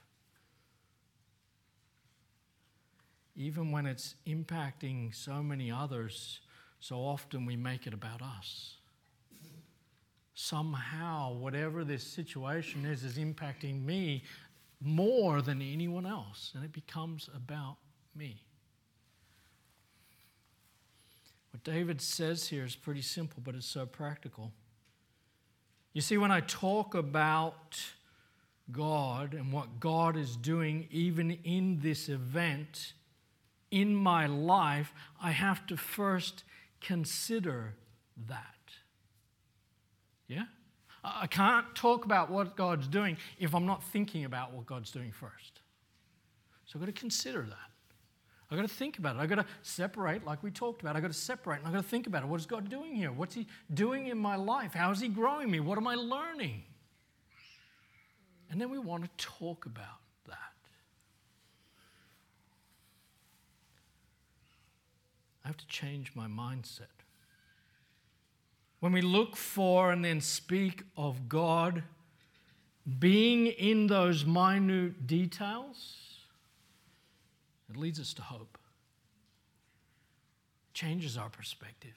Even 3.36 3.72
when 3.72 3.86
it's 3.86 4.14
impacting 4.26 5.14
so 5.14 5.42
many 5.42 5.70
others, 5.70 6.40
so 6.80 6.96
often 6.96 7.46
we 7.46 7.56
make 7.56 7.86
it 7.86 7.94
about 7.94 8.22
us. 8.22 8.76
Somehow, 10.34 11.32
whatever 11.34 11.84
this 11.84 12.04
situation 12.04 12.84
is, 12.84 13.04
is 13.04 13.18
impacting 13.18 13.84
me 13.84 14.22
more 14.80 15.40
than 15.42 15.62
anyone 15.62 16.06
else, 16.06 16.52
and 16.54 16.64
it 16.64 16.72
becomes 16.72 17.28
about 17.34 17.76
me. 18.14 18.42
What 21.52 21.64
David 21.64 22.00
says 22.00 22.48
here 22.48 22.64
is 22.64 22.74
pretty 22.74 23.02
simple, 23.02 23.40
but 23.44 23.54
it's 23.54 23.66
so 23.66 23.86
practical. 23.86 24.52
You 25.92 26.00
see, 26.00 26.18
when 26.18 26.32
I 26.32 26.40
talk 26.40 26.94
about 26.94 27.80
God 28.72 29.34
and 29.34 29.52
what 29.52 29.78
God 29.78 30.16
is 30.16 30.36
doing, 30.36 30.88
even 30.90 31.30
in 31.44 31.78
this 31.80 32.08
event 32.08 32.94
in 33.74 33.92
my 33.92 34.26
life, 34.26 34.94
I 35.20 35.32
have 35.32 35.66
to 35.66 35.76
first 35.76 36.44
consider 36.80 37.74
that. 38.28 38.38
Yeah? 40.28 40.44
I 41.02 41.26
can't 41.26 41.66
talk 41.74 42.04
about 42.04 42.30
what 42.30 42.56
God's 42.56 42.86
doing 42.86 43.16
if 43.40 43.52
I'm 43.52 43.66
not 43.66 43.82
thinking 43.82 44.24
about 44.24 44.52
what 44.52 44.64
God's 44.64 44.92
doing 44.92 45.10
first. 45.10 45.60
So 46.66 46.76
I've 46.78 46.82
got 46.82 46.94
to 46.94 47.00
consider 47.00 47.42
that. 47.42 47.70
I've 48.48 48.56
got 48.56 48.68
to 48.68 48.72
think 48.72 48.98
about 48.98 49.16
it. 49.16 49.18
I've 49.18 49.28
got 49.28 49.36
to 49.36 49.46
separate, 49.62 50.24
like 50.24 50.40
we 50.44 50.52
talked 50.52 50.82
about. 50.82 50.94
I've 50.94 51.02
got 51.02 51.10
to 51.10 51.18
separate 51.18 51.58
and 51.58 51.66
I've 51.66 51.72
got 51.72 51.82
to 51.82 51.88
think 51.88 52.06
about 52.06 52.22
it. 52.22 52.28
What 52.28 52.38
is 52.38 52.46
God 52.46 52.70
doing 52.70 52.94
here? 52.94 53.10
What's 53.10 53.34
He 53.34 53.48
doing 53.72 54.06
in 54.06 54.18
my 54.18 54.36
life? 54.36 54.72
How 54.72 54.92
is 54.92 55.00
He 55.00 55.08
growing 55.08 55.50
me? 55.50 55.58
What 55.58 55.78
am 55.78 55.88
I 55.88 55.96
learning? 55.96 56.62
And 58.50 58.60
then 58.60 58.70
we 58.70 58.78
want 58.78 59.02
to 59.02 59.10
talk 59.16 59.66
about 59.66 59.98
that. 60.28 60.54
I 65.44 65.48
have 65.48 65.56
to 65.58 65.66
change 65.66 66.12
my 66.14 66.26
mindset. 66.26 66.88
When 68.80 68.92
we 68.92 69.02
look 69.02 69.36
for 69.36 69.92
and 69.92 70.04
then 70.04 70.20
speak 70.20 70.82
of 70.96 71.28
God 71.28 71.82
being 72.98 73.46
in 73.46 73.86
those 73.86 74.24
minute 74.24 75.06
details, 75.06 75.96
it 77.70 77.76
leads 77.76 77.98
us 77.98 78.12
to 78.14 78.22
hope, 78.22 78.58
changes 80.74 81.16
our 81.16 81.30
perspective. 81.30 81.94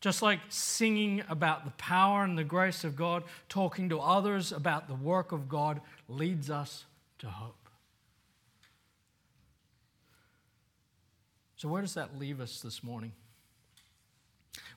Just 0.00 0.22
like 0.22 0.40
singing 0.48 1.22
about 1.28 1.64
the 1.64 1.70
power 1.72 2.24
and 2.24 2.36
the 2.36 2.42
grace 2.42 2.82
of 2.82 2.96
God, 2.96 3.22
talking 3.48 3.88
to 3.90 4.00
others 4.00 4.50
about 4.50 4.88
the 4.88 4.96
work 4.96 5.30
of 5.30 5.48
God 5.48 5.80
leads 6.08 6.50
us 6.50 6.84
to 7.20 7.28
hope. 7.28 7.61
So, 11.62 11.68
where 11.68 11.80
does 11.80 11.94
that 11.94 12.18
leave 12.18 12.40
us 12.40 12.60
this 12.60 12.82
morning? 12.82 13.12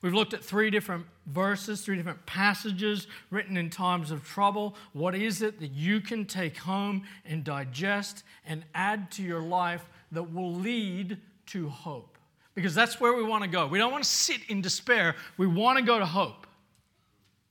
We've 0.04 0.14
looked 0.14 0.36
at 0.36 0.44
three 0.44 0.70
different 0.70 1.08
verses, 1.26 1.82
three 1.82 1.96
different 1.96 2.24
passages 2.28 3.08
written 3.32 3.58
in 3.58 3.72
times 3.72 4.12
of 4.12 4.24
trouble. 4.24 4.76
What 4.94 5.16
is 5.16 5.42
it 5.42 5.60
that 5.62 5.72
you 5.72 6.00
can 6.00 6.26
take 6.26 6.58
home 6.58 7.06
and 7.26 7.44
digest 7.44 8.24
and 8.46 8.66
add 8.76 9.10
to 9.14 9.24
your 9.24 9.42
life 9.42 9.84
that 10.12 10.32
will 10.32 10.54
lead 10.54 11.18
to 11.48 11.70
hope? 11.70 12.20
Because 12.54 12.76
that's 12.76 13.00
where 13.00 13.14
we 13.14 13.24
want 13.24 13.44
to 13.44 13.50
go. 13.50 13.66
We 13.66 13.80
don't 13.80 13.92
want 13.92 14.04
to 14.04 14.10
sit 14.10 14.42
in 14.50 14.62
despair, 14.62 15.16
we 15.38 15.48
want 15.48 15.80
to 15.80 15.84
go 15.84 15.98
to 15.98 16.06
hope. 16.06 16.46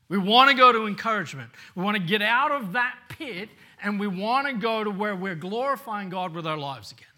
We 0.09 0.18
want 0.18 0.49
to 0.49 0.57
go 0.57 0.70
to 0.70 0.87
encouragement. 0.87 1.51
We 1.74 1.82
want 1.82 1.97
to 1.97 2.03
get 2.05 2.22
out 2.22 2.53
of 2.53 2.74
that 2.74 2.95
pit 3.09 3.49
and 3.82 3.99
we 3.99 4.07
want 4.07 4.47
to 4.47 4.53
go 4.53 4.85
to 4.85 4.91
where 4.91 5.16
we're 5.16 5.35
glorifying 5.35 6.09
God 6.09 6.37
with 6.37 6.47
our 6.47 6.57
lives 6.57 6.93
again. 6.93 7.09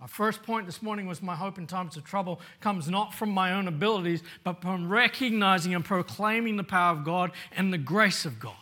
Our 0.00 0.08
first 0.08 0.42
point 0.42 0.64
this 0.64 0.80
morning 0.80 1.06
was 1.06 1.20
my 1.20 1.36
hope 1.36 1.58
in 1.58 1.66
times 1.66 1.96
of 1.96 2.04
trouble 2.04 2.40
comes 2.60 2.88
not 2.88 3.12
from 3.12 3.30
my 3.30 3.52
own 3.52 3.68
abilities, 3.68 4.22
but 4.44 4.62
from 4.62 4.88
recognizing 4.88 5.74
and 5.74 5.84
proclaiming 5.84 6.56
the 6.56 6.64
power 6.64 6.92
of 6.96 7.04
God 7.04 7.32
and 7.52 7.72
the 7.72 7.78
grace 7.78 8.24
of 8.24 8.40
God. 8.40 8.54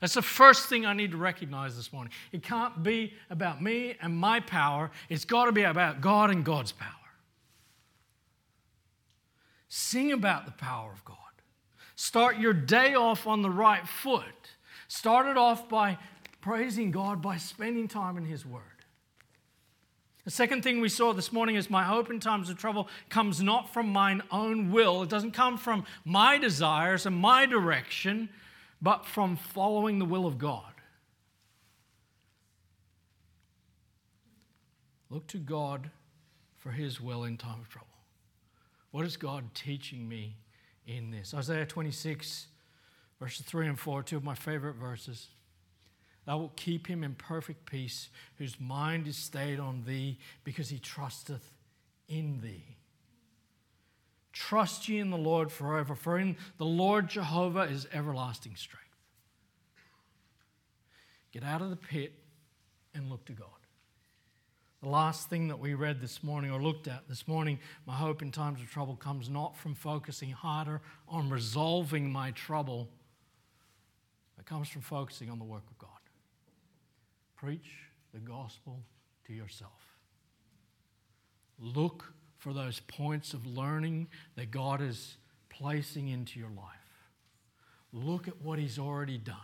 That's 0.00 0.14
the 0.14 0.22
first 0.22 0.68
thing 0.68 0.84
I 0.84 0.92
need 0.92 1.12
to 1.12 1.16
recognize 1.16 1.76
this 1.76 1.92
morning. 1.92 2.12
It 2.32 2.42
can't 2.42 2.82
be 2.82 3.14
about 3.30 3.62
me 3.62 3.96
and 4.02 4.16
my 4.16 4.40
power, 4.40 4.90
it's 5.08 5.24
got 5.24 5.46
to 5.46 5.52
be 5.52 5.62
about 5.62 6.00
God 6.00 6.30
and 6.30 6.44
God's 6.44 6.72
power. 6.72 6.90
Sing 9.68 10.12
about 10.12 10.44
the 10.46 10.52
power 10.52 10.92
of 10.92 11.04
God. 11.04 11.16
Start 11.94 12.38
your 12.38 12.52
day 12.52 12.94
off 12.94 13.26
on 13.26 13.42
the 13.42 13.50
right 13.50 13.86
foot. 13.86 14.24
Start 14.88 15.26
it 15.26 15.36
off 15.36 15.68
by 15.68 15.98
praising 16.40 16.90
God 16.90 17.22
by 17.22 17.36
spending 17.36 17.88
time 17.88 18.16
in 18.16 18.24
His 18.24 18.44
Word. 18.44 18.62
The 20.26 20.32
second 20.32 20.62
thing 20.62 20.80
we 20.80 20.88
saw 20.88 21.12
this 21.12 21.32
morning 21.32 21.54
is 21.54 21.70
my 21.70 21.84
hope 21.84 22.10
in 22.10 22.18
times 22.18 22.50
of 22.50 22.58
trouble 22.58 22.88
comes 23.08 23.40
not 23.40 23.72
from 23.72 23.88
mine 23.90 24.24
own 24.32 24.72
will. 24.72 25.04
It 25.04 25.08
doesn't 25.08 25.30
come 25.30 25.56
from 25.56 25.86
my 26.04 26.36
desires 26.36 27.06
and 27.06 27.14
my 27.14 27.46
direction, 27.46 28.28
but 28.82 29.06
from 29.06 29.36
following 29.36 30.00
the 30.00 30.04
will 30.04 30.26
of 30.26 30.36
God. 30.36 30.72
Look 35.10 35.28
to 35.28 35.38
God 35.38 35.90
for 36.56 36.72
his 36.72 37.00
will 37.00 37.22
in 37.22 37.36
time 37.36 37.60
of 37.60 37.68
trouble. 37.68 37.86
What 38.90 39.06
is 39.06 39.16
God 39.16 39.54
teaching 39.54 40.08
me 40.08 40.34
in 40.88 41.12
this? 41.12 41.34
Isaiah 41.34 41.66
26, 41.66 42.48
verses 43.20 43.46
3 43.46 43.68
and 43.68 43.78
4, 43.78 44.02
two 44.02 44.16
of 44.16 44.24
my 44.24 44.34
favorite 44.34 44.74
verses. 44.74 45.28
Thou 46.26 46.38
wilt 46.38 46.56
keep 46.56 46.88
him 46.88 47.04
in 47.04 47.14
perfect 47.14 47.66
peace, 47.66 48.08
whose 48.36 48.60
mind 48.60 49.06
is 49.06 49.16
stayed 49.16 49.60
on 49.60 49.84
thee, 49.86 50.18
because 50.44 50.68
he 50.68 50.78
trusteth 50.78 51.52
in 52.08 52.40
thee. 52.42 52.76
Trust 54.32 54.88
ye 54.88 54.98
in 54.98 55.10
the 55.10 55.16
Lord 55.16 55.50
forever, 55.50 55.94
for 55.94 56.18
in 56.18 56.36
the 56.58 56.66
Lord 56.66 57.08
Jehovah 57.08 57.62
is 57.62 57.86
everlasting 57.92 58.56
strength. 58.56 58.84
Get 61.32 61.44
out 61.44 61.62
of 61.62 61.70
the 61.70 61.76
pit 61.76 62.12
and 62.94 63.08
look 63.08 63.24
to 63.26 63.32
God. 63.32 63.48
The 64.82 64.88
last 64.88 65.30
thing 65.30 65.48
that 65.48 65.58
we 65.58 65.74
read 65.74 66.00
this 66.00 66.22
morning 66.22 66.50
or 66.50 66.60
looked 66.60 66.86
at 66.86 67.08
this 67.08 67.26
morning, 67.26 67.58
my 67.86 67.94
hope 67.94 68.20
in 68.20 68.30
times 68.30 68.60
of 68.60 68.70
trouble 68.70 68.96
comes 68.96 69.28
not 69.30 69.56
from 69.56 69.74
focusing 69.74 70.30
harder 70.30 70.80
on 71.08 71.30
resolving 71.30 72.10
my 72.10 72.32
trouble, 72.32 72.88
it 74.38 74.44
comes 74.44 74.68
from 74.68 74.82
focusing 74.82 75.30
on 75.30 75.38
the 75.38 75.44
work 75.44 75.62
of. 75.70 75.75
Preach 77.46 77.70
the 78.12 78.18
gospel 78.18 78.82
to 79.24 79.32
yourself. 79.32 80.00
Look 81.60 82.12
for 82.38 82.52
those 82.52 82.80
points 82.80 83.34
of 83.34 83.46
learning 83.46 84.08
that 84.34 84.50
God 84.50 84.82
is 84.82 85.16
placing 85.48 86.08
into 86.08 86.40
your 86.40 86.50
life. 86.50 87.12
Look 87.92 88.26
at 88.26 88.42
what 88.42 88.58
He's 88.58 88.80
already 88.80 89.16
done. 89.16 89.36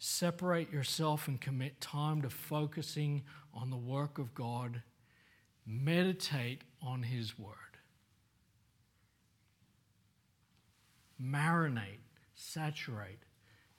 Separate 0.00 0.72
yourself 0.72 1.28
and 1.28 1.40
commit 1.40 1.80
time 1.80 2.22
to 2.22 2.28
focusing 2.28 3.22
on 3.54 3.70
the 3.70 3.76
work 3.76 4.18
of 4.18 4.34
God. 4.34 4.82
Meditate 5.64 6.62
on 6.82 7.04
His 7.04 7.38
Word. 7.38 7.54
Marinate, 11.22 12.02
saturate, 12.34 13.20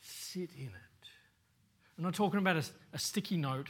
sit 0.08 0.50
in 0.58 0.68
it. 0.68 1.08
I'm 1.98 2.04
not 2.04 2.14
talking 2.14 2.40
about 2.40 2.58
a, 2.58 2.64
a 2.94 3.00
sticky 3.00 3.38
note 3.38 3.70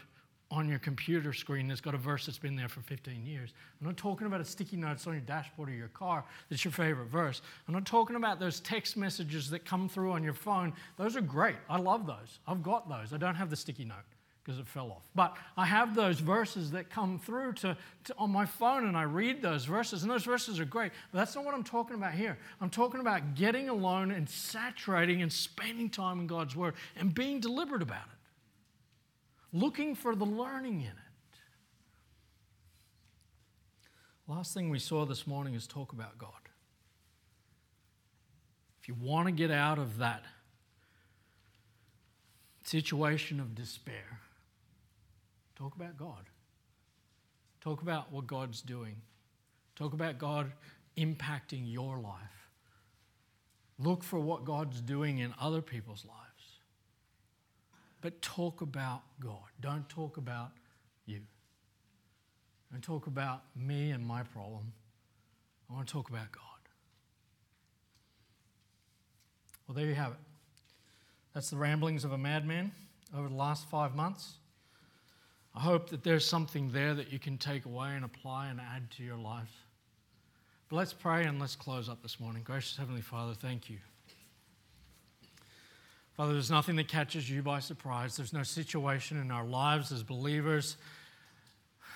on 0.50 0.70
your 0.70 0.80
computer 0.80 1.34
screen 1.34 1.68
that's 1.68 1.82
got 1.82 1.94
a 1.94 1.98
verse 1.98 2.26
that's 2.26 2.38
been 2.38 2.56
there 2.56 2.70
for 2.70 2.80
15 2.82 3.26
years. 3.26 3.54
I'm 3.82 3.88
not 3.88 3.98
talking 3.98 4.28
about 4.28 4.40
a 4.40 4.46
sticky 4.46 4.78
note 4.78 4.90
that's 4.90 5.08
on 5.08 5.14
your 5.14 5.22
dashboard 5.22 5.70
of 5.70 5.76
your 5.76 5.90
car 5.90 6.24
that's 6.50 6.64
your 6.64 6.72
favorite 6.72 7.08
verse. 7.08 7.42
I'm 7.68 7.74
not 7.74 7.86
talking 7.86 8.16
about 8.16 8.40
those 8.40 8.62
text 8.62 8.96
messages 8.96 9.50
that 9.50 9.66
come 9.66 9.90
through 9.90 10.14
on 10.14 10.24
your 10.24 10.34
phone. 10.34 10.74
Those 10.96 11.18
are 11.18 11.22
great. 11.22 11.58
I 11.70 11.78
love 11.78 12.08
those. 12.08 12.40
I've 12.48 12.64
got 12.64 12.88
those. 12.88 13.14
I 13.14 13.18
don't 13.18 13.36
have 13.36 13.50
the 13.50 13.58
sticky 13.58 13.86
note 13.86 13.98
because 14.48 14.62
it 14.62 14.68
fell 14.68 14.92
off. 14.92 15.04
But 15.14 15.36
I 15.58 15.66
have 15.66 15.94
those 15.94 16.22
verses 16.22 16.72
that 16.72 16.90
come 16.90 17.20
through 17.20 17.54
to, 17.54 17.76
to, 18.06 18.16
on 18.18 18.32
my 18.32 18.46
phone 18.46 18.88
and 18.88 18.96
I 18.96 19.02
read 19.02 19.42
those 19.42 19.66
verses, 19.66 20.04
and 20.04 20.12
those 20.12 20.24
verses 20.24 20.58
are 20.58 20.66
great. 20.66 20.94
But 21.12 21.18
that's 21.18 21.36
not 21.36 21.44
what 21.44 21.54
I'm 21.54 21.66
talking 21.66 21.98
about 21.98 22.14
here. 22.14 22.38
I'm 22.62 22.70
talking 22.70 23.02
about 23.02 23.36
getting 23.36 23.68
alone 23.68 24.10
and 24.10 24.30
saturating 24.30 25.22
and 25.22 25.34
spending 25.34 25.90
time 25.90 26.22
in 26.22 26.28
God's 26.28 26.56
Word 26.56 26.76
and 26.96 27.14
being 27.14 27.42
deliberate 27.42 27.82
about 27.82 28.06
it, 28.06 29.58
looking 29.58 29.96
for 29.96 30.16
the 30.16 30.26
learning 30.26 30.80
in 30.80 30.88
it. 30.88 30.94
Last 34.30 34.54
thing 34.54 34.70
we 34.70 34.80
saw 34.80 35.06
this 35.06 35.28
morning 35.28 35.56
is 35.56 35.68
talk 35.68 35.92
about 35.92 36.18
God. 36.18 36.32
If 38.82 38.88
you 38.88 38.96
want 38.98 39.28
to 39.28 39.34
get 39.34 39.52
out 39.52 39.78
of 39.78 39.98
that 39.98 40.24
situation 42.64 43.42
of 43.42 43.54
despair, 43.54 44.22
talk 45.58 45.76
about 45.76 45.98
God. 45.98 46.30
Talk 47.62 47.82
about 47.82 48.12
what 48.12 48.28
God's 48.28 48.62
doing. 48.62 48.96
Talk 49.76 49.94
about 49.94 50.18
God 50.18 50.52
impacting 50.98 51.72
your 51.72 51.98
life. 52.00 52.50
Look 53.80 54.04
for 54.04 54.20
what 54.20 54.46
God's 54.46 54.82
doing 54.82 55.20
in 55.20 55.34
other 55.40 55.62
people's 55.62 56.06
lives. 56.06 56.24
But 58.02 58.22
talk 58.22 58.62
about 58.62 59.02
God. 59.20 59.50
Don't 59.60 59.88
talk 59.90 60.18
about 60.18 60.52
you. 61.06 61.22
Don't 62.72 62.84
talk 62.84 63.08
about 63.08 63.44
me 63.56 63.92
and 63.92 64.06
my 64.06 64.24
problem. 64.24 64.74
I 65.70 65.74
want 65.74 65.88
to 65.88 65.94
talk 65.94 66.10
about 66.10 66.32
God. 66.32 66.44
Well, 69.68 69.76
there 69.76 69.88
you 69.88 69.96
have 69.96 70.14
it. 70.14 70.20
That's 71.34 71.50
the 71.50 71.58
ramblings 71.58 72.04
of 72.04 72.12
a 72.14 72.18
madman 72.18 72.72
over 73.16 73.28
the 73.28 73.36
last 73.36 73.70
five 73.70 73.96
months. 73.96 74.36
I 75.58 75.60
hope 75.60 75.90
that 75.90 76.04
there's 76.04 76.24
something 76.24 76.72
there 76.72 76.94
that 76.94 77.12
you 77.12 77.18
can 77.18 77.40
take 77.40 77.66
away 77.66 77.96
and 77.96 78.06
apply 78.06 78.50
and 78.50 78.62
add 78.62 78.92
to 78.92 79.04
your 79.04 79.18
life. 79.18 79.52
But 80.70 80.76
let's 80.76 80.94
pray 80.94 81.24
and 81.26 81.40
let's 81.40 81.56
close 81.56 81.90
up 81.90 82.04
this 82.04 82.20
morning. 82.20 82.44
Gracious 82.44 82.78
Heavenly 82.78 83.02
Father, 83.02 83.34
thank 83.34 83.68
you. 83.68 83.80
Father, 86.16 86.34
there's 86.34 86.52
nothing 86.52 86.76
that 86.76 86.88
catches 86.88 87.28
you 87.28 87.42
by 87.42 87.60
surprise. 87.60 88.16
There's 88.16 88.34
no 88.34 88.44
situation 88.44 89.20
in 89.20 89.32
our 89.32 89.46
lives 89.46 89.92
as 89.92 90.04
believers 90.04 90.78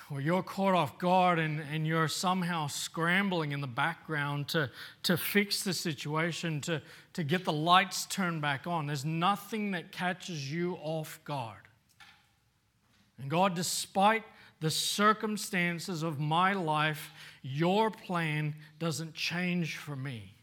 where 0.08 0.20
you're 0.20 0.42
caught 0.42 0.74
off 0.74 0.98
guard 0.98 1.38
and, 1.38 1.62
and 1.72 1.86
you're 1.86 2.08
somehow 2.08 2.66
scrambling 2.66 3.52
in 3.52 3.60
the 3.60 3.68
background 3.68 4.48
to, 4.48 4.70
to 5.04 5.16
fix 5.16 5.62
the 5.62 5.72
situation, 5.72 6.60
to, 6.62 6.82
to 7.12 7.22
get 7.22 7.44
the 7.44 7.52
lights 7.52 8.06
turned 8.06 8.42
back 8.42 8.66
on. 8.66 8.88
There's 8.88 9.04
nothing 9.04 9.70
that 9.70 9.92
catches 9.92 10.52
you 10.52 10.78
off 10.82 11.20
guard. 11.24 11.58
And 13.22 13.30
God, 13.30 13.54
despite 13.54 14.24
the 14.60 14.70
circumstances 14.70 16.02
of 16.02 16.20
my 16.20 16.52
life, 16.52 17.12
your 17.42 17.90
plan 17.90 18.54
doesn't 18.78 19.14
change 19.14 19.76
for 19.76 19.96
me. 19.96 20.34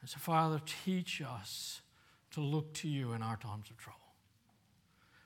And 0.00 0.08
so, 0.08 0.18
Father, 0.18 0.60
teach 0.84 1.20
us 1.20 1.80
to 2.32 2.40
look 2.40 2.72
to 2.74 2.88
you 2.88 3.12
in 3.12 3.22
our 3.22 3.36
times 3.36 3.70
of 3.70 3.78
trouble. 3.78 3.98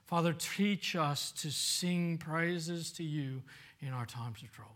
Father, 0.05 0.33
teach 0.33 0.95
us 0.95 1.31
to 1.31 1.51
sing 1.51 2.17
praises 2.17 2.91
to 2.93 3.03
you 3.03 3.43
in 3.79 3.89
our 3.89 4.05
times 4.05 4.41
of 4.41 4.51
trouble. 4.51 4.71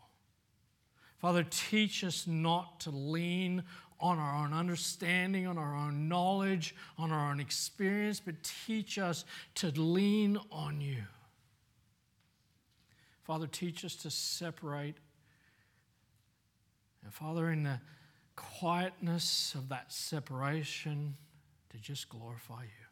Father, 1.17 1.45
teach 1.49 2.03
us 2.03 2.27
not 2.27 2.79
to 2.81 2.91
lean 2.91 3.63
on 3.99 4.19
our 4.19 4.43
own 4.43 4.53
understanding, 4.53 5.47
on 5.47 5.57
our 5.57 5.75
own 5.75 6.07
knowledge, 6.07 6.75
on 6.97 7.11
our 7.11 7.31
own 7.31 7.39
experience, 7.39 8.19
but 8.19 8.35
teach 8.65 8.97
us 8.97 9.25
to 9.55 9.67
lean 9.71 10.37
on 10.51 10.81
you. 10.81 11.03
Father, 13.23 13.47
teach 13.47 13.83
us 13.83 13.95
to 13.95 14.09
separate. 14.09 14.95
And 17.03 17.13
Father, 17.13 17.51
in 17.51 17.63
the 17.63 17.79
quietness 18.35 19.53
of 19.55 19.69
that 19.69 19.91
separation, 19.91 21.15
to 21.69 21.77
just 21.77 22.07
glorify 22.09 22.63
you 22.63 22.87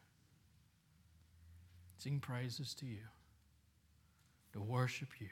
sing 2.05 2.19
praises 2.19 2.75
to 2.75 2.85
you, 2.85 2.99
to 4.53 4.61
worship 4.61 5.09
you. 5.19 5.29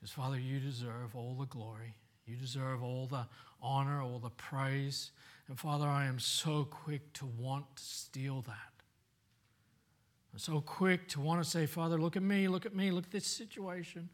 Because, 0.00 0.12
Father, 0.12 0.38
you 0.38 0.60
deserve 0.60 1.14
all 1.14 1.36
the 1.38 1.44
glory, 1.44 1.94
you 2.26 2.36
deserve 2.36 2.82
all 2.82 3.06
the 3.06 3.26
honor, 3.62 4.02
all 4.02 4.18
the 4.18 4.30
praise. 4.30 5.10
And, 5.48 5.58
Father, 5.58 5.86
I 5.86 6.06
am 6.06 6.18
so 6.18 6.64
quick 6.64 7.12
to 7.14 7.26
want 7.26 7.64
to 7.76 7.82
steal 7.82 8.42
that. 8.42 8.54
I'm 10.32 10.38
so 10.38 10.60
quick 10.60 11.08
to 11.08 11.20
want 11.20 11.42
to 11.42 11.48
say, 11.48 11.66
Father, 11.66 11.98
look 11.98 12.16
at 12.16 12.22
me, 12.22 12.48
look 12.48 12.66
at 12.66 12.74
me, 12.74 12.90
look 12.90 13.04
at 13.04 13.10
this 13.10 13.26
situation. 13.26 14.10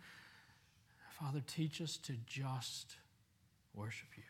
Father, 1.11 1.43
teach 1.47 1.81
us 1.81 1.97
to 1.99 2.15
just 2.27 2.97
worship 3.75 4.09
you. 4.17 4.23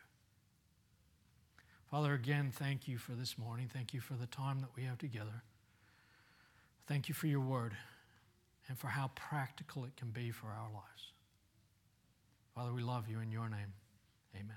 Father, 1.90 2.14
again, 2.14 2.50
thank 2.52 2.88
you 2.88 2.98
for 2.98 3.12
this 3.12 3.38
morning. 3.38 3.70
Thank 3.72 3.94
you 3.94 4.00
for 4.00 4.14
the 4.14 4.26
time 4.26 4.60
that 4.60 4.70
we 4.76 4.82
have 4.84 4.98
together. 4.98 5.42
Thank 6.86 7.08
you 7.08 7.14
for 7.14 7.26
your 7.26 7.40
word 7.40 7.76
and 8.68 8.78
for 8.78 8.88
how 8.88 9.10
practical 9.14 9.84
it 9.84 9.96
can 9.96 10.10
be 10.10 10.30
for 10.30 10.48
our 10.48 10.70
lives. 10.72 11.12
Father, 12.54 12.72
we 12.72 12.82
love 12.82 13.08
you 13.08 13.20
in 13.20 13.30
your 13.30 13.48
name. 13.48 13.72
Amen. 14.34 14.56